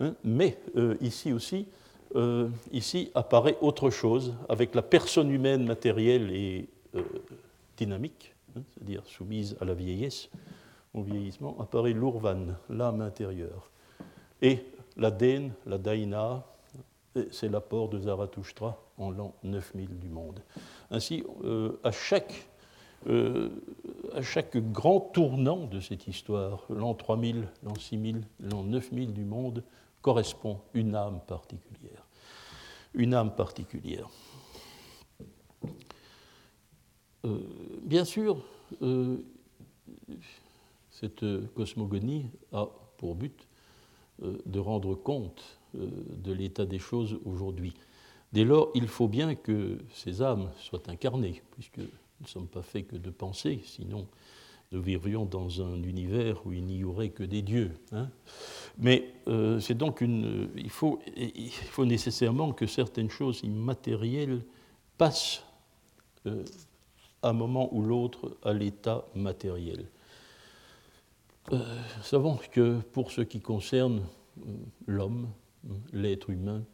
Hein, 0.00 0.14
mais 0.24 0.58
euh, 0.76 0.96
ici 1.00 1.32
aussi, 1.32 1.66
euh, 2.14 2.48
ici 2.72 3.10
apparaît 3.14 3.56
autre 3.60 3.90
chose, 3.90 4.34
avec 4.48 4.74
la 4.74 4.82
personne 4.82 5.30
humaine 5.30 5.64
matérielle 5.64 6.30
et 6.32 6.68
euh, 6.94 7.02
dynamique, 7.76 8.34
hein, 8.56 8.62
c'est-à-dire 8.72 9.02
soumise 9.06 9.56
à 9.60 9.64
la 9.64 9.74
vieillesse, 9.74 10.30
au 10.94 11.02
vieillissement, 11.02 11.56
apparaît 11.60 11.92
l'urvan, 11.92 12.54
l'âme 12.70 13.00
intérieure. 13.00 13.70
Et 14.42 14.64
la 14.96 15.10
dène, 15.10 15.52
la 15.66 15.78
daïna, 15.78 16.44
c'est 17.30 17.48
l'apport 17.48 17.88
de 17.88 17.98
Zarathustra 17.98 18.78
en 18.98 19.10
l'an 19.10 19.34
9000 19.42 19.98
du 19.98 20.08
monde. 20.08 20.40
Ainsi, 20.90 21.24
euh, 21.44 21.78
à, 21.82 21.90
chaque, 21.90 22.48
euh, 23.08 23.48
à 24.14 24.22
chaque 24.22 24.56
grand 24.72 25.00
tournant 25.00 25.66
de 25.66 25.80
cette 25.80 26.06
histoire, 26.06 26.64
l'an 26.70 26.94
3000, 26.94 27.48
l'an 27.62 27.74
6000, 27.74 28.22
l'an 28.40 28.62
9000 28.62 29.12
du 29.12 29.24
monde, 29.24 29.62
correspond 30.04 30.60
une 30.74 30.94
âme 30.94 31.20
particulière. 31.26 32.06
Une 32.92 33.14
âme 33.14 33.34
particulière. 33.34 34.08
Euh, 37.24 37.38
bien 37.82 38.04
sûr, 38.04 38.44
cette 40.90 41.24
cosmogonie 41.54 42.26
a 42.52 42.68
pour 42.98 43.14
but 43.14 43.48
de 44.20 44.58
rendre 44.58 44.94
compte 44.94 45.58
euh, 45.74 45.88
de 46.08 46.32
l'état 46.32 46.66
des 46.66 46.78
choses 46.78 47.18
aujourd'hui. 47.24 47.74
Dès 48.32 48.44
lors, 48.44 48.70
il 48.74 48.86
faut 48.86 49.08
bien 49.08 49.34
que 49.34 49.78
ces 49.92 50.22
âmes 50.22 50.50
soient 50.58 50.88
incarnées, 50.88 51.42
puisque 51.52 51.78
nous 51.78 51.86
ne 52.20 52.26
sommes 52.26 52.46
pas 52.46 52.62
faits 52.62 52.88
que 52.88 52.96
de 52.96 53.10
penser, 53.10 53.60
sinon 53.64 54.06
nous 54.74 54.82
vivrions 54.82 55.24
dans 55.24 55.62
un 55.62 55.82
univers 55.82 56.44
où 56.44 56.52
il 56.52 56.64
n'y 56.66 56.84
aurait 56.84 57.10
que 57.10 57.22
des 57.22 57.42
dieux. 57.42 57.70
Hein. 57.92 58.10
Mais 58.76 59.14
euh, 59.28 59.60
c'est 59.60 59.74
donc 59.74 60.00
une, 60.00 60.50
il 60.56 60.70
faut, 60.70 60.98
il 61.16 61.52
nécessairement 61.86 62.52
que 62.52 62.66
certaines 62.66 63.10
choses 63.10 63.40
immatérielles 63.44 64.42
passent 64.98 65.44
euh, 66.26 66.44
à 67.22 67.28
un 67.28 67.32
moment 67.32 67.72
ou 67.72 67.82
l'autre 67.82 68.36
à 68.42 68.52
l'état 68.52 69.04
matériel. 69.14 69.86
nous 71.52 71.58
savons 72.02 72.38
que 72.50 72.80
pour 72.92 73.12
ce 73.12 73.20
qui 73.20 73.40
concerne 73.40 74.02
l'homme, 74.86 75.28
l'être 75.92 76.30
humain. 76.30 76.64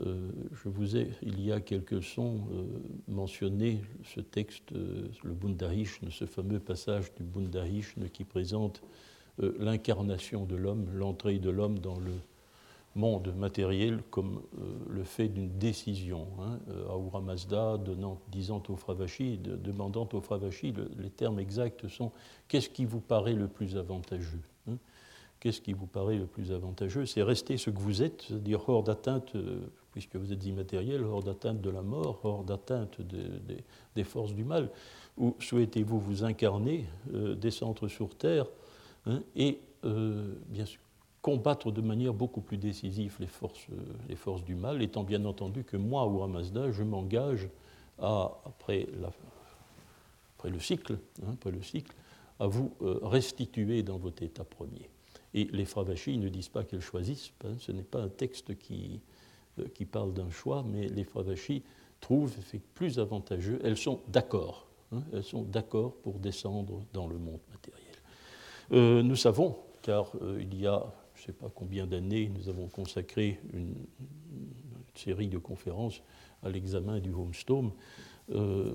Euh, 0.00 0.30
je 0.52 0.68
vous 0.68 0.96
ai, 0.96 1.10
il 1.22 1.40
y 1.40 1.52
a 1.52 1.60
quelques 1.60 2.02
sons, 2.02 2.40
euh, 2.52 2.64
mentionné 3.06 3.80
ce 4.02 4.20
texte, 4.20 4.72
euh, 4.72 5.08
le 5.22 5.34
Bundahishn, 5.34 6.10
ce 6.10 6.26
fameux 6.26 6.58
passage 6.58 7.14
du 7.14 7.22
Bundahishn 7.22 8.08
qui 8.08 8.24
présente 8.24 8.82
l'incarnation 9.58 10.44
de 10.44 10.54
l'homme, 10.54 10.86
l'entrée 10.94 11.40
de 11.40 11.50
l'homme 11.50 11.80
dans 11.80 11.98
le 11.98 12.12
monde 12.94 13.34
matériel 13.36 14.00
comme 14.10 14.42
le 14.88 15.02
fait 15.02 15.26
d'une 15.26 15.58
décision. 15.58 16.28
Hein, 16.40 16.60
Ahura 16.88 17.20
Mazda 17.20 17.80
disant 18.30 18.62
au 18.68 18.76
Fravashi, 18.76 19.38
demandant 19.38 20.08
au 20.12 20.20
Fravashi, 20.20 20.72
les 20.96 21.10
termes 21.10 21.40
exacts 21.40 21.88
sont 21.88 22.12
qu'est-ce 22.46 22.68
qui 22.68 22.84
vous 22.84 23.00
paraît 23.00 23.34
le 23.34 23.48
plus 23.48 23.76
avantageux 23.76 24.42
hein? 24.70 24.76
Qu'est-ce 25.40 25.60
qui 25.60 25.72
vous 25.72 25.88
paraît 25.88 26.16
le 26.16 26.26
plus 26.26 26.52
avantageux? 26.52 27.04
C'est 27.04 27.24
rester 27.24 27.56
ce 27.56 27.70
que 27.70 27.80
vous 27.80 28.04
êtes, 28.04 28.22
c'est-à-dire 28.28 28.68
hors 28.68 28.84
d'atteinte, 28.84 29.34
puisque 29.94 30.16
vous 30.16 30.32
êtes 30.32 30.44
immatériel, 30.44 31.04
hors 31.04 31.22
d'atteinte 31.22 31.60
de 31.60 31.70
la 31.70 31.80
mort, 31.80 32.18
hors 32.24 32.42
d'atteinte 32.42 33.00
des 33.94 34.02
forces 34.02 34.34
du 34.34 34.42
mal, 34.42 34.68
ou 35.16 35.36
souhaitez-vous 35.38 36.00
vous 36.00 36.24
incarner, 36.24 36.86
euh, 37.14 37.36
descendre 37.36 37.86
sur 37.86 38.16
terre 38.16 38.46
hein, 39.06 39.22
et 39.36 39.60
euh, 39.84 40.34
bien 40.48 40.66
sûr 40.66 40.80
combattre 41.22 41.70
de 41.70 41.80
manière 41.80 42.12
beaucoup 42.12 42.40
plus 42.40 42.58
décisive 42.58 43.16
les 43.20 43.28
forces, 43.28 43.68
les 44.08 44.16
forces 44.16 44.42
du 44.42 44.56
mal, 44.56 44.82
étant 44.82 45.04
bien 45.04 45.24
entendu 45.24 45.62
que 45.62 45.76
moi, 45.76 46.06
ou 46.08 46.26
Mazda, 46.26 46.72
je 46.72 46.82
m'engage 46.82 47.48
à, 48.00 48.32
après, 48.44 48.88
le 50.42 50.58
cycle, 50.58 50.98
hein, 51.22 51.30
après 51.34 51.52
le 51.52 51.62
cycle, 51.62 51.94
à 52.40 52.48
vous 52.48 52.74
restituer 52.80 53.84
dans 53.84 53.96
votre 53.96 54.22
état 54.24 54.44
premier. 54.44 54.90
Et 55.34 55.44
les 55.44 55.64
Fravachis 55.64 56.18
ne 56.18 56.28
disent 56.28 56.48
pas 56.48 56.64
qu'elles 56.64 56.80
choisissent, 56.80 57.32
hein, 57.44 57.54
ce 57.58 57.72
n'est 57.72 57.82
pas 57.82 58.00
un 58.00 58.08
texte 58.08 58.58
qui, 58.58 59.00
euh, 59.00 59.13
qui 59.74 59.84
parle 59.84 60.12
d'un 60.12 60.30
choix, 60.30 60.64
mais 60.66 60.88
les 60.88 61.04
Fravachis 61.04 61.62
trouvent 62.00 62.36
plus 62.74 62.98
avantageux, 62.98 63.60
elles 63.64 63.76
sont 63.76 64.00
d'accord, 64.08 64.66
hein, 64.92 65.02
elles 65.12 65.24
sont 65.24 65.42
d'accord 65.42 65.94
pour 66.02 66.18
descendre 66.18 66.82
dans 66.92 67.06
le 67.06 67.18
monde 67.18 67.40
matériel. 67.50 67.94
Euh, 68.72 69.02
nous 69.02 69.16
savons, 69.16 69.56
car 69.82 70.12
euh, 70.20 70.38
il 70.40 70.60
y 70.60 70.66
a 70.66 70.92
je 71.14 71.22
ne 71.22 71.26
sais 71.26 71.32
pas 71.32 71.50
combien 71.54 71.86
d'années, 71.86 72.28
nous 72.28 72.48
avons 72.48 72.68
consacré 72.68 73.40
une, 73.52 73.74
série 74.94 75.28
de 75.28 75.38
conférences 75.38 76.02
à 76.42 76.48
l'examen 76.50 77.00
du 77.00 77.12
Homestone, 77.12 77.72
euh, 78.30 78.72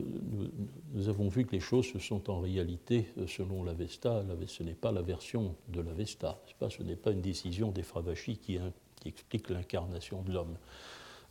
nous, 0.93 1.07
avons 1.07 1.29
vu 1.29 1.45
que 1.45 1.53
les 1.53 1.61
choses 1.61 1.87
se 1.87 1.97
sont 1.97 2.29
en 2.29 2.39
réalité, 2.39 3.07
euh, 3.17 3.25
selon 3.25 3.63
l'Avesta, 3.63 4.23
ce 4.45 4.63
n'est 4.63 4.75
pas 4.75 4.91
la 4.91 5.01
version 5.01 5.55
de 5.69 5.81
l'Avesta, 5.81 6.41
ce 6.69 6.83
n'est 6.83 6.97
pas 6.97 7.11
une 7.11 7.21
décision 7.21 7.71
des 7.71 7.83
Fravachis 7.83 8.37
qui, 8.37 8.59
explique 9.05 9.49
l'incarnation 9.49 10.21
de 10.21 10.33
l'homme. 10.33 10.57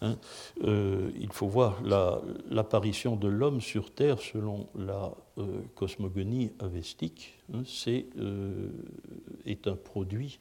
Hein. 0.00 0.16
Euh, 0.62 1.10
il 1.18 1.32
faut 1.32 1.48
voir 1.48 1.82
l'apparition 2.50 3.16
de 3.16 3.28
l'homme 3.28 3.60
sur 3.60 3.92
Terre 3.92 4.20
selon 4.20 4.68
la 4.76 5.12
cosmogonie 5.74 6.52
avestique. 6.60 7.34
Hein, 7.52 7.62
c'est 7.66 8.06
est 9.44 9.66
un 9.66 9.76
produit, 9.76 10.38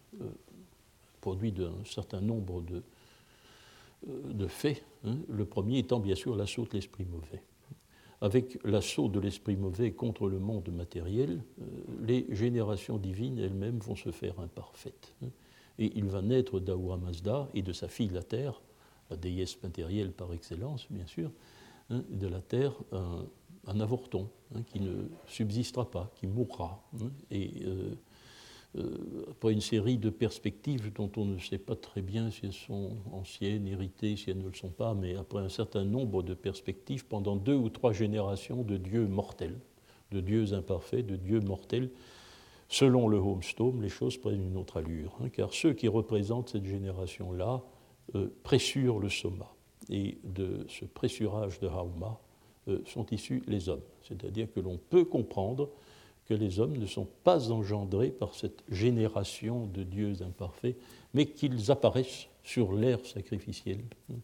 produit 1.22 1.52
d'un 1.52 1.74
certain 1.86 2.22
nombre 2.22 2.62
de, 2.62 4.48
faits. 4.48 4.84
Hein. 5.06 5.18
le 5.28 5.46
premier 5.46 5.80
étant 5.80 6.00
bien 6.00 6.16
sûr 6.16 6.36
l'assaut 6.36 6.66
de 6.66 6.74
l'esprit 6.74 7.06
mauvais 7.06 7.42
avec 8.22 8.58
l'assaut 8.64 9.10
de 9.10 9.20
l'esprit 9.20 9.56
mauvais 9.56 9.92
contre 9.92 10.28
le 10.28 10.40
monde 10.40 10.70
matériel, 10.70 11.44
euh, 11.62 11.66
les 12.02 12.26
générations 12.32 12.98
divines 12.98 13.38
elles-mêmes 13.38 13.80
vont 13.80 13.96
se 13.96 14.12
faire 14.12 14.40
imparfaites. 14.40 15.14
Hein. 15.80 15.84
Et 15.84 15.92
il 15.96 16.06
va 16.06 16.22
naître 16.22 16.60
d'Ahura 16.60 16.98
Mazda 16.98 17.50
et 17.54 17.62
de 17.62 17.74
sa 17.74 17.88
fille 17.88 18.10
la 18.10 18.24
Terre, 18.24 18.62
la 19.10 19.18
déesse 19.18 19.62
matérielle 19.62 20.12
par 20.12 20.34
excellence, 20.34 20.88
bien 20.90 21.06
sûr, 21.06 21.32
hein, 21.90 22.04
de 22.10 22.28
la 22.28 22.42
Terre, 22.42 22.74
un, 22.92 23.80
avorton 23.80 24.30
hein, 24.56 24.62
qui 24.64 24.80
ne 24.80 25.10
subsistera 25.28 25.90
pas, 25.90 26.12
qui 26.16 26.28
mourra. 26.28 26.82
et 27.32 27.64
euh, 27.66 27.96
euh, 28.78 29.26
après 29.32 29.54
une 29.54 29.62
série 29.62 29.98
de 29.98 30.10
perspectives 30.10 30.92
dont 30.94 31.12
on 31.16 31.26
ne 31.26 31.40
sait 31.40 31.58
pas 31.58 31.76
très 31.76 32.02
bien 32.02 32.30
si 32.30 32.46
elles 32.46 32.54
sont 32.54 32.98
anciennes, 33.12 33.68
héritées, 33.68 34.16
si 34.18 34.30
elles 34.30 34.38
ne 34.38 34.48
le 34.48 34.54
sont 34.54 34.70
pas, 34.70 34.94
mais 34.94 35.16
après 35.16 35.40
un 35.40 35.50
certain 35.50 35.86
nombre 35.86 36.22
de 36.22 36.34
perspectives, 36.34 37.06
pendant 37.06 37.36
deux 37.36 37.56
ou 37.56 37.70
trois 37.70 37.94
générations 37.94 38.64
de 38.64 38.78
dieux 38.78 39.08
mortels, 39.08 39.58
de 40.12 40.20
dieux 40.20 40.54
imparfaits, 40.54 41.06
de 41.06 41.16
dieux 41.16 41.40
mortels, 41.40 41.90
selon 42.70 43.08
le 43.08 43.18
Homestone, 43.18 43.82
les 43.82 43.90
choses 43.90 44.18
prennent 44.18 44.44
une 44.44 44.58
autre 44.58 44.78
allure, 44.78 45.16
hein, 45.22 45.30
car 45.30 45.54
ceux 45.54 45.74
qui 45.74 45.88
représentent 45.88 46.50
cette 46.50 46.66
génération-là 46.66 47.64
euh, 48.16 48.30
pressurent 48.44 49.00
le 49.00 49.10
soma. 49.10 49.54
Et 49.90 50.18
de 50.24 50.66
ce 50.68 50.86
pressurage 50.86 51.60
de 51.60 51.68
Hauma 51.68 52.20
euh, 52.68 52.82
sont 52.86 53.06
issus 53.12 53.44
les 53.48 53.70
hommes. 53.70 53.84
C'est-à-dire 54.04 54.52
que 54.54 54.60
l'on 54.60 54.78
peut 54.78 55.06
comprendre 55.06 55.70
que 56.26 56.34
les 56.34 56.60
hommes 56.60 56.78
ne 56.78 56.86
sont 56.86 57.08
pas 57.24 57.52
engendrés 57.52 58.12
par 58.12 58.36
cette 58.36 58.64
génération 58.70 59.66
de 59.68 59.84
dieux 59.84 60.22
imparfaits, 60.22 60.76
mais 61.14 61.26
qu'ils 61.26 61.72
apparaissent 61.72 62.28
sur 62.44 62.74
l'air 62.74 63.06
sacrificiel 63.06 63.80
hein, 64.12 64.16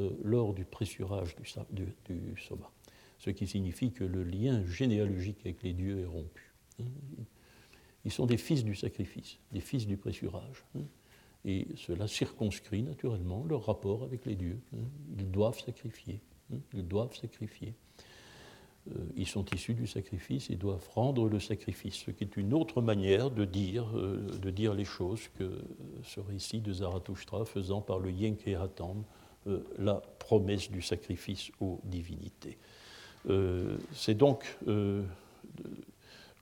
euh, 0.00 0.10
lors 0.24 0.52
du 0.52 0.64
pressurage 0.64 1.36
du, 1.70 1.86
du, 2.06 2.34
soma. 2.40 2.70
Ce 3.18 3.30
qui 3.30 3.46
signifie 3.46 3.92
que 3.92 4.04
le 4.04 4.24
lien 4.24 4.64
généalogique 4.66 5.38
avec 5.44 5.62
les 5.62 5.72
dieux 5.72 6.00
est 6.00 6.06
rompu. 6.06 6.43
Hein. 8.04 8.06
Ils 8.06 8.12
sont 8.12 8.26
des 8.26 8.36
fils 8.36 8.64
du 8.64 8.74
sacrifice, 8.74 9.38
des 9.52 9.60
fils 9.60 9.86
du 9.86 9.96
pressurage. 9.96 10.64
Hein. 10.76 10.82
Et 11.44 11.66
cela 11.76 12.08
circonscrit 12.08 12.82
naturellement 12.82 13.44
leur 13.44 13.66
rapport 13.66 14.02
avec 14.04 14.24
les 14.24 14.34
dieux. 14.34 14.60
Ils 15.18 15.30
doivent 15.30 15.60
sacrifier. 15.60 16.20
Ils 16.72 16.86
doivent 16.86 17.14
sacrifier. 17.14 17.74
Euh, 18.90 18.98
ils 19.16 19.26
sont 19.26 19.44
issus 19.54 19.74
du 19.74 19.86
sacrifice, 19.86 20.48
ils 20.50 20.58
doivent 20.58 20.86
rendre 20.94 21.28
le 21.28 21.40
sacrifice, 21.40 21.94
ce 21.94 22.10
qui 22.10 22.24
est 22.24 22.36
une 22.36 22.52
autre 22.52 22.82
manière 22.82 23.30
de 23.30 23.44
dire, 23.44 23.86
euh, 23.96 24.28
de 24.42 24.50
dire 24.50 24.74
les 24.74 24.84
choses 24.84 25.28
que 25.38 25.62
ce 26.02 26.20
récit 26.20 26.60
de 26.60 26.72
Zarathustra 26.72 27.44
faisant 27.46 27.80
par 27.80 27.98
le 27.98 28.10
Yenkehatam 28.10 29.04
euh, 29.46 29.60
la 29.78 30.02
promesse 30.18 30.70
du 30.70 30.82
sacrifice 30.82 31.50
aux 31.60 31.80
divinités. 31.84 32.58
C'est 33.94 34.18
donc 34.18 34.44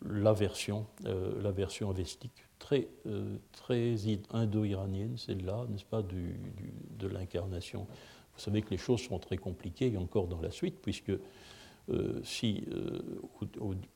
la 0.05 0.33
version, 0.33 0.87
la 1.05 1.53
version 1.53 1.91
avestique, 1.91 2.45
très, 2.59 2.89
très 3.53 3.97
indo-iranienne, 4.31 5.17
celle-là, 5.17 5.67
n'est-ce 5.71 5.85
pas, 5.85 6.03
de 6.03 7.07
l'incarnation. 7.09 7.87
Vous 8.35 8.41
savez 8.41 8.63
que 8.63 8.71
les 8.71 8.79
choses 8.79 9.01
sont 9.01 9.19
très 9.19 9.37
compliquées 9.37 9.97
encore 9.97 10.27
dans 10.27 10.41
la 10.41 10.51
suite, 10.51 10.77
puisque 10.81 11.13
euh, 11.91 12.21
si, 12.23 12.63
euh, 12.73 13.01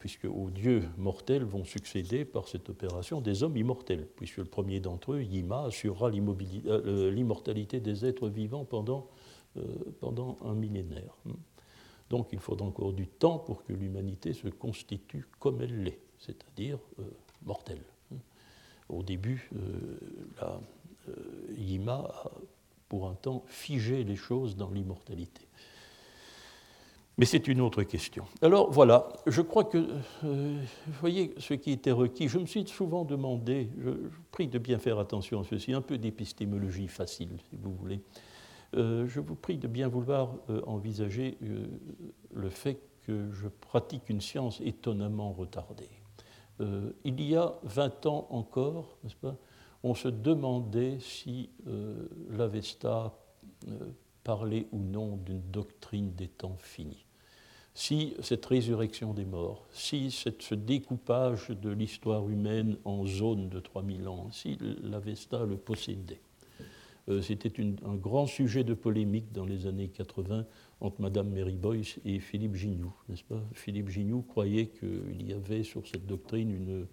puisque 0.01 0.25
aux 0.25 0.51
dieux 0.51 0.83
mortels 0.99 1.45
vont 1.45 1.65
succéder 1.65 2.25
par 2.25 2.49
cette 2.49 2.69
opération 2.69 3.21
des 3.21 3.45
hommes 3.45 3.57
immortels, 3.57 4.09
puisque 4.17 4.39
le 4.39 4.45
premier 4.45 4.81
d'entre 4.81 5.13
eux, 5.13 5.23
Yima, 5.23 5.67
assurera 5.67 6.11
euh, 6.11 7.11
l'immortalité 7.13 7.79
des 7.79 8.05
êtres 8.05 8.29
vivants 8.29 8.65
pendant, 8.65 9.09
pendant 10.01 10.37
un 10.45 10.55
millénaire. 10.55 11.17
Donc 12.11 12.29
il 12.33 12.39
faudra 12.39 12.67
encore 12.67 12.93
du 12.93 13.07
temps 13.07 13.39
pour 13.39 13.65
que 13.65 13.73
l'humanité 13.73 14.33
se 14.33 14.49
constitue 14.49 15.27
comme 15.39 15.61
elle 15.61 15.83
l'est, 15.83 16.01
c'est-à-dire 16.19 16.79
mortelle. 17.45 17.83
Au 18.89 19.03
début, 19.03 19.51
la, 20.41 20.61
Yima 21.57 22.09
pour 22.89 23.09
un 23.09 23.15
temps 23.15 23.43
figé 23.47 24.05
les 24.05 24.17
choses 24.17 24.57
dans 24.57 24.71
l'immortalité. 24.71 25.47
Mais 27.19 27.25
c'est 27.25 27.49
une 27.49 27.63
autre 27.63 27.83
question. 27.83 28.27
Alors 28.43 28.71
voilà, 28.71 29.09
je 29.27 29.41
crois 29.41 29.65
que, 29.65 29.79
euh, 30.25 30.61
vous 30.87 31.01
voyez, 31.01 31.35
ce 31.39 31.55
qui 31.55 31.73
était 31.73 31.91
requis, 31.91 32.29
je 32.29 32.39
me 32.39 32.45
suis 32.45 32.67
souvent 32.67 33.07
demandé, 33.07 33.71
je, 33.83 33.91
prie 34.31 34.49
de 34.49 34.59
bien 34.59 34.79
faire 34.79 34.99
attention 34.99 35.41
à 35.41 35.45
ceci, 35.45 35.73
un 35.73 35.81
peu 35.81 35.97
d'épistémologie 35.97 36.89
facile, 36.89 37.39
si 37.49 37.57
vous 37.57 37.73
voulez. 37.73 38.01
Euh, 38.75 39.07
je 39.07 39.21
vous 39.21 39.35
prie 39.35 39.59
de 39.59 39.69
bien 39.69 39.89
vouloir 39.89 40.37
euh, 40.51 40.61
envisager 40.67 41.39
le 42.35 42.51
fait 42.51 42.81
que 43.03 43.31
je 43.33 43.49
pratique 43.49 44.09
une 44.09 44.21
science 44.21 44.61
étonnamment 44.61 45.33
retardée. 45.33 45.89
il 47.05 47.21
y 47.21 47.37
a 47.37 47.55
20 47.63 48.07
ans 48.07 48.27
encore, 48.31 48.99
on 49.85 49.95
se 49.95 50.09
demandait 50.09 50.99
si 50.99 51.51
l'Avesta 52.31 53.17
parlait 54.25 54.67
ou 54.73 54.81
non 54.81 55.19
d'une 55.19 55.43
doctrine 55.53 56.15
des 56.15 56.27
temps 56.27 56.57
finis 56.59 57.07
si 57.77 58.15
cette 58.21 58.47
résurrection 58.47 59.13
des 59.13 59.27
morts, 59.27 59.67
si 59.71 60.11
ce 60.11 60.55
découpage 60.55 61.51
de 61.51 61.69
l'histoire 61.69 62.27
humaine 62.27 62.79
en 62.87 63.05
zones 63.05 63.51
de 63.51 63.61
3000 63.61 64.09
ans, 64.09 64.31
si 64.33 64.57
l'Avesta 64.83 65.45
le 65.45 65.59
possédait. 65.59 66.23
Euh, 67.09 67.23
c'était 67.23 67.53
un 67.85 67.95
grand 67.95 68.27
sujet 68.27 68.65
de 68.65 68.75
polémique 68.75 69.33
dans 69.33 69.45
les 69.45 69.67
années 69.67 69.89
80 69.89 70.45
entre 70.81 71.01
Madame 71.01 71.31
Mary 71.31 71.57
Boyce 71.57 71.99
et 72.05 72.19
Philippe 72.19 72.57
Gignoux, 72.57 72.95
n'est-ce 73.09 73.25
pas? 73.25 73.43
Philippe 73.53 73.89
Gignoux 73.89 74.23
croyait 74.23 74.67
qu'il 74.67 75.27
y 75.27 75.33
avait 75.33 75.63
sur 75.63 75.87
cette 75.87 76.07
doctrine 76.07 76.51
une, 76.51 76.87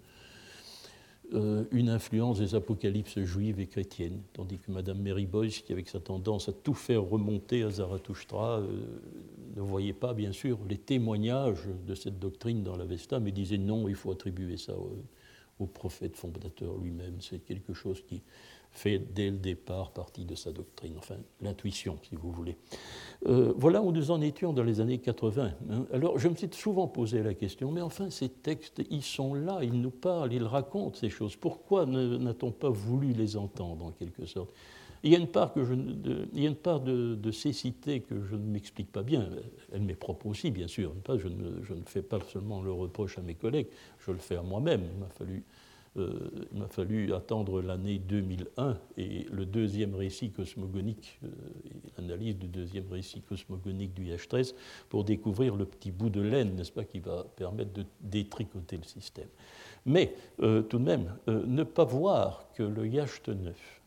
euh, 1.32 1.64
une 1.72 1.88
influence 1.88 2.38
des 2.38 2.54
apocalypses 2.54 3.18
juives 3.20 3.58
et 3.58 3.66
chrétiennes, 3.66 4.20
tandis 4.34 4.58
que 4.58 4.70
Madame 4.70 5.00
Mary 5.00 5.24
Boyce, 5.24 5.60
qui 5.60 5.72
avec 5.72 5.88
sa 5.88 5.98
tendance 5.98 6.50
à 6.50 6.52
tout 6.52 6.74
faire 6.74 7.02
remonter 7.02 7.62
à 7.62 7.70
Zarathustra, 7.70 8.60
euh, 8.60 9.00
ne 9.56 9.62
voyait 9.62 9.94
pas, 9.94 10.12
bien 10.12 10.32
sûr, 10.32 10.58
les 10.68 10.76
témoignages 10.76 11.66
de 11.86 11.94
cette 11.94 12.18
doctrine 12.18 12.62
dans 12.62 12.76
l'Avesta, 12.76 13.20
mais 13.20 13.32
disait 13.32 13.56
non, 13.56 13.88
il 13.88 13.94
faut 13.94 14.12
attribuer 14.12 14.58
ça 14.58 14.74
au, 14.76 15.66
prophète 15.66 16.14
fondateur 16.14 16.76
lui-même. 16.76 17.16
C'est 17.20 17.38
quelque 17.38 17.72
chose 17.72 18.02
qui 18.06 18.20
fait 18.74 18.98
dès 18.98 19.30
le 19.30 19.38
départ 19.38 19.92
partie 19.92 20.24
de 20.24 20.34
sa 20.34 20.50
doctrine, 20.52 20.94
enfin 20.98 21.16
l'intuition, 21.40 21.98
si 22.02 22.16
vous 22.16 22.30
voulez. 22.32 22.56
Euh, 23.26 23.54
voilà 23.56 23.80
où 23.80 23.92
nous 23.92 24.10
en 24.10 24.20
étions 24.20 24.52
dans 24.52 24.64
les 24.64 24.80
années 24.80 24.98
80. 24.98 25.52
Hein. 25.70 25.86
Alors 25.92 26.18
je 26.18 26.28
me 26.28 26.34
suis 26.34 26.50
souvent 26.52 26.88
posé 26.88 27.22
la 27.22 27.34
question, 27.34 27.70
mais 27.70 27.80
enfin 27.80 28.10
ces 28.10 28.28
textes, 28.28 28.82
ils 28.90 29.02
sont 29.02 29.34
là, 29.34 29.60
ils 29.62 29.80
nous 29.80 29.90
parlent, 29.90 30.32
ils 30.32 30.44
racontent 30.44 30.98
ces 30.98 31.08
choses. 31.08 31.36
Pourquoi 31.36 31.86
n'a-t-on 31.86 32.50
pas 32.50 32.70
voulu 32.70 33.12
les 33.12 33.36
entendre 33.36 33.84
en 33.84 33.92
quelque 33.92 34.26
sorte? 34.26 34.52
Il 35.04 35.12
y 35.12 35.16
a 35.16 35.18
une 35.18 35.28
part, 35.28 35.52
que 35.52 35.64
je, 35.64 35.74
de, 35.74 36.28
il 36.32 36.42
y 36.42 36.46
a 36.46 36.48
une 36.48 36.56
part 36.56 36.80
de, 36.80 37.30
cécité 37.30 38.00
que 38.00 38.22
je 38.24 38.36
ne 38.36 38.50
m'explique 38.50 38.90
pas 38.90 39.02
bien. 39.02 39.28
Elle 39.70 39.82
m'est 39.82 39.94
propre 39.94 40.26
aussi, 40.26 40.50
bien 40.50 40.66
sûr. 40.66 40.94
Je 41.06 41.28
ne, 41.28 41.62
je 41.62 41.74
ne, 41.74 41.82
fais 41.84 42.00
pas 42.00 42.18
seulement 42.32 42.62
le 42.62 42.72
reproche 42.72 43.18
à 43.18 43.20
mes 43.20 43.34
collègues, 43.34 43.66
je 43.98 44.12
le 44.12 44.18
fais 44.18 44.36
à 44.36 44.42
moi-même. 44.42 44.82
Il 44.90 44.98
m'a 44.98 45.10
fallu, 45.10 45.44
euh, 45.96 46.30
il 46.52 46.58
m'a 46.58 46.68
fallu 46.68 47.12
attendre 47.14 47.62
l'année 47.62 47.98
2001 47.98 48.78
et 48.96 49.26
le 49.30 49.46
deuxième 49.46 49.94
récit 49.94 50.30
cosmogonique, 50.30 51.20
euh, 51.24 51.28
l'analyse 51.98 52.36
du 52.36 52.48
deuxième 52.48 52.90
récit 52.90 53.20
cosmogonique 53.22 53.94
du 53.94 54.06
IH13, 54.06 54.54
pour 54.88 55.04
découvrir 55.04 55.56
le 55.56 55.64
petit 55.64 55.92
bout 55.92 56.10
de 56.10 56.20
laine, 56.20 56.56
n'est-ce 56.56 56.72
pas, 56.72 56.84
qui 56.84 56.98
va 56.98 57.24
permettre 57.36 57.72
de 57.72 57.84
détricoter 58.00 58.76
le 58.76 58.84
système. 58.84 59.28
Mais 59.86 60.14
euh, 60.40 60.62
tout 60.62 60.78
de 60.78 60.84
même, 60.84 61.16
ne 61.26 61.62
pas 61.62 61.84
voir 61.84 62.48
que 62.54 62.62
le 62.62 62.86
IH 62.86 63.20
9, 63.28 63.82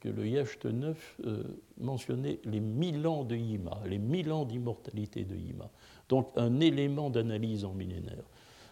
que 0.00 0.08
le 0.08 0.26
Yacht 0.26 0.64
9 0.64 1.16
euh, 1.24 1.42
mentionnait 1.78 2.40
les 2.44 2.60
mille 2.60 3.06
ans 3.06 3.24
de 3.24 3.36
Yima, 3.36 3.80
les 3.86 3.98
mille 3.98 4.32
ans 4.32 4.44
d'immortalité 4.44 5.24
de 5.24 5.36
Yima. 5.36 5.70
Donc 6.08 6.30
un 6.36 6.60
élément 6.60 7.10
d'analyse 7.10 7.64
en 7.64 7.72
millénaire. 7.72 8.24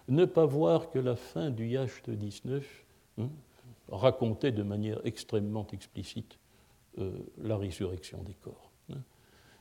Ne 0.08 0.24
pas 0.26 0.44
voir 0.44 0.90
que 0.90 0.98
la 0.98 1.16
fin 1.16 1.50
du 1.50 1.66
Yacht 1.66 2.10
19 2.10 2.84
hein, 3.18 3.28
racontait 3.88 4.52
de 4.52 4.62
manière 4.62 5.00
extrêmement 5.04 5.66
explicite 5.72 6.38
euh, 6.98 7.10
la 7.42 7.56
résurrection 7.56 8.22
des 8.22 8.34
corps. 8.34 8.70
Hein. 8.92 8.98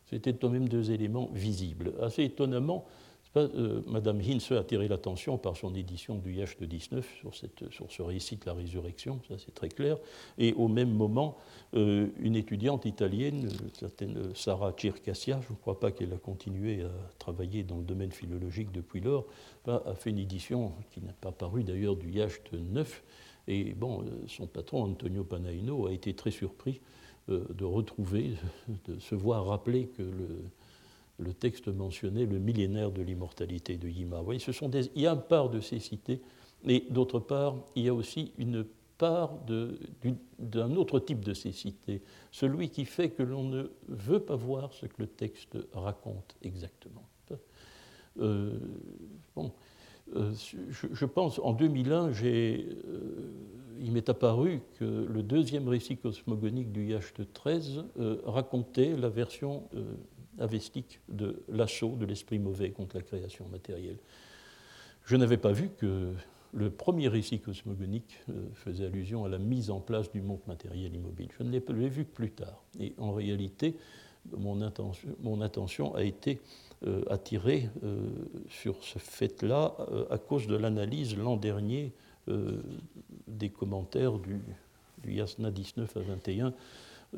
C'était 0.06 0.34
quand 0.34 0.50
même 0.50 0.68
deux 0.68 0.92
éléments 0.92 1.30
visibles. 1.34 1.94
Assez 2.02 2.24
étonnamment, 2.24 2.86
euh, 3.36 3.82
Madame 3.88 4.20
Hinze 4.20 4.52
a 4.52 4.60
attiré 4.60 4.88
l'attention 4.88 5.38
par 5.38 5.58
son 5.58 5.74
édition 5.74 6.16
du 6.16 6.34
Yacht 6.34 6.60
de 6.60 6.66
19 6.66 7.08
sur, 7.20 7.34
sur 7.72 7.92
ce 7.92 8.02
récit 8.02 8.36
de 8.36 8.46
la 8.46 8.54
résurrection, 8.54 9.20
ça 9.28 9.36
c'est 9.44 9.54
très 9.54 9.70
clair. 9.70 9.98
Et 10.38 10.54
au 10.54 10.68
même 10.68 10.92
moment, 10.92 11.38
euh, 11.76 12.08
une 12.20 12.36
étudiante 12.36 12.86
italienne, 12.86 13.50
certaine 13.74 14.36
Sarah 14.36 14.74
Circassia, 14.78 15.42
je 15.42 15.54
ne 15.54 15.58
crois 15.58 15.80
pas 15.80 15.92
qu'elle 15.92 16.14
a 16.14 16.18
continué 16.18 16.84
à 16.84 16.92
travailler 17.18 17.64
dans 17.64 17.78
le 17.78 17.84
domaine 17.84 18.12
philologique 18.12 18.72
depuis 18.72 19.02
lors, 19.02 19.26
bah, 19.66 19.82
a 19.86 19.96
fait 19.96 20.12
une 20.12 20.20
édition 20.20 20.72
qui 20.92 21.02
n'a 21.02 21.14
pas 21.14 21.32
paru 21.32 21.64
d'ailleurs 21.64 21.96
du 21.96 22.12
Yacht 22.12 22.54
9. 22.54 23.04
Et 23.48 23.74
bon, 23.74 24.02
euh, 24.04 24.06
son 24.28 24.46
patron, 24.46 24.84
Antonio 24.84 25.24
Panaino, 25.24 25.88
a 25.88 25.94
été 25.94 26.14
très 26.14 26.32
surpris 26.32 26.80
de 27.28 27.64
retrouver, 27.64 28.34
de 28.86 29.00
se 29.00 29.16
voir 29.16 29.46
rappeler 29.46 29.88
que 29.88 30.04
le 31.20 31.34
texte 31.34 31.70
mentionnait 31.70 32.26
le 32.26 32.38
millénaire 32.38 32.92
de 32.92 33.02
l'immortalité 33.02 33.78
de 33.78 33.88
Yima. 33.88 34.22
Voyez, 34.22 34.42
il 34.96 35.02
y 35.02 35.08
a 35.08 35.14
une 35.14 35.22
part 35.22 35.50
de 35.50 35.62
cécité, 35.62 36.22
mais 36.64 36.84
d'autre 36.90 37.20
part, 37.20 37.56
il 37.76 37.84
y 37.84 37.90
a 37.90 37.94
aussi 37.94 38.34
une 38.38 38.66
part 39.04 39.38
d'un 40.40 40.76
autre 40.78 40.98
type 40.98 41.26
de 41.26 41.34
cécité, 41.34 42.02
celui 42.32 42.70
qui 42.70 42.86
fait 42.86 43.10
que 43.10 43.22
l'on 43.22 43.44
ne 43.44 43.64
veut 43.90 44.22
pas 44.22 44.38
voir 44.38 44.72
ce 44.72 44.86
que 44.86 44.94
le 45.00 45.08
texte 45.08 45.58
raconte 45.74 46.38
exactement. 46.42 47.04
Euh, 48.22 48.58
bon, 49.36 49.52
euh, 50.16 50.32
je, 50.70 51.06
pense, 51.06 51.38
en 51.40 51.52
2001, 51.52 52.12
euh, 52.24 52.58
il 53.82 53.92
m'est 53.92 54.08
apparu 54.08 54.62
que 54.80 54.86
le 54.86 55.22
deuxième 55.22 55.68
récit 55.68 55.98
cosmogonique 55.98 56.72
du 56.72 56.86
Yacht 56.86 57.34
13 57.34 57.84
racontait 58.24 58.96
la 58.96 59.10
version 59.10 59.64
avestique 60.40 61.02
de 61.10 61.44
l'assaut 61.50 61.98
de 62.00 62.06
l'esprit 62.06 62.40
mauvais 62.40 62.70
contre 62.70 62.96
la 62.96 63.02
création 63.02 63.50
matérielle. 63.50 63.98
Je 65.04 65.18
n'avais 65.18 65.36
pas 65.36 65.52
vu 65.52 65.72
que 65.78 66.14
le 66.54 66.70
premier 66.70 67.08
récit 67.08 67.40
cosmogonique 67.40 68.20
euh, 68.30 68.48
faisait 68.54 68.86
allusion 68.86 69.26
à 69.26 69.30
la 69.30 69.40
mise 69.40 69.72
en 69.72 69.80
place 69.80 70.12
du 70.12 70.22
monde 70.22 70.42
matériel 70.48 70.96
immobile. 70.96 71.30
Je 71.38 71.44
ne 71.44 71.52
l'ai 71.52 71.90
vu 71.90 72.06
que 72.06 72.14
plus 72.14 72.32
tard. 72.32 72.64
Et 72.80 72.94
en 72.98 73.12
réalité, 73.12 73.76
mon 74.38 74.62
attention, 75.42 75.96
a 75.96 76.04
été 76.04 76.40
euh, 76.86 77.04
attirée 77.10 77.70
euh, 77.84 78.08
sur 78.50 78.84
ce 78.84 79.00
fait-là 79.00 79.76
à 80.10 80.18
cause 80.18 80.48
de 80.48 80.56
l'analyse 80.56 81.18
l'an 81.18 81.38
dernier 81.38 81.92
des 83.28 83.50
commentaires 83.50 84.18
du, 84.18 84.40
Yasna 85.06 85.52
19 85.52 85.98
à 85.98 86.00
21 86.00 86.54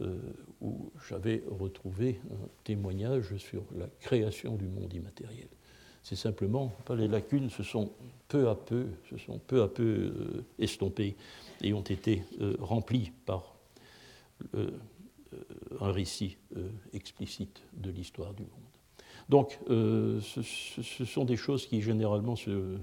euh, 0.02 0.18
où 0.60 0.92
j'avais 1.08 1.42
retrouvé 1.50 2.20
un 2.30 2.50
témoignage 2.66 3.38
sur 3.38 3.64
la 3.78 3.88
création 4.02 4.56
du 4.56 4.68
monde 4.68 4.94
immatériel. 4.94 5.48
C'est 6.06 6.16
simplement, 6.16 6.72
les 6.96 7.08
lacunes 7.08 7.50
se 7.50 7.64
sont 7.64 7.92
peu 8.28 8.48
à 8.48 8.54
peu, 8.54 8.86
se 9.10 9.18
sont 9.18 9.40
peu 9.40 9.64
à 9.64 9.68
peu 9.68 9.84
euh, 9.84 10.46
estompées 10.60 11.16
et 11.64 11.74
ont 11.74 11.82
été 11.82 12.22
euh, 12.42 12.56
remplies 12.60 13.12
par 13.26 13.56
un 15.82 15.92
récit 15.92 16.38
explicite 16.94 17.64
de 17.74 17.90
l'histoire 17.90 18.34
du 18.36 18.44
monde. 18.44 18.52
Donc, 19.28 19.58
ce, 19.68 20.42
sont 21.06 21.26
des 21.26 21.38
choses 21.38 21.66
qui 21.66 21.82
généralement 21.82 22.36
se, 22.36 22.78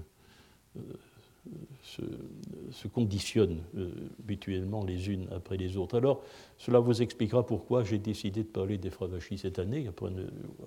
conditionnent 2.93 3.61
euh, 3.77 3.89
mutuellement 4.27 4.83
les 4.83 5.09
unes 5.09 5.27
après 5.31 5.57
les 5.57 5.77
autres. 5.77 5.97
Alors, 5.97 6.21
cela 6.57 6.79
vous 6.79 7.01
expliquera 7.01 7.45
pourquoi 7.45 7.83
j'ai 7.83 7.97
décidé 7.97 8.43
de 8.43 8.47
parler 8.47 8.77
des 8.77 8.89
Fravachis 8.89 9.37
cette 9.39 9.59
année, 9.59 9.87
après 9.87 10.11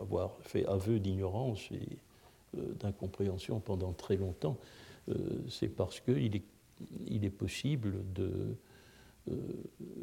avoir 0.00 0.36
fait 0.40 0.66
aveu 0.66 0.98
d'ignorance 0.98 1.60
et 1.70 1.76
euh, 1.76 2.15
d'incompréhension 2.54 3.60
pendant 3.60 3.92
très 3.92 4.16
longtemps. 4.16 4.58
Euh, 5.08 5.14
c'est 5.48 5.68
parce 5.68 6.00
qu'il 6.00 6.36
est, 6.36 7.30
possible 7.30 8.04
de 8.14 8.56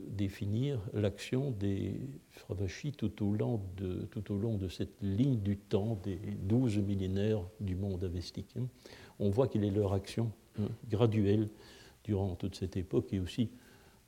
définir 0.09 0.79
l'action 0.93 1.51
des 1.51 1.95
Fravachis 2.31 2.91
tout 2.91 3.23
au, 3.25 3.33
long 3.33 3.61
de, 3.77 4.67
cette 4.67 5.01
ligne 5.01 5.39
du 5.39 5.55
temps 5.57 5.97
des 6.03 6.17
douze 6.17 6.77
millénaires 6.77 7.41
du 7.61 7.75
monde 7.75 8.03
avestique. 8.03 8.53
On 9.19 9.29
voit 9.29 9.47
quelle 9.47 9.63
est 9.63 9.71
leur 9.71 9.93
action 9.93 10.31
Hein, 10.59 10.69
graduelle 10.87 11.49
durant 12.03 12.35
toute 12.35 12.55
cette 12.55 12.77
époque 12.77 13.11
et 13.11 13.19
aussi, 13.19 13.49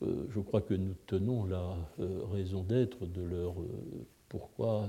euh, 0.04 0.28
je 0.30 0.40
crois 0.40 0.62
que 0.62 0.76
nous 0.76 0.94
tenons 1.08 1.44
la 1.46 1.76
euh, 2.00 2.24
raison 2.32 2.62
d'être 2.62 3.08
de 3.08 3.24
leur 3.24 3.60
euh, 3.60 4.06
pourquoi 4.30 4.88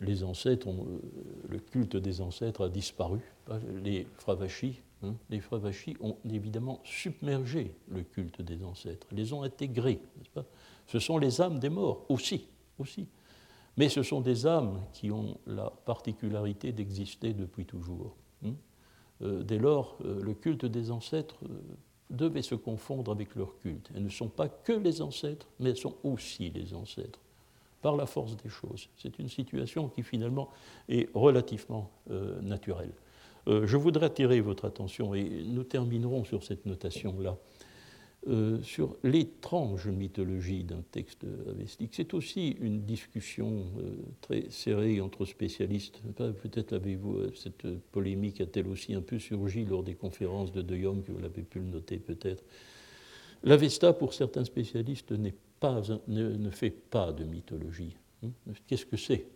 les 0.00 0.22
ancêtres, 0.24 0.68
le 1.48 1.58
culte 1.58 1.96
des 1.96 2.20
ancêtres 2.20 2.66
a 2.66 2.68
disparu. 2.68 3.20
Les 3.82 4.06
Fravachis, 4.18 4.80
hein, 5.02 5.14
ont 6.00 6.16
évidemment 6.28 6.80
submergé 6.84 7.72
le 7.88 8.02
culte 8.02 8.42
des 8.42 8.64
ancêtres, 8.64 9.06
les 9.12 9.32
ont 9.32 9.42
intégrés. 9.42 10.00
Ce 10.86 10.98
sont 10.98 11.18
les 11.18 11.40
âmes 11.40 11.58
des 11.58 11.70
morts 11.70 12.04
aussi, 12.08 12.46
aussi. 12.78 13.06
Mais 13.76 13.88
ce 13.88 14.02
sont 14.02 14.20
des 14.20 14.46
âmes 14.46 14.80
qui 14.92 15.10
ont 15.10 15.38
la 15.46 15.70
particularité 15.84 16.72
d'exister 16.72 17.34
depuis 17.34 17.66
toujours. 17.66 18.16
Hein. 18.44 18.54
Euh, 19.22 19.42
dès 19.42 19.58
lors, 19.58 19.98
euh, 20.04 20.22
le 20.22 20.34
culte 20.34 20.64
des 20.64 20.90
ancêtres 20.90 21.36
euh, 21.44 21.58
devait 22.10 22.42
se 22.42 22.54
confondre 22.54 23.10
avec 23.10 23.34
leur 23.34 23.58
culte. 23.58 23.90
Elles 23.94 24.04
ne 24.04 24.08
sont 24.08 24.28
pas 24.28 24.48
que 24.48 24.72
les 24.72 25.02
ancêtres, 25.02 25.48
mais 25.58 25.70
elles 25.70 25.76
sont 25.76 25.96
aussi 26.04 26.50
les 26.50 26.74
ancêtres, 26.74 27.20
par 27.86 27.96
la 27.96 28.06
force 28.06 28.36
des 28.36 28.48
choses. 28.48 28.88
C'est 28.96 29.18
une 29.20 29.28
situation 29.28 29.88
qui 29.88 30.02
finalement 30.02 30.48
est 30.88 31.08
relativement 31.14 31.90
naturelle. 32.42 32.92
je 33.46 33.76
voudrais 33.76 34.06
attirer 34.06 34.40
votre 34.40 34.64
attention, 34.64 35.14
et 35.14 35.44
nous 35.46 35.62
terminerons 35.62 36.24
sur 36.24 36.42
cette 36.42 36.66
notation-là, 36.66 37.36
euh, 38.28 38.60
sur 38.60 38.96
l'étrange 39.04 39.86
mythologie 39.86 40.64
d'un 40.64 40.82
texte 40.90 41.24
avestique. 41.48 41.90
C'est 41.94 42.12
aussi 42.12 42.56
une 42.60 42.82
discussion 42.82 43.66
euh, 43.78 43.92
très 44.20 44.50
serrée 44.50 45.00
entre 45.00 45.24
spécialistes. 45.26 46.02
Peut-être 46.16 46.72
avez-vous, 46.72 47.18
euh, 47.18 47.32
cette 47.36 47.68
polémique 47.92 48.40
a-t-elle 48.40 48.66
aussi 48.66 48.94
un 48.94 49.00
peu 49.00 49.20
surgi 49.20 49.64
lors 49.64 49.84
des 49.84 49.94
conférences 49.94 50.50
de 50.50 50.60
De 50.60 50.76
Jong, 50.76 51.04
que 51.04 51.12
vous 51.12 51.20
l'avez 51.20 51.42
pu 51.42 51.60
noter 51.60 51.98
peut-être. 51.98 52.42
L'Avesta, 53.44 53.92
pour 53.92 54.12
certains 54.12 54.44
spécialistes, 54.44 55.12
ne, 55.62 56.50
fait 56.50 56.70
pas 56.70 57.12
de 57.12 57.24
mythologie. 57.24 57.96
Hein. 58.24 58.30
Qu'est-ce 58.66 58.86
que 58.86 58.96
c'est 58.96 59.26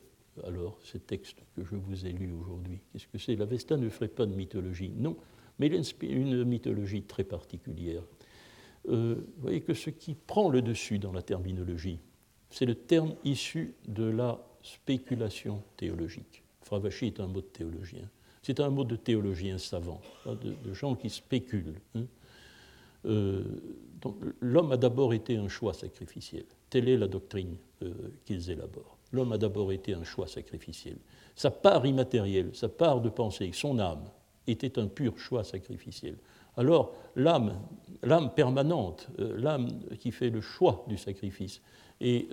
alors, 0.45 0.79
ces 0.83 1.01
textes 1.01 1.39
que 1.55 1.65
je 1.65 1.75
vous 1.75 2.07
ai 2.07 2.13
lus 2.13 2.33
aujourd'hui? 2.33 2.79
Qu'est-ce 2.93 3.09
que 3.09 3.19
c'est? 3.19 3.37
L'Avesta 3.37 3.77
ne 3.77 3.89
ferait 3.89 4.09
pas 4.09 4.27
de 4.27 4.35
mythologie, 4.35 4.93
non, 4.97 5.17
mais 5.59 5.67
il 5.67 5.75
a 5.75 5.83
une 6.03 6.45
mythologie 6.45 7.03
très 7.03 7.25
particulière 7.25 8.03
euh, 8.89 9.15
vous 9.37 9.43
voyez 9.43 9.61
que 9.61 9.75
ce 9.75 9.91
qui 9.91 10.15
prend 10.15 10.49
le 10.49 10.63
dessus 10.63 10.99
dans 10.99 11.13
la 11.13 11.23
terminologie, 11.23 11.99
c'est 12.49 12.65
le 12.65 12.75
terme 12.75 13.15
issu 13.25 13.75
de 13.87 14.05
la 14.05 14.41
spéculation 14.63 15.63
théologique. 15.77 16.43
Fravachi 16.63 17.07
est 17.07 17.21
un 17.21 17.27
mot 17.27 17.41
de 17.41 17.47
théologien. 17.47 18.09
C'est 18.43 18.61
un 18.61 18.71
mot 18.71 18.85
de 18.85 18.97
théologien 18.97 19.59
savant, 19.59 20.01
de, 20.25 20.73
gens 20.73 20.95
qui 20.95 21.11
spéculent. 21.11 21.81
Hein. 21.95 22.05
Euh, 23.07 23.45
l'homme 24.41 24.73
a 24.73 24.77
d'abord 24.77 25.15
été 25.15 25.37
un 25.37 25.49
choix 25.49 25.75
sacrificiel. 25.75 26.45
Telle 26.69 26.89
est 26.89 26.97
la 26.97 27.09
doctrine 27.09 27.57
euh, 27.83 27.93
qu'ils 28.25 28.51
élaborent. 28.51 28.99
L'homme 29.13 29.33
a 29.33 29.39
d'abord 29.39 29.73
été 29.73 29.95
un 29.95 30.05
choix 30.05 30.27
sacrificiel. 30.27 30.97
Sa 31.35 31.51
part 31.51 31.85
immatérielle, 31.87 32.51
sa 32.55 32.69
part 32.69 33.01
de 33.01 33.09
pensée, 33.09 33.51
son 33.53 33.79
âme, 33.79 34.05
était 34.47 34.79
un 34.79 34.87
pur 34.87 35.19
choix 35.19 35.45
sacrificiel 35.45 36.17
alors 36.57 36.93
l'âme, 37.17 37.59
l'âme 38.03 38.35
permanente, 38.35 39.09
euh, 39.19 39.37
l'âme 39.39 39.69
qui 39.99 40.13
fait 40.13 40.31
le 40.31 40.41
choix 40.41 40.85
du 40.89 40.97
sacrifice 40.97 41.63
et, 42.03 42.29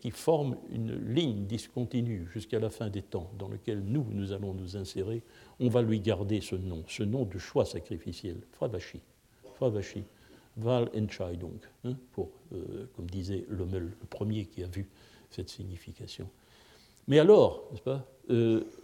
qui 0.00 0.10
forme 0.10 0.56
une 0.70 0.94
ligne 1.12 1.44
discontinue 1.44 2.26
jusqu'à 2.32 2.58
la 2.58 2.70
fin 2.70 2.88
des 2.88 3.02
temps 3.02 3.30
dans 3.38 3.48
lequel 3.48 3.80
nous, 3.84 4.06
nous 4.10 4.32
allons 4.32 4.54
nous 4.54 4.78
insérer, 4.78 5.22
on 5.60 5.68
va 5.68 5.82
lui 5.82 6.00
garder 6.00 6.40
ce 6.40 6.56
nom, 6.56 6.84
ce 6.88 7.02
nom 7.02 7.26
du 7.26 7.38
choix 7.38 7.66
sacrificiel, 7.66 8.38
Fravashi. 8.52 9.00
Fravashi. 9.58 10.04
Wahlentscheidung, 10.60 11.60
hein, 11.84 11.94
pour, 12.10 12.30
euh, 12.52 12.86
comme 12.96 13.08
disait 13.08 13.44
Lommel, 13.48 13.84
le 13.84 14.06
premier 14.10 14.44
qui 14.44 14.64
a 14.64 14.66
vu 14.66 14.88
cette 15.30 15.50
signification. 15.50 16.28
Mais 17.06 17.20
alors, 17.20 17.68
n'est-ce 17.70 17.82
pas, 17.82 18.04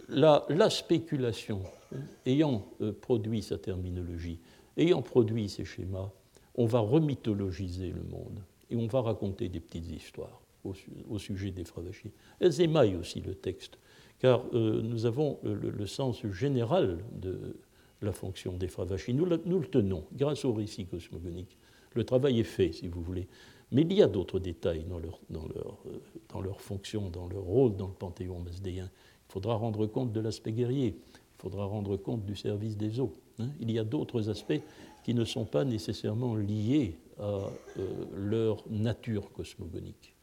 la, 0.07 0.45
la, 0.47 0.69
spéculation, 0.69 1.61
hein, 1.93 1.99
ayant 2.25 2.65
produit 3.01 3.41
sa 3.41 3.57
terminologie, 3.57 4.39
Ayant 4.77 5.01
produit 5.01 5.47
ces 5.47 5.63
schémas, 5.63 6.11
on 6.55 6.65
va 6.65 6.79
remythologiser 6.79 7.91
le 7.91 8.03
monde 8.03 8.41
et 8.69 8.75
on 8.75 8.87
va 8.87 9.01
raconter 9.01 9.47
des 9.47 9.59
petites 9.59 9.89
histoires 9.89 10.41
au, 10.63 11.19
sujet 11.19 11.51
des 11.51 11.63
Fravachis. 11.63 12.11
Elles 12.39 12.59
émaillent 12.61 12.95
aussi 12.95 13.21
le 13.21 13.35
texte, 13.35 13.77
car 14.19 14.43
euh, 14.53 14.81
nous 14.81 15.05
avons 15.05 15.39
le, 15.43 15.85
sens 15.85 16.25
général 16.27 16.99
de 17.13 17.55
la 18.01 18.11
fonction 18.11 18.53
des 18.53 18.67
Fravachis. 18.67 19.13
Nous, 19.13 19.25
le 19.25 19.67
tenons 19.67 20.03
grâce 20.13 20.45
au 20.45 20.53
récit 20.53 20.85
cosmogonique. 20.85 21.57
Le 21.93 22.03
travail 22.03 22.39
est 22.39 22.43
fait, 22.43 22.71
si 22.71 22.87
vous 22.87 23.01
voulez. 23.01 23.27
Mais 23.71 23.81
il 23.81 23.93
y 23.93 24.01
a 24.01 24.07
d'autres 24.07 24.39
détails 24.39 24.83
dans 24.83 24.99
leur, 24.99 25.19
dans, 25.29 25.47
leur, 25.47 25.77
euh, 25.87 26.01
dans 26.29 26.41
leur 26.41 26.61
fonction, 26.61 27.09
dans 27.09 27.27
leur 27.27 27.43
rôle 27.43 27.75
dans 27.75 27.87
le 27.87 27.93
panthéon 27.93 28.39
masdéen. 28.39 28.89
Il 29.27 29.31
faudra 29.31 29.55
rendre 29.55 29.87
compte 29.87 30.11
de 30.11 30.19
l'aspect 30.19 30.51
guerrier, 30.51 30.97
il 30.97 31.41
faudra 31.41 31.65
rendre 31.65 31.97
compte 31.97 32.25
du 32.25 32.35
service 32.35 32.77
des 32.77 32.99
eaux. 32.99 33.13
Hein. 33.39 33.49
Il 33.59 33.71
y 33.71 33.79
a 33.79 33.83
d'autres 33.83 34.29
aspects 34.29 34.61
qui 35.03 35.13
ne 35.13 35.25
sont 35.25 35.45
pas 35.45 35.65
nécessairement 35.65 36.35
liés 36.35 36.99
à 37.19 37.49
euh, 37.79 38.05
leur 38.15 38.63
nature 38.69 39.31
cosmogonique. 39.31 40.15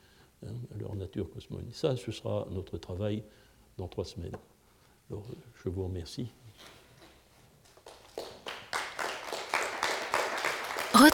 Hein, 0.46 0.52
leur 0.78 0.94
nature 0.94 1.30
cosmogonique. 1.30 1.74
Ça, 1.74 1.96
ce 1.96 2.12
sera 2.12 2.46
notre 2.50 2.78
travail 2.78 3.22
dans 3.76 3.88
trois 3.88 4.04
semaines. 4.04 4.36
Alors, 5.10 5.24
je 5.62 5.68
vous 5.68 5.84
remercie. 5.84 6.28